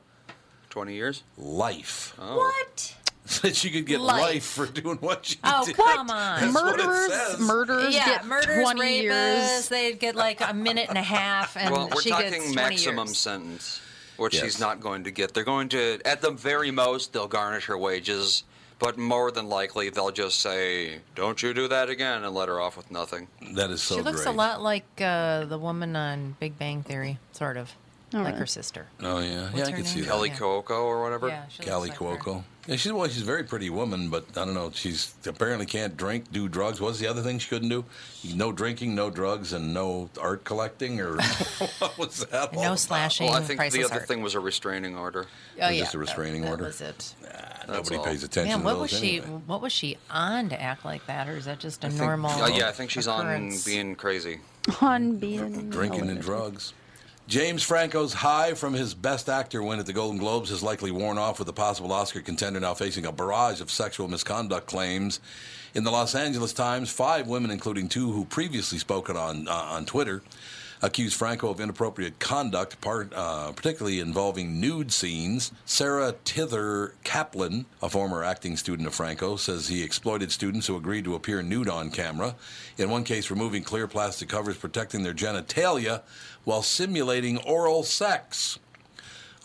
20 0.70 0.94
years. 0.94 1.24
life. 1.38 2.14
Oh. 2.20 2.38
What? 2.38 2.96
That 3.42 3.56
she 3.56 3.72
could 3.72 3.88
get 3.88 4.02
Life. 4.02 4.22
life. 4.22 4.44
for 4.46 4.68
doing 4.68 4.98
what 4.98 5.26
she 5.26 5.38
Oh, 5.44 5.66
did. 5.66 5.76
come 5.76 6.12
on. 6.12 6.42
That's 6.42 6.54
what 6.54 6.80
it 6.80 6.86
Murderers, 6.86 7.08
says. 7.12 7.40
murderers 7.40 7.96
yeah, 7.96 8.06
get 8.06 8.26
murderers, 8.28 8.62
20 8.64 8.82
rapists, 8.82 9.02
years. 9.02 9.70
they'd 9.70 10.00
get 10.00 10.16
like 10.16 10.42
a 10.48 10.54
minute 10.54 10.90
and 10.90 10.98
a 11.00 11.02
half, 11.02 11.58
and 11.58 11.72
well, 11.74 11.90
we're 11.92 12.02
she 12.04 12.10
gets 12.12 12.22
talking 12.26 12.54
20 12.54 12.56
maximum 12.56 13.08
years. 13.08 13.18
sentence, 13.18 13.82
which 14.18 14.36
Yes. 14.36 14.44
she's 14.44 14.60
not 14.60 14.80
going 14.80 15.06
to 15.06 15.12
get. 15.12 15.34
They're 15.34 15.44
going 15.44 15.70
to, 15.70 16.00
at 16.06 16.22
the 16.22 16.30
very 16.30 16.70
most, 16.70 17.14
they'll 17.14 17.28
garnish 17.28 17.66
her 17.66 17.76
wages, 17.80 18.44
but 18.80 18.98
more 18.98 19.32
than 19.32 19.48
likely 19.48 19.90
they'll 19.90 20.12
just 20.12 20.40
say, 20.42 21.00
"Don't 21.16 21.42
you 21.42 21.54
do 21.54 21.68
that 21.68 21.90
again," 21.90 22.24
and 22.24 22.34
let 22.36 22.48
her 22.50 22.60
off 22.60 22.78
with 22.78 22.92
nothing. 22.92 23.28
That 23.54 23.70
is 23.72 23.82
so 23.82 23.96
she 23.96 24.02
looks 24.02 24.24
great. 24.24 24.34
a 24.34 24.38
lot 24.38 24.62
like 24.62 24.86
uh, 25.02 25.46
the 25.46 25.58
woman 25.58 25.96
on 25.96 26.36
Big 26.40 26.58
Bang 26.60 26.84
Theory, 26.84 27.18
sort 27.32 27.58
of, 27.58 27.72
Oh, 28.14 28.18
like 28.20 28.28
really? 28.28 28.40
her 28.40 28.46
sister. 28.46 28.88
Oh 29.02 29.20
yeah, 29.20 29.50
yeah, 29.54 29.64
I 29.66 29.70
her 29.72 29.76
can 29.78 29.86
see 29.86 29.96
name? 29.96 30.06
that. 30.06 30.12
Kelly 30.12 30.30
Yeah. 30.30 30.36
Cuoco 30.38 30.84
or 30.84 31.02
whatever. 31.04 31.28
Yeah, 31.28 31.48
she 31.50 31.60
looks 31.64 31.72
Callie 31.72 31.90
like 31.90 31.98
her. 32.00 32.06
Cuoco. 32.66 32.70
Yeah, 32.70 32.76
she's 32.78 32.92
well, 32.94 33.08
she's 33.08 33.22
a 33.22 33.26
very 33.26 33.44
pretty 33.44 33.70
woman, 33.70 34.10
but 34.10 34.26
I 34.36 34.46
don't 34.46 34.54
know. 34.54 34.72
She's 34.74 35.14
apparently 35.26 35.66
can't 35.66 35.96
drink, 35.96 36.32
do 36.32 36.48
drugs. 36.48 36.82
What's 36.82 37.00
the 37.00 37.08
other 37.08 37.22
thing 37.22 37.40
she 37.40 37.50
couldn't 37.50 37.70
do? 37.70 37.86
No 38.34 38.52
drinking, 38.52 38.96
no 38.96 39.10
drugs, 39.10 39.54
and 39.54 39.74
no 39.74 40.10
art 40.20 40.44
collecting, 40.44 41.00
or 41.00 41.16
what 41.80 41.98
was 41.98 42.26
that? 42.26 42.50
all 42.50 42.62
no 42.62 42.68
about? 42.70 42.80
slashing. 42.80 43.28
Well, 43.28 43.38
I 43.38 43.42
think 43.42 43.60
the 43.72 43.84
other 43.84 43.94
art. 43.96 44.08
thing 44.08 44.22
was 44.22 44.36
a 44.36 44.40
restraining 44.40 44.98
order. 44.98 45.28
Oh, 45.62 45.70
yeah, 45.70 45.80
just 45.80 45.94
a 45.94 46.00
restraining 46.00 46.42
that, 46.42 46.52
order? 46.52 46.64
That 46.64 46.68
was 46.68 46.82
it. 46.82 47.16
Nobody 47.68 47.96
all. 47.96 48.06
pays 48.06 48.24
attention 48.24 48.52
Man, 48.52 48.60
to 48.60 48.66
what 48.66 48.80
was 48.80 48.92
she? 48.92 49.18
anyway. 49.18 49.42
What 49.48 49.62
was 49.62 49.74
she 49.74 49.98
on 50.10 50.50
to 50.50 50.62
act 50.62 50.86
like 50.86 51.06
that, 51.08 51.28
or 51.28 51.36
is 51.38 51.46
that 51.46 51.60
just 51.60 51.84
a 51.84 51.88
I 51.88 51.90
think- 51.90 52.02
normal? 52.02 52.32
Uh, 52.32 52.50
yeah, 52.50 52.70
I 52.70 52.72
think 52.72 52.90
she's 52.92 53.08
occurrence? 53.08 53.66
on 53.66 53.72
being 53.72 53.96
crazy. 53.96 54.40
On 54.82 55.18
being 55.18 55.70
drinking 55.70 56.08
oh, 56.08 56.10
and 56.10 56.22
drugs. 56.22 56.74
James 57.28 57.64
Franco's 57.64 58.14
high 58.14 58.54
from 58.54 58.74
his 58.74 58.94
Best 58.94 59.30
Actor 59.30 59.64
win 59.64 59.80
at 59.80 59.88
the 59.88 59.94
Golden 59.94 60.20
Globes 60.20 60.52
has 60.52 60.62
likely 60.62 60.92
worn 60.92 61.18
off 61.18 61.40
with 61.40 61.48
the 61.48 61.54
possible 61.54 61.92
Oscar 61.92 62.22
contender 62.22 62.60
now 62.60 62.76
facing 62.76 63.04
a 63.08 63.12
barrage 63.12 63.62
of 63.62 63.72
sexual 63.72 64.08
misconduct 64.08 64.68
claims. 64.68 65.20
In 65.74 65.84
the 65.84 65.90
Los 65.90 66.14
Angeles 66.14 66.54
Times, 66.54 66.92
five 66.92 67.28
women, 67.28 67.50
including 67.50 67.90
two 67.90 68.12
who 68.12 68.26
previously 68.26 68.78
spoken 68.78 69.18
on 69.18 69.48
uh, 69.48 69.52
on 69.52 69.86
Twitter, 69.86 70.22
accused 70.82 71.16
Franco 71.16 71.50
of 71.50 71.60
inappropriate 71.60 72.20
conduct, 72.20 72.80
part, 72.80 73.12
uh, 73.16 73.52
particularly 73.54 74.00
involving 74.00 74.60
nude 74.60 74.92
scenes. 74.92 75.52
Sarah 75.66 76.14
Tither 76.26 76.94
Kaplan, 77.04 77.66
a 77.82 77.90
former 77.90 78.24
acting 78.24 78.56
student 78.56 78.88
of 78.88 78.94
Franco, 78.94 79.36
says 79.36 79.68
he 79.68 79.84
exploited 79.84 80.32
students 80.32 80.68
who 80.68 80.78
agreed 80.78 81.06
to 81.06 81.16
appear 81.16 81.42
nude 81.42 81.70
on 81.70 81.90
camera. 81.90 82.36
In 82.78 82.90
one 82.90 83.04
case, 83.04 83.32
removing 83.32 83.64
clear 83.64 83.88
plastic 83.88 84.30
covers 84.30 84.58
protecting 84.58 85.04
their 85.04 85.14
genitalia 85.14 86.04
while 86.46 86.62
simulating 86.62 87.38
oral 87.40 87.84
sex. 87.84 88.60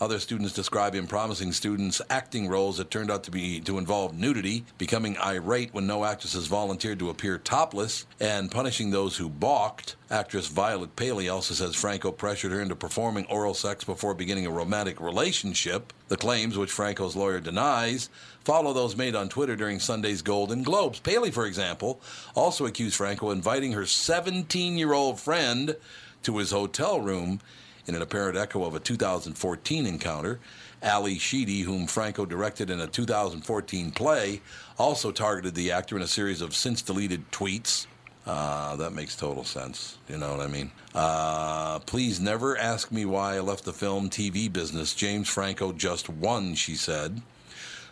Other 0.01 0.17
students 0.17 0.53
describe 0.53 0.95
him 0.95 1.05
promising 1.05 1.51
students 1.51 2.01
acting 2.09 2.47
roles 2.47 2.77
that 2.77 2.89
turned 2.89 3.11
out 3.11 3.23
to 3.25 3.31
be 3.31 3.59
to 3.61 3.77
involve 3.77 4.17
nudity, 4.17 4.65
becoming 4.79 5.15
irate 5.19 5.75
when 5.75 5.85
no 5.85 6.03
actresses 6.05 6.47
volunteered 6.47 6.97
to 6.97 7.11
appear 7.11 7.37
topless, 7.37 8.07
and 8.19 8.49
punishing 8.49 8.89
those 8.89 9.17
who 9.17 9.29
balked. 9.29 9.95
Actress 10.09 10.47
Violet 10.47 10.95
Paley 10.95 11.29
also 11.29 11.53
says 11.53 11.75
Franco 11.75 12.11
pressured 12.11 12.51
her 12.51 12.61
into 12.61 12.75
performing 12.75 13.27
oral 13.27 13.53
sex 13.53 13.83
before 13.83 14.15
beginning 14.15 14.47
a 14.47 14.51
romantic 14.51 14.99
relationship. 14.99 15.93
The 16.07 16.17
claims, 16.17 16.57
which 16.57 16.71
Franco's 16.71 17.15
lawyer 17.15 17.39
denies, 17.39 18.09
follow 18.43 18.73
those 18.73 18.97
made 18.97 19.15
on 19.15 19.29
Twitter 19.29 19.55
during 19.55 19.79
Sunday's 19.79 20.23
Golden 20.23 20.63
Globes. 20.63 20.99
Paley, 20.99 21.29
for 21.29 21.45
example, 21.45 22.01
also 22.33 22.65
accused 22.65 22.95
Franco 22.95 23.29
of 23.29 23.37
inviting 23.37 23.73
her 23.73 23.83
17-year-old 23.83 25.19
friend 25.19 25.75
to 26.23 26.37
his 26.37 26.51
hotel 26.51 26.99
room 26.99 27.39
in 27.87 27.95
an 27.95 28.01
apparent 28.01 28.37
echo 28.37 28.63
of 28.63 28.75
a 28.75 28.79
2014 28.79 29.85
encounter. 29.85 30.39
Ally 30.81 31.17
Sheedy, 31.17 31.61
whom 31.61 31.85
Franco 31.87 32.25
directed 32.25 32.69
in 32.69 32.79
a 32.79 32.87
2014 32.87 33.91
play, 33.91 34.41
also 34.77 35.11
targeted 35.11 35.53
the 35.53 35.71
actor 35.71 35.95
in 35.95 36.01
a 36.01 36.07
series 36.07 36.41
of 36.41 36.55
since 36.55 36.81
deleted 36.81 37.31
tweets. 37.31 37.85
Uh, 38.25 38.75
that 38.75 38.93
makes 38.93 39.15
total 39.15 39.43
sense. 39.43 39.97
You 40.07 40.17
know 40.17 40.31
what 40.31 40.41
I 40.41 40.47
mean? 40.47 40.71
Uh, 40.93 41.79
please 41.79 42.19
never 42.19 42.57
ask 42.57 42.91
me 42.91 43.05
why 43.05 43.35
I 43.35 43.39
left 43.39 43.63
the 43.63 43.73
film 43.73 44.09
TV 44.09 44.51
business. 44.51 44.93
James 44.93 45.27
Franco 45.27 45.71
just 45.71 46.07
won, 46.09 46.53
she 46.53 46.75
said. 46.75 47.21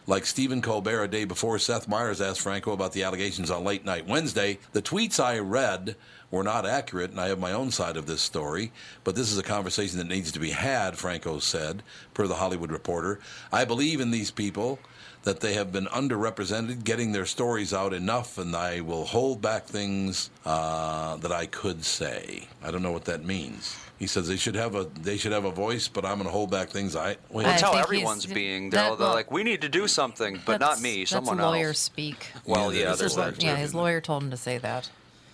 Like 0.06 0.26
Stephen 0.26 0.62
Colbert 0.62 1.04
a 1.04 1.08
day 1.08 1.26
before, 1.26 1.60
Seth 1.60 1.88
Meyers 1.88 2.22
asked 2.22 2.42
Franco 2.42 2.72
about 2.72 2.94
the 2.94 3.04
allegations 3.04 3.52
on 3.52 3.64
Late 3.64 3.86
Night 3.86 4.08
Wednesday. 4.08 4.58
The 4.72 4.82
tweets 4.82 5.24
I 5.24 5.38
read 5.38 5.96
were 6.32 6.44
not 6.44 6.66
accurate, 6.66 7.12
and 7.12 7.20
I 7.20 7.28
have 7.30 7.40
my 7.40 7.52
own 7.52 7.72
side 7.72 7.98
of 7.98 8.06
this 8.06 8.22
story, 8.22 8.72
but 9.04 9.16
this 9.16 9.32
is 9.32 9.38
a 9.38 9.44
conversation 9.44 9.98
that 9.98 10.08
needs 10.08 10.32
to 10.34 10.40
be 10.40 10.52
had, 10.52 10.98
Franco 10.98 11.40
said, 11.40 11.82
per 12.14 12.28
the 12.28 12.36
Hollywood 12.36 12.72
Reporter. 12.72 13.20
I 13.52 13.66
believe 13.66 14.00
in 14.00 14.12
these 14.12 14.32
people, 14.32 14.80
that 15.24 15.42
they 15.42 15.54
have 15.54 15.72
been 15.72 15.86
underrepresented, 15.88 16.84
getting 16.86 17.12
their 17.12 17.26
stories 17.26 17.74
out 17.74 17.94
enough, 17.94 18.38
and 18.38 18.56
I 18.56 18.80
will 18.82 19.04
hold 19.06 19.42
back 19.42 19.66
things 19.66 20.30
uh, 20.46 21.18
that 21.18 21.32
I 21.32 21.46
could 21.46 21.84
say. 21.84 22.48
I 22.64 22.72
don't 22.72 22.82
know 22.84 22.92
what 22.94 23.06
that 23.06 23.26
means. 23.26 23.76
He 23.98 24.08
says 24.08 24.30
they 24.30 24.38
should 24.38 24.56
have 24.56 24.76
a 24.76 24.86
they 25.02 25.18
should 25.18 25.34
have 25.34 25.44
a 25.44 25.52
voice, 25.52 25.90
but 25.90 26.06
I'm 26.06 26.14
going 26.20 26.24
to 26.26 26.32
hold 26.32 26.50
back 26.52 26.70
things. 26.70 26.96
I 26.96 27.18
wait. 27.30 27.46
I 27.46 27.50
That's 27.50 27.62
how 27.64 27.74
everyone's 27.74 28.26
being. 28.26 28.70
that- 28.70 28.78
They're, 28.78 28.90
they're 28.96 29.08
well, 29.08 29.14
like, 29.14 29.30
we 29.30 29.44
need 29.44 29.60
to 29.62 29.68
do 29.70 29.90
something, 29.90 30.40
but 30.46 30.54
not 30.54 30.60
That's- 30.60 30.82
me, 30.82 31.00
that's 31.00 31.12
someone 31.12 31.38
lawyers 31.40 31.68
else. 31.72 31.80
speak. 31.80 32.28
Well, 32.46 32.72
Yeah, 32.74 32.80
yeah, 32.80 32.86
that 32.92 33.00
there's 33.00 33.12
is 33.12 33.18
that. 33.18 33.44
yeah, 33.44 33.58
his 33.58 33.76
lawyer 33.76 34.00
told 34.00 34.24
him 34.24 34.32
to 34.32 34.38
say 34.38 34.58
that. 34.60 34.90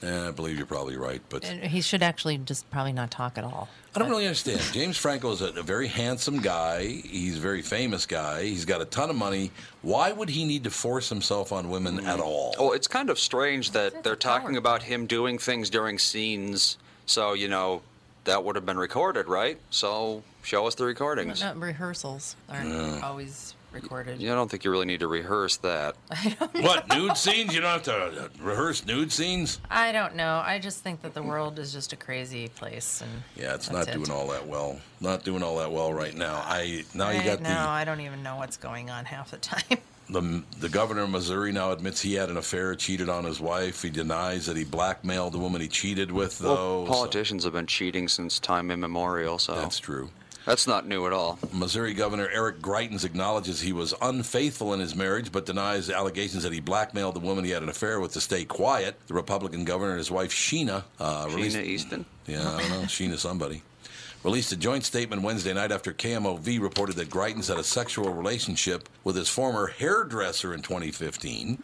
Eh, 0.06 0.28
I 0.28 0.32
believe 0.32 0.58
you're 0.58 0.68
probably 0.68 0.98
right, 0.98 1.22
but 1.30 1.44
And 1.44 1.64
he 1.64 1.82
should 1.82 2.04
actually 2.04 2.38
just 2.38 2.70
probably 2.70 2.94
not 2.94 3.10
talk 3.10 3.38
at 3.38 3.44
all. 3.44 3.70
I 3.96 4.00
don't 4.00 4.10
really 4.10 4.26
understand. 4.28 4.62
James 4.72 4.98
Franco 4.98 5.32
is 5.32 5.42
a, 5.42 5.48
a 5.48 5.64
very 5.64 5.88
handsome 5.88 6.42
guy. 6.42 6.86
He's 6.86 7.38
a 7.38 7.42
very 7.42 7.64
famous 7.64 8.06
guy. 8.06 8.44
He's 8.44 8.66
got 8.66 8.82
a 8.82 8.86
ton 8.86 9.10
of 9.10 9.16
money. 9.16 9.52
Why 9.82 10.12
would 10.12 10.30
he 10.30 10.46
need 10.46 10.64
to 10.66 10.70
force 10.70 11.10
himself 11.10 11.52
on 11.52 11.70
women 11.70 12.06
at 12.06 12.20
all? 12.20 12.54
Well, 12.60 12.74
it's 12.74 12.88
kind 12.88 13.10
of 13.10 13.18
strange 13.18 13.72
that 13.72 13.94
It's 13.94 14.02
they're 14.04 14.16
talking 14.16 14.50
power 14.50 14.58
about 14.60 14.84
him 14.84 15.08
doing 15.08 15.40
things 15.40 15.70
during 15.72 15.98
scenes. 15.98 16.78
So, 17.08 17.34
you 17.34 17.48
know, 17.48 17.82
that 18.26 18.44
would 18.44 18.56
have 18.56 18.66
been 18.66 18.78
recorded, 18.78 19.28
right? 19.28 19.58
So, 19.72 20.24
show 20.44 20.68
us 20.68 20.76
the 20.76 20.86
recordings. 20.86 21.42
Not 21.42 21.60
rehearsals 21.60 22.36
aren't 22.50 23.04
always 23.04 23.56
recorded. 23.76 24.20
Yeah, 24.20 24.32
I 24.32 24.36
don't 24.36 24.50
think 24.50 24.64
you 24.64 24.72
really 24.72 24.86
need 24.86 25.02
to 25.02 25.08
rehearse 25.08 25.58
that. 25.58 25.96
What 26.54 26.88
nude 26.90 27.18
scenes? 27.18 27.54
You 27.54 27.62
don't 27.62 27.72
have 27.72 27.84
to 27.84 27.94
uh, 27.96 28.28
rehearse 28.42 28.86
nude 28.86 29.12
scenes. 29.12 29.60
I 29.70 29.92
don't 29.92 30.16
know. 30.16 30.42
I 30.44 30.58
just 30.60 30.80
think 30.82 31.02
that 31.04 31.14
the 31.14 31.22
world 31.22 31.60
is 31.60 31.72
just 31.74 31.94
a 31.94 31.96
crazy 31.96 32.48
place, 32.48 33.02
and 33.02 33.12
Yeah, 33.36 33.54
it's 33.54 33.70
not 33.72 33.88
it. 33.88 33.94
doing 33.94 34.10
all 34.10 34.28
that 34.30 34.48
well. 34.48 34.80
Not 35.02 35.24
doing 35.24 35.44
all 35.44 35.58
that 35.58 35.72
well 35.72 35.94
right 35.94 36.16
now. 36.16 36.42
I 36.46 36.86
now 36.96 37.10
you 37.12 37.18
Right 37.20 37.26
got 37.26 37.42
now, 37.42 37.66
the 37.66 37.70
I 37.70 37.84
don't 37.84 38.02
even 38.02 38.24
know 38.24 38.38
what's 38.38 38.58
going 38.58 38.90
on 38.90 39.06
half 39.06 39.32
the 39.32 39.38
time. 39.38 39.62
The, 40.08 40.44
the 40.60 40.70
governor 40.70 41.02
of 41.02 41.10
Missouri 41.10 41.52
now 41.52 41.72
admits 41.72 42.00
he 42.00 42.14
had 42.14 42.30
an 42.30 42.38
affair, 42.38 42.76
cheated 42.76 43.10
on 43.10 43.24
his 43.24 43.40
wife. 43.42 43.82
He 43.82 43.90
denies 43.90 44.46
that 44.46 44.56
he 44.56 44.64
blackmailed 44.64 45.34
the 45.34 45.40
woman 45.40 45.62
he 45.62 45.68
cheated 45.68 46.12
with, 46.12 46.38
though. 46.38 46.84
Well, 46.84 46.86
so- 46.86 46.92
politicians 46.94 47.44
have 47.44 47.54
been 47.54 47.66
cheating 47.66 48.08
since 48.08 48.38
time 48.40 48.70
immemorial, 48.70 49.40
so 49.40 49.56
that's 49.56 49.80
true. 49.80 50.12
That's 50.46 50.68
not 50.68 50.88
new 50.88 51.06
at 51.08 51.14
all. 51.14 51.40
Missouri 51.52 51.94
Governor 51.94 52.30
Eric 52.32 52.60
Greitens 52.60 53.04
acknowledges 53.04 53.62
he 53.62 53.74
was 53.74 53.94
unfaithful 54.02 54.74
in 54.74 54.80
his 54.80 54.96
marriage, 54.96 55.32
but 55.32 55.46
denies 55.46 55.90
allegations 55.90 56.44
that 56.44 56.54
he 56.54 56.60
blackmailed 56.60 57.16
the 57.16 57.20
woman 57.20 57.44
he 57.44 57.52
had 57.52 57.64
an 57.64 57.70
affair 57.70 58.00
with 58.00 58.14
to 58.14 58.22
stay 58.22 58.46
quiet. 58.46 58.96
The 59.08 59.14
Republican 59.14 59.66
governor 59.66 59.92
and 59.92 59.98
his 60.00 60.12
wife 60.12 60.32
Sheena 60.32 60.84
uh, 61.00 61.28
released. 61.30 61.58
Sheena 61.58 61.64
Easton. 61.64 62.06
Yeah, 62.28 62.56
I 62.56 62.60
don't 62.60 62.70
know. 62.70 62.82
Sheena 62.88 63.18
somebody. 63.18 63.62
Released 64.26 64.52
a 64.52 64.58
joint 64.58 64.84
statement 64.84 65.22
Wednesday 65.22 65.54
night 65.54 65.72
after 65.72 65.94
KMOV 65.94 66.60
reported 66.60 66.96
that 66.96 67.12
Greitens 67.12 67.48
had 67.48 67.60
a 67.60 67.64
sexual 67.64 68.12
relationship 68.12 68.90
with 69.04 69.16
his 69.16 69.30
former 69.30 69.68
hairdresser 69.68 70.52
in 70.52 70.64
2015. 70.64 71.60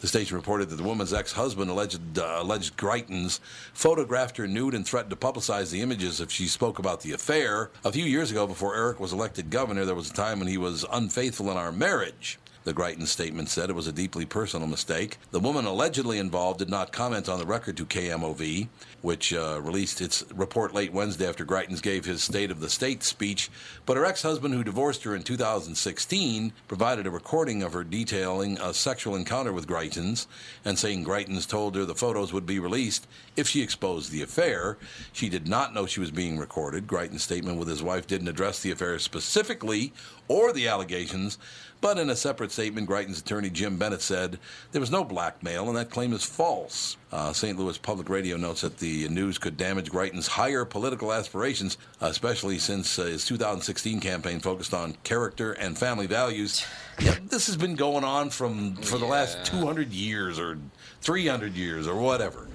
The 0.00 0.08
station 0.08 0.34
reported 0.34 0.70
that 0.70 0.76
the 0.76 0.82
woman's 0.82 1.12
ex-husband 1.12 1.70
alleged 1.70 2.18
uh, 2.18 2.38
alleged 2.38 2.78
Greitens 2.78 3.40
photographed 3.74 4.38
her 4.38 4.46
nude 4.46 4.72
and 4.72 4.86
threatened 4.86 5.10
to 5.10 5.16
publicize 5.16 5.70
the 5.70 5.82
images 5.82 6.22
if 6.22 6.30
she 6.30 6.46
spoke 6.46 6.78
about 6.78 7.02
the 7.02 7.12
affair. 7.12 7.70
A 7.84 7.92
few 7.92 8.06
years 8.06 8.30
ago, 8.30 8.46
before 8.46 8.74
Eric 8.74 8.98
was 8.98 9.12
elected 9.12 9.50
governor, 9.50 9.84
there 9.84 9.94
was 9.94 10.10
a 10.10 10.14
time 10.14 10.38
when 10.38 10.48
he 10.48 10.56
was 10.56 10.86
unfaithful 10.90 11.50
in 11.50 11.58
our 11.58 11.70
marriage. 11.70 12.38
The 12.66 12.74
Greitens 12.74 13.06
statement 13.06 13.48
said 13.48 13.70
it 13.70 13.76
was 13.76 13.86
a 13.86 13.92
deeply 13.92 14.26
personal 14.26 14.66
mistake. 14.66 15.18
The 15.30 15.38
woman 15.38 15.66
allegedly 15.66 16.18
involved 16.18 16.58
did 16.58 16.68
not 16.68 16.90
comment 16.90 17.28
on 17.28 17.38
the 17.38 17.46
record 17.46 17.76
to 17.76 17.86
KMOV, 17.86 18.66
which 19.06 19.32
uh, 19.32 19.60
released 19.62 20.00
its 20.00 20.24
report 20.34 20.74
late 20.74 20.92
Wednesday 20.92 21.28
after 21.28 21.44
Greitens 21.44 21.80
gave 21.80 22.04
his 22.04 22.24
State 22.24 22.50
of 22.50 22.58
the 22.58 22.68
State 22.68 23.04
speech. 23.04 23.48
But 23.86 23.96
her 23.96 24.04
ex 24.04 24.22
husband, 24.22 24.52
who 24.52 24.64
divorced 24.64 25.04
her 25.04 25.14
in 25.14 25.22
2016, 25.22 26.52
provided 26.66 27.06
a 27.06 27.10
recording 27.12 27.62
of 27.62 27.72
her 27.72 27.84
detailing 27.84 28.58
a 28.58 28.74
sexual 28.74 29.14
encounter 29.14 29.52
with 29.52 29.68
Greitens 29.68 30.26
and 30.64 30.76
saying 30.76 31.04
Greitens 31.04 31.46
told 31.46 31.76
her 31.76 31.84
the 31.84 31.94
photos 31.94 32.32
would 32.32 32.46
be 32.46 32.58
released 32.58 33.06
if 33.36 33.46
she 33.46 33.62
exposed 33.62 34.10
the 34.10 34.22
affair. 34.22 34.76
She 35.12 35.28
did 35.28 35.46
not 35.46 35.72
know 35.72 35.86
she 35.86 36.00
was 36.00 36.10
being 36.10 36.36
recorded. 36.36 36.88
Greitens' 36.88 37.20
statement 37.20 37.60
with 37.60 37.68
his 37.68 37.84
wife 37.84 38.08
didn't 38.08 38.26
address 38.26 38.60
the 38.60 38.72
affair 38.72 38.98
specifically 38.98 39.92
or 40.28 40.52
the 40.52 40.68
allegations, 40.68 41.38
but 41.80 41.98
in 41.98 42.10
a 42.10 42.16
separate 42.16 42.50
statement, 42.50 42.88
Greitens' 42.88 43.20
attorney 43.20 43.50
Jim 43.50 43.76
Bennett 43.76 44.00
said 44.00 44.38
there 44.72 44.80
was 44.80 44.90
no 44.90 45.04
blackmail 45.04 45.68
and 45.68 45.76
that 45.76 45.90
claim 45.90 46.12
is 46.12 46.24
false. 46.24 46.96
Uh, 47.12 47.32
St. 47.32 47.58
Louis 47.58 47.78
Public 47.78 48.08
Radio 48.08 48.36
notes 48.36 48.62
that 48.62 48.78
the 48.78 49.08
news 49.08 49.38
could 49.38 49.56
damage 49.56 49.90
Greitens' 49.90 50.26
higher 50.26 50.64
political 50.64 51.12
aspirations, 51.12 51.78
especially 52.00 52.58
since 52.58 52.98
uh, 52.98 53.04
his 53.04 53.24
2016 53.24 54.00
campaign 54.00 54.40
focused 54.40 54.74
on 54.74 54.96
character 55.04 55.52
and 55.52 55.78
family 55.78 56.06
values. 56.06 56.64
Yeah, 56.98 57.16
this 57.28 57.46
has 57.46 57.56
been 57.56 57.76
going 57.76 58.04
on 58.04 58.30
from 58.30 58.76
for 58.76 58.98
the 58.98 59.06
last 59.06 59.44
200 59.44 59.92
years 59.92 60.38
or 60.38 60.58
300 61.02 61.54
years 61.54 61.86
or 61.86 62.00
whatever. 62.00 62.48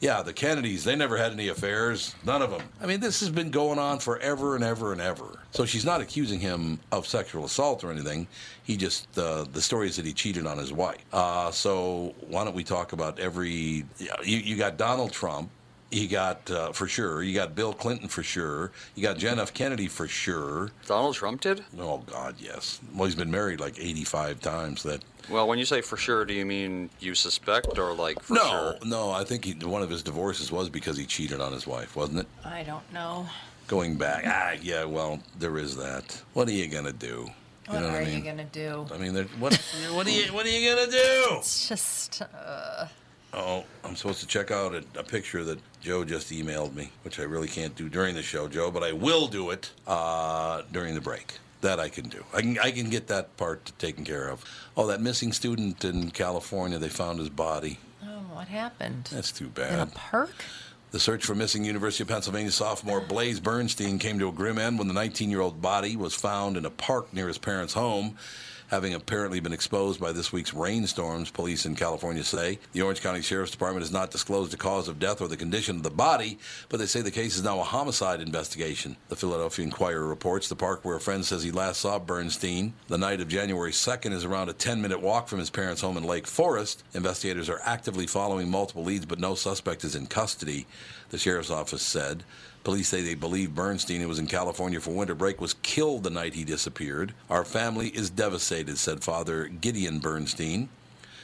Yeah, 0.00 0.22
the 0.22 0.32
Kennedys, 0.32 0.84
they 0.84 0.94
never 0.94 1.16
had 1.16 1.32
any 1.32 1.48
affairs. 1.48 2.14
None 2.24 2.40
of 2.40 2.50
them. 2.50 2.62
I 2.80 2.86
mean, 2.86 3.00
this 3.00 3.18
has 3.20 3.30
been 3.30 3.50
going 3.50 3.80
on 3.80 3.98
forever 3.98 4.54
and 4.54 4.62
ever 4.62 4.92
and 4.92 5.00
ever. 5.00 5.40
So 5.50 5.64
she's 5.64 5.84
not 5.84 6.00
accusing 6.00 6.38
him 6.38 6.78
of 6.92 7.06
sexual 7.06 7.44
assault 7.44 7.82
or 7.82 7.90
anything. 7.90 8.28
He 8.62 8.76
just, 8.76 9.18
uh, 9.18 9.44
the 9.52 9.60
story 9.60 9.88
is 9.88 9.96
that 9.96 10.04
he 10.06 10.12
cheated 10.12 10.46
on 10.46 10.56
his 10.56 10.72
wife. 10.72 11.04
Uh, 11.12 11.50
so 11.50 12.14
why 12.28 12.44
don't 12.44 12.54
we 12.54 12.64
talk 12.64 12.92
about 12.92 13.18
every. 13.18 13.84
You, 13.98 14.14
you 14.22 14.56
got 14.56 14.76
Donald 14.76 15.10
Trump. 15.12 15.50
You 15.90 16.06
got, 16.06 16.50
uh, 16.50 16.72
for 16.72 16.86
sure, 16.86 17.22
you 17.22 17.32
got 17.34 17.54
Bill 17.54 17.72
Clinton 17.72 18.08
for 18.08 18.22
sure. 18.22 18.72
You 18.94 19.02
got 19.02 19.16
John 19.16 19.40
F. 19.40 19.54
Kennedy 19.54 19.88
for 19.88 20.06
sure. 20.06 20.70
Donald 20.86 21.14
Trump 21.14 21.40
did? 21.40 21.64
Oh, 21.78 21.98
God, 21.98 22.34
yes. 22.38 22.80
Well, 22.94 23.06
he's 23.06 23.14
been 23.14 23.30
married 23.30 23.58
like 23.58 23.78
85 23.78 24.40
times. 24.40 24.82
That 24.82 25.00
Well, 25.30 25.48
when 25.48 25.58
you 25.58 25.64
say 25.64 25.80
for 25.80 25.96
sure, 25.96 26.26
do 26.26 26.34
you 26.34 26.44
mean 26.44 26.90
you 27.00 27.14
suspect 27.14 27.78
or 27.78 27.94
like 27.94 28.20
for 28.22 28.34
No, 28.34 28.48
sure? 28.50 28.74
no, 28.84 29.10
I 29.12 29.24
think 29.24 29.46
he, 29.46 29.54
one 29.54 29.80
of 29.82 29.88
his 29.88 30.02
divorces 30.02 30.52
was 30.52 30.68
because 30.68 30.98
he 30.98 31.06
cheated 31.06 31.40
on 31.40 31.54
his 31.54 31.66
wife, 31.66 31.96
wasn't 31.96 32.18
it? 32.20 32.26
I 32.44 32.64
don't 32.64 32.92
know. 32.92 33.26
Going 33.66 33.96
back, 33.96 34.24
ah, 34.26 34.56
yeah, 34.62 34.84
well, 34.84 35.20
there 35.38 35.56
is 35.56 35.74
that. 35.76 36.20
What 36.34 36.48
are 36.48 36.52
you 36.52 36.68
gonna 36.68 36.92
do? 36.92 37.30
You 37.66 37.74
What 37.74 37.80
know 37.80 37.88
are 37.88 37.92
what 37.92 38.02
I 38.04 38.08
you 38.08 38.20
gonna 38.22 38.44
do? 38.44 38.86
I 38.92 38.98
mean, 38.98 39.14
what, 39.38 39.54
what 39.92 40.06
are 40.06 40.10
you, 40.10 40.32
what 40.34 40.44
are 40.44 40.50
you 40.50 40.68
gonna 40.74 40.90
do? 40.90 41.24
It's 41.38 41.68
just. 41.68 42.22
Uh, 42.22 42.86
Oh, 43.32 43.64
I'm 43.84 43.94
supposed 43.94 44.20
to 44.20 44.26
check 44.26 44.50
out 44.50 44.74
a, 44.74 44.82
a 44.98 45.02
picture 45.04 45.44
that 45.44 45.58
Joe 45.80 46.04
just 46.04 46.30
emailed 46.30 46.74
me, 46.74 46.90
which 47.02 47.20
I 47.20 47.24
really 47.24 47.48
can't 47.48 47.74
do 47.76 47.88
during 47.88 48.14
the 48.14 48.22
show, 48.22 48.48
Joe, 48.48 48.70
but 48.70 48.82
I 48.82 48.92
will 48.92 49.26
do 49.28 49.50
it 49.50 49.70
uh, 49.86 50.62
during 50.72 50.94
the 50.94 51.00
break. 51.00 51.34
That 51.60 51.80
I 51.80 51.88
can 51.88 52.08
do. 52.08 52.24
I 52.32 52.40
can 52.40 52.58
I 52.60 52.70
can 52.70 52.88
get 52.88 53.08
that 53.08 53.36
part 53.36 53.72
taken 53.78 54.04
care 54.04 54.28
of. 54.28 54.44
Oh, 54.76 54.86
that 54.86 55.00
missing 55.00 55.32
student 55.32 55.84
in 55.84 56.12
California, 56.12 56.78
they 56.78 56.88
found 56.88 57.18
his 57.18 57.30
body. 57.30 57.78
oh, 58.04 58.22
what 58.32 58.46
happened? 58.46 59.08
That's 59.12 59.32
too 59.32 59.48
bad. 59.48 59.72
In 59.74 59.80
a 59.80 59.86
park? 59.86 60.30
The 60.92 61.00
search 61.00 61.24
for 61.26 61.34
missing 61.34 61.64
University 61.64 62.02
of 62.04 62.08
Pennsylvania 62.08 62.52
sophomore 62.52 63.00
Blaze 63.00 63.40
Bernstein 63.40 63.98
came 63.98 64.20
to 64.20 64.28
a 64.28 64.32
grim 64.32 64.56
end 64.56 64.78
when 64.78 64.88
the 64.88 64.94
19 64.94 65.30
year 65.30 65.40
old 65.40 65.60
body 65.60 65.96
was 65.96 66.14
found 66.14 66.56
in 66.56 66.64
a 66.64 66.70
park 66.70 67.12
near 67.12 67.26
his 67.28 67.38
parents' 67.38 67.74
home. 67.74 68.16
Having 68.68 68.92
apparently 68.92 69.40
been 69.40 69.54
exposed 69.54 69.98
by 69.98 70.12
this 70.12 70.30
week's 70.30 70.52
rainstorms, 70.52 71.30
police 71.30 71.64
in 71.64 71.74
California 71.74 72.22
say. 72.22 72.58
The 72.72 72.82
Orange 72.82 73.00
County 73.00 73.22
Sheriff's 73.22 73.50
Department 73.50 73.82
has 73.82 73.90
not 73.90 74.10
disclosed 74.10 74.52
the 74.52 74.58
cause 74.58 74.88
of 74.88 74.98
death 74.98 75.22
or 75.22 75.28
the 75.28 75.38
condition 75.38 75.76
of 75.76 75.82
the 75.82 75.90
body, 75.90 76.38
but 76.68 76.78
they 76.78 76.84
say 76.84 77.00
the 77.00 77.10
case 77.10 77.36
is 77.36 77.42
now 77.42 77.60
a 77.60 77.64
homicide 77.64 78.20
investigation. 78.20 78.96
The 79.08 79.16
Philadelphia 79.16 79.64
Inquirer 79.64 80.06
reports 80.06 80.50
the 80.50 80.54
park 80.56 80.84
where 80.84 80.96
a 80.96 81.00
friend 81.00 81.24
says 81.24 81.42
he 81.42 81.50
last 81.50 81.80
saw 81.80 81.98
Bernstein 81.98 82.74
the 82.88 82.98
night 82.98 83.22
of 83.22 83.28
January 83.28 83.72
2nd 83.72 84.12
is 84.12 84.26
around 84.26 84.50
a 84.50 84.52
10 84.52 84.82
minute 84.82 85.00
walk 85.00 85.28
from 85.28 85.38
his 85.38 85.48
parents' 85.48 85.80
home 85.80 85.96
in 85.96 86.04
Lake 86.04 86.26
Forest. 86.26 86.84
Investigators 86.92 87.48
are 87.48 87.62
actively 87.64 88.06
following 88.06 88.50
multiple 88.50 88.84
leads, 88.84 89.06
but 89.06 89.18
no 89.18 89.34
suspect 89.34 89.82
is 89.82 89.94
in 89.94 90.06
custody, 90.06 90.66
the 91.08 91.16
sheriff's 91.16 91.50
office 91.50 91.82
said. 91.82 92.22
Police 92.68 92.88
say 92.88 93.00
they 93.00 93.14
believe 93.14 93.54
Bernstein, 93.54 94.02
who 94.02 94.08
was 94.08 94.18
in 94.18 94.26
California 94.26 94.78
for 94.78 94.90
winter 94.90 95.14
break, 95.14 95.40
was 95.40 95.54
killed 95.62 96.02
the 96.02 96.10
night 96.10 96.34
he 96.34 96.44
disappeared. 96.44 97.14
Our 97.30 97.42
family 97.42 97.88
is 97.88 98.10
devastated, 98.10 98.76
said 98.76 99.02
Father 99.02 99.46
Gideon 99.46 100.00
Bernstein. 100.00 100.68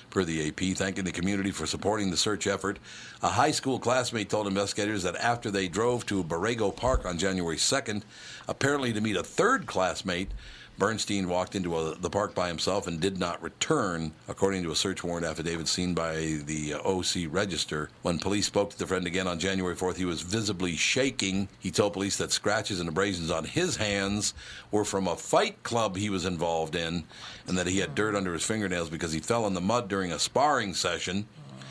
Per 0.09 0.25
the 0.25 0.49
AP, 0.49 0.75
thanking 0.75 1.05
the 1.05 1.13
community 1.13 1.51
for 1.51 1.67
supporting 1.67 2.11
the 2.11 2.17
search 2.17 2.47
effort, 2.47 2.79
a 3.23 3.29
high 3.29 3.51
school 3.51 3.79
classmate 3.79 4.31
told 4.31 4.47
investigators 4.47 5.03
that 5.03 5.17
after 5.17 5.51
they 5.51 5.69
drove 5.69 6.07
to 6.07 6.25
Borrego 6.25 6.75
Park 6.75 7.05
on 7.05 7.19
January 7.19 7.59
2nd, 7.59 8.05
apparently 8.49 8.95
to 8.95 9.03
meet 9.03 9.17
a 9.17 9.23
third 9.23 9.67
classmate, 9.67 10.31
Bernstein 10.77 11.29
walked 11.29 11.55
into 11.55 11.77
a, 11.77 11.95
the 11.95 12.11
park 12.11 12.35
by 12.35 12.49
himself 12.49 12.87
and 12.87 12.99
did 12.99 13.19
not 13.19 13.43
return, 13.43 14.13
according 14.27 14.65
to 14.65 14.73
a 14.73 14.77
search 14.77 15.05
warrant 15.05 15.27
affidavit 15.27 15.69
seen 15.69 15.95
by 15.95 16.41
the 16.47 16.75
uh, 16.75 16.79
OC 16.81 17.29
Register. 17.29 17.91
When 18.03 18.19
police 18.19 18.47
spoke 18.47 18.71
to 18.71 18.79
the 18.79 18.87
friend 18.87 19.07
again 19.07 19.29
on 19.29 19.39
January 19.39 19.77
4th, 19.77 19.97
he 19.97 20.05
was 20.05 20.23
visibly 20.23 20.75
shaking. 20.75 21.49
He 21.61 21.71
told 21.71 21.93
police 21.93 22.17
that 22.17 22.33
scratches 22.33 22.81
and 22.81 22.89
abrasions 22.89 23.31
on 23.31 23.45
his 23.45 23.77
hands 23.77 24.35
were 24.73 24.85
from 24.85 25.07
a 25.07 25.17
fight 25.17 25.63
club 25.63 25.97
he 25.97 26.11
was 26.11 26.25
involved 26.25 26.75
in, 26.75 27.05
and 27.47 27.57
that 27.57 27.69
he 27.69 27.79
had 27.79 27.95
dirt 27.95 28.17
under 28.17 28.33
his 28.33 28.45
fingernails 28.45 28.91
because 28.91 29.13
he 29.13 29.21
fell 29.21 29.47
in 29.47 29.55
the 29.55 29.61
mud 29.61 29.89
during 29.89 30.11
a 30.11 30.19
sparring 30.19 30.75
session. 30.75 31.27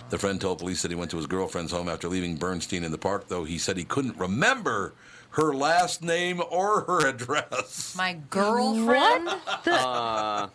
The 0.10 0.18
friend 0.18 0.40
told 0.40 0.60
police 0.60 0.82
that 0.84 0.92
he 0.92 0.96
went 0.96 1.12
to 1.12 1.18
his 1.18 1.28
girlfriend's 1.28 1.72
home 1.72 1.90
after 1.90 2.08
leaving 2.08 2.38
Bernstein 2.38 2.84
in 2.84 2.92
the 2.92 2.98
park, 2.98 3.28
though 3.28 3.44
he 3.44 3.58
said 3.58 3.78
he 3.78 3.84
couldn't 3.84 4.18
remember 4.18 4.94
her 5.34 5.54
last 5.54 6.02
name 6.04 6.42
or 6.50 6.82
her 6.82 7.08
address. 7.08 7.94
My 7.96 8.14
girlfriend? 8.30 9.30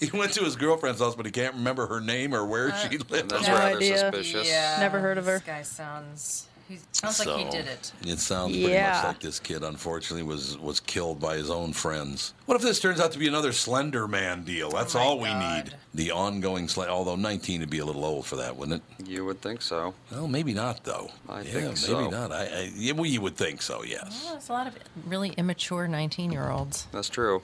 He 0.00 0.16
went 0.16 0.32
to 0.34 0.44
his 0.44 0.54
girlfriend's 0.54 1.00
house, 1.00 1.16
but 1.16 1.26
he 1.26 1.32
can't 1.32 1.54
remember 1.56 1.88
her 1.88 2.00
name 2.00 2.32
or 2.32 2.46
where 2.46 2.68
uh, 2.70 2.76
she 2.76 2.98
lived. 2.98 3.30
That's 3.30 3.48
No 3.48 3.54
rather 3.54 3.78
idea. 3.78 3.98
suspicious. 3.98 4.48
Yeah. 4.48 4.76
Never 4.78 5.00
heard 5.00 5.18
of 5.18 5.24
her. 5.26 5.38
This 5.38 5.42
guy 5.42 5.62
sounds. 5.62 6.46
He 6.68 6.78
sounds 6.92 7.24
like 7.24 7.38
he 7.38 7.44
did 7.50 7.66
it. 7.66 7.92
It 8.02 8.18
sounds 8.18 8.52
pretty 8.52 8.72
Yeah. 8.72 8.92
much 8.92 9.04
like 9.04 9.20
this 9.20 9.40
kid, 9.40 9.62
unfortunately, 9.62 10.22
was 10.22 10.58
was 10.58 10.80
killed 10.80 11.18
by 11.18 11.36
his 11.36 11.48
own 11.50 11.72
friends. 11.72 12.34
What 12.44 12.56
if 12.56 12.62
this 12.62 12.78
turns 12.78 13.00
out 13.00 13.10
to 13.12 13.18
be 13.18 13.26
another 13.26 13.52
Slender 13.52 14.06
Man 14.06 14.44
deal? 14.44 14.70
That's 14.70 14.94
Oh 14.94 14.98
all 15.00 15.18
we 15.18 15.28
God. 15.28 15.64
need. 15.64 15.74
The 15.94 16.10
ongoing, 16.10 16.68
sl- 16.68 16.82
although 16.82 17.16
19 17.16 17.60
would 17.60 17.70
be 17.70 17.78
a 17.78 17.84
little 17.86 18.04
old 18.04 18.26
for 18.26 18.36
that, 18.36 18.54
wouldn't 18.56 18.82
it? 18.98 19.08
You 19.08 19.24
would 19.24 19.40
think 19.40 19.62
so. 19.62 19.94
Well, 20.12 20.28
maybe 20.28 20.52
not, 20.52 20.84
though. 20.84 21.10
I 21.28 21.40
yeah, 21.40 21.72
think 21.72 21.88
maybe 21.88 22.08
not. 22.10 22.32
I, 22.32 22.44
I, 22.44 22.72
yeah, 22.76 22.92
well, 22.92 23.06
you 23.06 23.20
would 23.22 23.36
think 23.36 23.62
so, 23.62 23.82
yes. 23.82 24.20
Well, 24.24 24.34
there's 24.34 24.48
a 24.50 24.52
lot 24.52 24.66
of 24.66 24.74
really 25.06 25.30
immature 25.30 25.88
19 25.88 26.30
year 26.30 26.50
olds. 26.50 26.86
That's 26.92 27.08
true. 27.08 27.42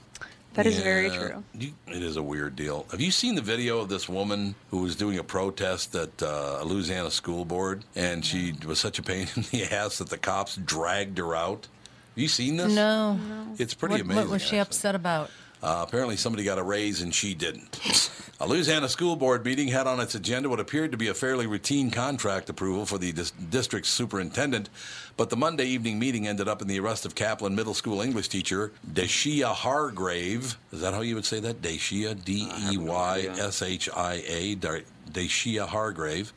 That 0.55 0.65
is 0.65 0.79
very 0.79 1.09
true. 1.09 1.43
you- 1.53 1.73
it 1.87 2.01
is 2.01 2.15
a 2.17 2.23
weird 2.23 2.55
deal. 2.55 2.85
Have 2.91 3.01
you 3.01 3.11
seen 3.11 3.35
the 3.35 3.41
video 3.41 3.79
of 3.79 3.89
this 3.89 4.07
woman 4.09 4.55
who 4.71 4.79
was 4.79 4.95
doing 4.95 5.17
a 5.17 5.23
protest 5.23 5.93
at 5.95 6.21
uh, 6.23 6.59
a 6.61 6.65
Louisiana 6.65 7.11
school 7.11 7.45
board, 7.45 7.83
and 7.95 8.25
she 8.25 8.53
was 8.65 8.79
such 8.79 8.97
a 8.99 9.03
pain 9.03 9.27
in 9.35 9.43
the 9.51 9.63
ass 9.71 9.97
that 9.99 10.09
the 10.09 10.17
cops 10.17 10.55
dragged 10.55 11.17
her 11.17 11.35
out? 11.35 11.67
Have 12.15 12.21
you 12.21 12.27
seen 12.29 12.55
this? 12.57 12.73
No. 12.73 13.19
It's 13.57 13.73
pretty 13.73 13.95
what, 13.95 14.01
amazing. 14.01 14.23
What 14.23 14.31
was 14.31 14.41
she 14.41 14.47
actually. 14.57 14.59
upset 14.61 14.95
about? 14.95 15.29
Uh, 15.65 15.81
apparently, 15.81 16.15
somebody 16.15 16.43
got 16.43 16.59
a 16.59 16.63
raise 16.63 17.01
and 17.01 17.13
she 17.13 17.33
didn't. 17.33 17.79
A 18.39 18.45
Louisiana 18.45 18.89
school 18.89 19.15
board 19.15 19.45
meeting 19.45 19.69
had 19.69 19.87
on 19.87 20.01
its 20.01 20.13
agenda 20.13 20.49
what 20.49 20.59
appeared 20.59 20.91
to 20.91 20.97
be 20.97 21.07
a 21.07 21.13
fairly 21.13 21.47
routine 21.47 21.89
contract 21.89 22.49
approval 22.49 22.85
for 22.85 22.97
the 22.97 23.13
dis- 23.13 23.31
district's 23.31 23.89
superintendent, 23.89 24.69
but 25.15 25.29
the 25.29 25.37
Monday 25.37 25.65
evening 25.67 25.97
meeting 25.97 26.27
ended 26.27 26.49
up 26.49 26.61
in 26.61 26.67
the 26.67 26.77
arrest 26.77 27.05
of 27.05 27.15
Kaplan 27.15 27.55
Middle 27.55 27.73
School 27.73 28.01
English 28.01 28.27
teacher 28.27 28.73
Deyshia 28.91 29.53
Hargrave. 29.53 30.57
Is 30.73 30.81
that 30.81 30.93
how 30.93 30.99
you 30.99 31.15
would 31.15 31.23
say 31.23 31.39
that? 31.39 31.61
Deyshia, 31.61 32.21
D 32.25 32.49
E 32.71 32.77
Y 32.77 33.29
S 33.39 33.61
H 33.61 33.87
I 33.95 34.21
A, 34.27 34.55
Deyshia 34.57 35.65
Hargrave, 35.65 36.33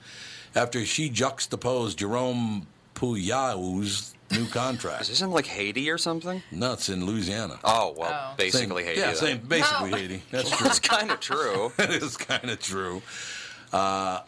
after 0.54 0.84
she 0.86 1.08
juxtaposed 1.08 1.98
Jerome 1.98 2.68
Puyau's 2.94 4.14
new 4.30 4.46
contract. 4.46 5.02
Is 5.02 5.08
this 5.08 5.22
in 5.22 5.30
like 5.30 5.46
Haiti 5.46 5.90
or 5.90 5.98
something? 5.98 6.42
No, 6.50 6.72
it's 6.74 6.88
in 6.88 7.04
Louisiana. 7.06 7.58
Oh 7.64 7.94
well, 7.96 8.10
Oh. 8.32 8.34
basically 8.36 8.84
Same- 8.84 8.86
Haiti. 8.86 9.00
Yeah, 9.00 9.06
then. 9.08 9.16
same, 9.16 9.38
basically 9.38 9.90
No. 9.90 9.96
Haiti. 9.96 10.22
That's 10.30 10.50
true. 10.50 10.66
That's 10.66 10.78
kind 10.80 11.10
of 11.10 11.20
true. 11.20 11.72
That 11.76 11.90
is 11.90 12.16
kind 12.16 12.50
of 12.50 12.60
true. 12.60 13.02
Uh, 13.72 14.20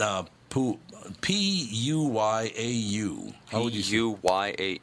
uh, 0.00 0.24
Pu- 0.50 0.78
P 1.20 1.34
U 1.70 2.02
Y 2.02 2.52
A 2.56 2.66
U. 2.68 3.32
How 3.50 3.62
would 3.62 3.74
you 3.74 3.82
say? 3.82 3.94
U 3.96 4.18
Y 4.22 4.54
A. 4.58 4.80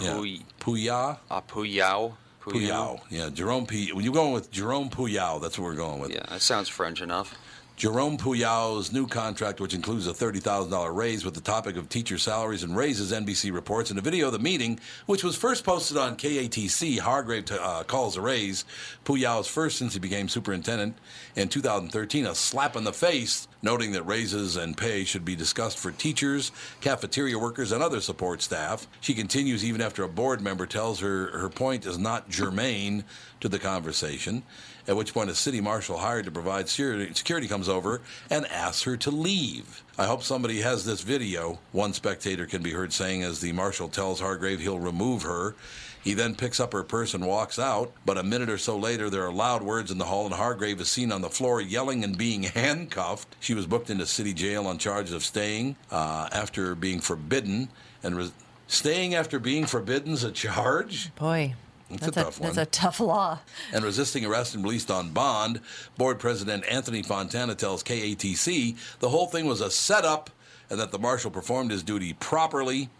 Yeah. 0.00 0.12
Puy- 0.14 0.42
Puyao. 0.60 1.18
uh, 1.30 1.40
Puyao. 1.42 2.14
Puyao. 2.42 3.00
Yeah, 3.10 3.30
Jerome 3.30 3.66
P. 3.66 3.92
When 3.92 4.04
you're 4.04 4.14
going 4.14 4.32
with 4.32 4.50
Jerome 4.52 4.88
Puyau, 4.88 5.40
that's 5.40 5.58
what 5.58 5.64
we're 5.64 5.74
going 5.74 6.00
with. 6.00 6.10
Yeah, 6.12 6.22
that 6.28 6.42
sounds 6.42 6.68
French 6.68 7.00
enough. 7.02 7.34
Jerome 7.76 8.16
Puyau's 8.16 8.90
new 8.90 9.06
contract, 9.06 9.60
which 9.60 9.74
includes 9.74 10.06
a 10.06 10.14
$30,000 10.14 10.96
raise 10.96 11.26
with 11.26 11.34
the 11.34 11.42
topic 11.42 11.76
of 11.76 11.90
teacher 11.90 12.16
salaries 12.16 12.62
and 12.62 12.74
raises, 12.74 13.12
NBC 13.12 13.52
reports. 13.52 13.90
In 13.90 13.98
a 13.98 14.00
video 14.00 14.28
of 14.28 14.32
the 14.32 14.38
meeting, 14.38 14.80
which 15.04 15.22
was 15.22 15.36
first 15.36 15.62
posted 15.62 15.98
on 15.98 16.16
KATC, 16.16 16.98
Hargrave 17.00 17.52
uh, 17.52 17.84
calls 17.86 18.16
a 18.16 18.22
raise 18.22 18.64
Puyau's 19.04 19.46
first 19.46 19.76
since 19.76 19.92
he 19.92 20.00
became 20.00 20.26
superintendent 20.26 20.96
in 21.34 21.48
2013, 21.48 22.24
a 22.24 22.34
slap 22.34 22.76
in 22.76 22.84
the 22.84 22.94
face, 22.94 23.46
noting 23.60 23.92
that 23.92 24.04
raises 24.04 24.56
and 24.56 24.78
pay 24.78 25.04
should 25.04 25.26
be 25.26 25.36
discussed 25.36 25.76
for 25.76 25.90
teachers, 25.90 26.52
cafeteria 26.80 27.38
workers, 27.38 27.72
and 27.72 27.82
other 27.82 28.00
support 28.00 28.40
staff. 28.40 28.86
She 29.02 29.12
continues 29.12 29.62
even 29.62 29.82
after 29.82 30.02
a 30.02 30.08
board 30.08 30.40
member 30.40 30.64
tells 30.64 31.00
her 31.00 31.26
her 31.38 31.50
point 31.50 31.84
is 31.84 31.98
not 31.98 32.30
germane 32.30 33.04
to 33.40 33.50
the 33.50 33.58
conversation 33.58 34.44
at 34.88 34.96
which 34.96 35.14
point 35.14 35.30
a 35.30 35.34
city 35.34 35.60
marshal 35.60 35.98
hired 35.98 36.24
to 36.24 36.30
provide 36.30 36.68
security, 36.68 37.48
comes 37.48 37.68
over 37.68 38.00
and 38.30 38.46
asks 38.46 38.82
her 38.82 38.96
to 38.96 39.10
leave. 39.10 39.82
I 39.98 40.06
hope 40.06 40.22
somebody 40.22 40.60
has 40.60 40.84
this 40.84 41.00
video, 41.00 41.58
one 41.72 41.92
spectator 41.92 42.46
can 42.46 42.62
be 42.62 42.72
heard 42.72 42.92
saying 42.92 43.22
as 43.22 43.40
the 43.40 43.52
marshal 43.52 43.88
tells 43.88 44.20
Hargrave 44.20 44.60
he'll 44.60 44.78
remove 44.78 45.22
her. 45.22 45.54
He 46.02 46.14
then 46.14 46.36
picks 46.36 46.60
up 46.60 46.72
her 46.72 46.84
purse 46.84 47.14
and 47.14 47.26
walks 47.26 47.58
out, 47.58 47.90
but 48.04 48.16
a 48.16 48.22
minute 48.22 48.48
or 48.48 48.58
so 48.58 48.78
later 48.78 49.10
there 49.10 49.26
are 49.26 49.32
loud 49.32 49.62
words 49.62 49.90
in 49.90 49.98
the 49.98 50.04
hall 50.04 50.24
and 50.24 50.34
Hargrave 50.34 50.80
is 50.80 50.88
seen 50.88 51.10
on 51.10 51.20
the 51.20 51.28
floor 51.28 51.60
yelling 51.60 52.04
and 52.04 52.16
being 52.16 52.42
handcuffed. 52.54 53.34
She 53.40 53.54
was 53.54 53.66
booked 53.66 53.90
into 53.90 54.06
city 54.06 54.32
jail 54.32 54.68
on 54.68 54.78
charges 54.78 55.12
of 55.12 55.24
staying 55.24 55.76
uh, 55.90 56.28
after 56.30 56.76
being 56.76 57.00
forbidden 57.00 57.70
and 58.04 58.30
staying 58.68 59.14
after 59.16 59.40
being 59.40 59.66
forbidden's 59.66 60.22
a 60.22 60.30
charge. 60.30 61.12
Boy, 61.16 61.54
That's 61.90 62.08
a 62.08 62.10
that's 62.10 62.24
tough 62.24 62.38
That's 62.38 62.56
one. 62.56 62.62
a 62.62 62.66
tough 62.66 63.00
law. 63.00 63.38
and 63.72 63.84
resisting 63.84 64.24
arrest 64.24 64.54
and 64.54 64.64
released 64.64 64.90
on 64.90 65.10
bond. 65.10 65.60
Board 65.96 66.18
President 66.18 66.64
Anthony 66.66 67.02
Fontana 67.02 67.54
tells 67.54 67.82
KATC 67.82 68.76
the 68.98 69.08
whole 69.08 69.26
thing 69.26 69.46
was 69.46 69.60
a 69.60 69.70
setup 69.70 70.30
and 70.68 70.80
that 70.80 70.90
the 70.90 70.98
marshal 70.98 71.30
performed 71.30 71.70
his 71.70 71.82
duty 71.82 72.12
properly. 72.14 72.90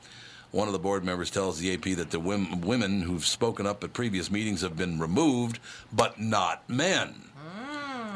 One 0.53 0.69
of 0.69 0.73
the 0.73 0.79
board 0.79 1.05
members 1.05 1.31
tells 1.31 1.59
the 1.59 1.75
AP 1.75 1.97
that 1.97 2.11
the 2.11 2.21
women 2.21 3.03
who've 3.03 3.27
spoken 3.27 3.67
up 3.67 3.83
at 3.83 3.93
previous 3.93 4.31
meetings 4.31 4.63
have 4.63 4.77
been 4.77 4.99
removed, 4.99 5.59
but 5.93 6.21
not 6.21 6.69
men. 6.69 7.27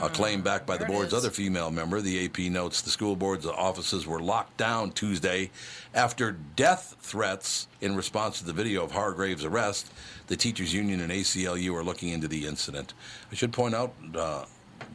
A 0.00 0.08
hmm. 0.08 0.14
claim 0.14 0.40
backed 0.40 0.66
by 0.66 0.76
the 0.76 0.84
there 0.84 0.88
board's 0.88 1.12
other 1.12 1.30
female 1.30 1.70
member. 1.70 2.00
The 2.00 2.24
AP 2.24 2.38
notes 2.50 2.80
the 2.80 2.90
school 2.90 3.16
board's 3.16 3.44
offices 3.44 4.06
were 4.06 4.20
locked 4.20 4.56
down 4.56 4.92
Tuesday 4.92 5.50
after 5.92 6.32
death 6.32 6.96
threats 7.00 7.66
in 7.80 7.96
response 7.96 8.38
to 8.38 8.46
the 8.46 8.52
video 8.52 8.84
of 8.84 8.92
Hargrave's 8.92 9.44
arrest. 9.44 9.92
The 10.30 10.36
teachers' 10.36 10.72
union 10.72 11.00
and 11.00 11.10
ACLU 11.10 11.74
are 11.74 11.82
looking 11.82 12.10
into 12.10 12.28
the 12.28 12.46
incident. 12.46 12.94
I 13.32 13.34
should 13.34 13.52
point 13.52 13.74
out, 13.74 13.92
uh, 14.14 14.44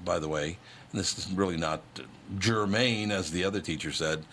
by 0.06 0.18
the 0.18 0.30
way, 0.30 0.58
and 0.92 1.00
this 1.00 1.18
is 1.18 1.30
really 1.30 1.58
not 1.58 1.82
germane, 2.40 3.12
as 3.12 3.32
the 3.32 3.44
other 3.44 3.60
teacher 3.60 3.92
said, 3.92 4.26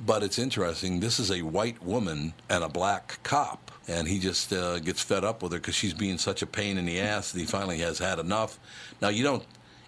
but 0.00 0.22
it's 0.22 0.38
interesting. 0.38 1.00
This 1.00 1.20
is 1.20 1.30
a 1.30 1.42
white 1.42 1.82
woman 1.82 2.32
and 2.48 2.64
a 2.64 2.68
black 2.70 3.22
cop. 3.22 3.70
And 3.88 4.08
he 4.08 4.18
just 4.18 4.50
uh, 4.50 4.78
gets 4.78 5.02
fed 5.02 5.22
up 5.22 5.42
with 5.42 5.52
her 5.52 5.58
because 5.58 5.74
she's 5.74 5.92
being 5.92 6.16
such 6.16 6.40
a 6.40 6.46
pain 6.46 6.78
in 6.78 6.86
the 6.86 6.98
ass 6.98 7.30
that 7.32 7.40
he 7.40 7.44
finally 7.44 7.80
has 7.80 7.98
had 7.98 8.18
enough. 8.18 8.58
Now, 9.02 9.10
you 9.10 9.24
don't, 9.24 9.44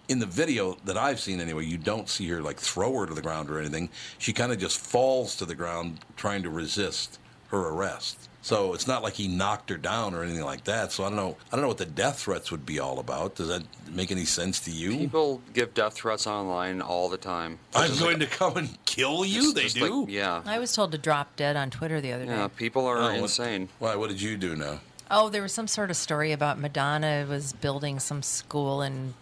in 0.08 0.18
the 0.18 0.26
video 0.26 0.76
that 0.84 0.98
I've 0.98 1.20
seen 1.20 1.40
anyway, 1.40 1.64
you 1.64 1.78
don't 1.78 2.06
see 2.06 2.28
her 2.28 2.42
like 2.42 2.60
throw 2.60 2.92
her 2.98 3.06
to 3.06 3.14
the 3.14 3.22
ground 3.22 3.48
or 3.48 3.58
anything. 3.58 3.88
She 4.18 4.34
kind 4.34 4.52
of 4.52 4.58
just 4.58 4.78
falls 4.78 5.36
to 5.36 5.46
the 5.46 5.54
ground 5.54 6.00
trying 6.18 6.42
to 6.42 6.50
resist 6.50 7.18
her 7.48 7.68
arrest. 7.70 8.29
So 8.42 8.72
it's 8.72 8.86
not 8.86 9.02
like 9.02 9.14
he 9.14 9.28
knocked 9.28 9.68
her 9.70 9.76
down 9.76 10.14
or 10.14 10.22
anything 10.22 10.44
like 10.44 10.64
that. 10.64 10.92
So 10.92 11.04
I 11.04 11.08
don't 11.08 11.16
know. 11.16 11.36
I 11.52 11.56
don't 11.56 11.60
know 11.62 11.68
what 11.68 11.78
the 11.78 11.84
death 11.86 12.20
threats 12.20 12.50
would 12.50 12.64
be 12.64 12.78
all 12.78 12.98
about. 12.98 13.34
Does 13.34 13.48
that 13.48 13.62
make 13.90 14.10
any 14.10 14.24
sense 14.24 14.60
to 14.60 14.70
you? 14.70 14.96
People 14.96 15.42
give 15.52 15.74
death 15.74 15.94
threats 15.94 16.26
online 16.26 16.80
all 16.80 17.08
the 17.10 17.18
time. 17.18 17.58
I'm 17.74 17.90
going 17.98 18.18
like- 18.18 18.30
to 18.30 18.36
come 18.36 18.56
and 18.56 18.84
kill 18.86 19.24
you. 19.26 19.42
just- 19.42 19.54
They 19.56 19.62
just 19.64 19.76
do. 19.76 20.00
like- 20.04 20.10
yeah. 20.10 20.42
I 20.46 20.58
was 20.58 20.72
told 20.72 20.92
to 20.92 20.98
drop 20.98 21.36
dead 21.36 21.54
on 21.56 21.68
Twitter 21.70 22.00
the 22.00 22.12
other 22.12 22.24
Yeah, 22.24 22.30
day. 22.30 22.36
Yeah, 22.38 22.48
people 22.48 22.86
are 22.86 22.98
Oh, 22.98 23.02
what- 23.06 23.14
insane. 23.16 23.68
Why? 23.78 23.94
What 23.96 24.08
did 24.08 24.22
you 24.22 24.36
do 24.38 24.56
now? 24.56 24.80
Oh, 25.10 25.28
there 25.28 25.42
was 25.42 25.52
some 25.52 25.66
sort 25.68 25.90
of 25.90 25.96
story 25.96 26.32
about 26.32 26.58
Madonna 26.58 27.26
was 27.28 27.52
building 27.52 27.98
some 28.00 28.22
school 28.22 28.80
in, 28.80 29.12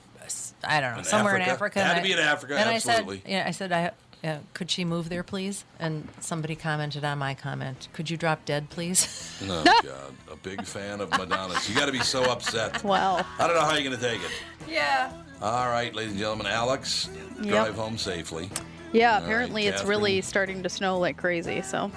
I 0.62 0.80
don't 0.80 0.92
know, 0.92 0.98
In 0.98 1.04
somewhere 1.04 1.34
in 1.36 1.42
Africa? 1.42 1.80
Africa. 1.80 1.84
Had 1.84 1.96
to 1.96 2.02
be 2.02 2.12
in 2.12 2.18
Africa, 2.18 2.56
And 2.58 2.68
absolutely. 2.70 3.16
I 3.16 3.20
said, 3.22 3.30
yeah, 3.30 3.44
I 3.46 3.50
said, 3.52 3.72
I, 3.72 3.90
yeah, 4.22 4.38
could 4.54 4.70
she 4.70 4.84
move 4.84 5.08
there, 5.08 5.22
please? 5.22 5.64
And 5.78 6.08
somebody 6.20 6.56
commented 6.56 7.04
on 7.04 7.18
my 7.18 7.34
comment, 7.34 7.88
could 7.92 8.10
you 8.10 8.16
drop 8.16 8.44
dead, 8.44 8.70
please? 8.70 9.24
Oh 9.50 9.62
God, 9.84 10.14
a 10.32 10.36
big 10.36 10.64
fan 10.64 11.00
of 11.00 11.10
Madonna's. 11.10 11.68
You 11.68 11.76
got 11.76 11.86
to 11.86 11.92
be 11.92 12.00
so 12.00 12.24
upset. 12.24 12.82
Well, 12.82 13.24
I 13.38 13.46
don't 13.46 13.54
know 13.54 13.62
how 13.62 13.74
you're 13.74 13.84
going 13.84 13.96
to 13.96 14.02
take 14.02 14.20
it. 14.20 14.32
yeah. 14.68 15.12
All 15.40 15.68
right, 15.68 15.94
ladies 15.94 16.12
and 16.12 16.18
gentlemen, 16.20 16.46
Alex, 16.48 17.08
Yep. 17.36 17.46
drive 17.46 17.74
home 17.76 17.96
safely. 17.96 18.50
yeah, 18.92 19.14
right, 19.14 19.22
apparently 19.22 19.66
it's 19.68 19.84
really 19.84 20.20
starting 20.22 20.64
to 20.64 20.68
snow 20.68 20.98
like 20.98 21.16
crazy, 21.16 21.62
so. 21.62 21.92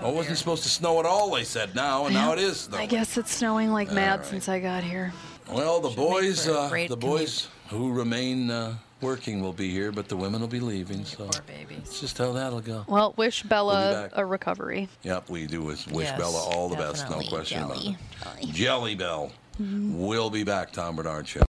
Oh, 0.00 0.10
it 0.10 0.14
wasn't 0.14 0.38
supposed 0.38 0.62
to 0.62 0.68
snow 0.68 1.00
at 1.00 1.06
all. 1.06 1.32
They 1.34 1.42
said 1.42 1.74
now, 1.74 2.04
and 2.06 2.14
now 2.14 2.32
it 2.32 2.38
is 2.38 2.60
snowing. 2.60 2.82
I 2.84 2.86
guess 2.86 3.16
it's 3.18 3.34
snowing 3.34 3.72
like 3.72 3.90
mad 3.90 4.20
right. 4.20 4.26
since 4.28 4.48
I 4.48 4.60
got 4.60 4.84
here. 4.84 5.12
Well, 5.50 5.80
the 5.80 5.90
boys, 5.90 6.46
uh, 6.46 6.68
the 6.88 6.96
boys 6.96 7.48
who 7.68 7.90
remain 7.92 8.48
uh, 8.48 8.76
working 9.00 9.40
will 9.40 9.52
be 9.52 9.70
here, 9.70 9.92
but 9.92 10.08
the 10.08 10.16
women 10.16 10.40
will 10.40 10.48
be 10.48 10.60
leaving. 10.60 11.04
So 11.04 11.26
Poor 11.28 11.42
babies. 11.46 11.78
it's 11.82 12.00
just 12.00 12.18
how 12.18 12.32
that'll 12.32 12.60
go. 12.60 12.84
Well, 12.88 13.14
wish 13.16 13.42
Bella 13.44 14.08
back. 14.08 14.10
a 14.14 14.24
recovery. 14.24 14.88
Yep, 15.02 15.28
we 15.30 15.46
do 15.46 15.62
wish, 15.62 15.86
wish 15.88 16.06
Yes, 16.08 16.18
Bella 16.18 16.38
all 16.38 16.68
the 16.68 16.76
best, 16.76 17.08
no 17.10 17.20
question 17.20 17.60
Jelly. 17.68 17.96
about 18.22 18.42
it. 18.42 18.48
Jelly 18.50 18.94
Bell. 18.94 19.32
Mm-hmm. 19.60 19.98
We'll 20.06 20.30
be 20.30 20.44
back, 20.44 20.72
Tom 20.72 20.96
Barnard 20.96 21.26
Show. 21.26 21.42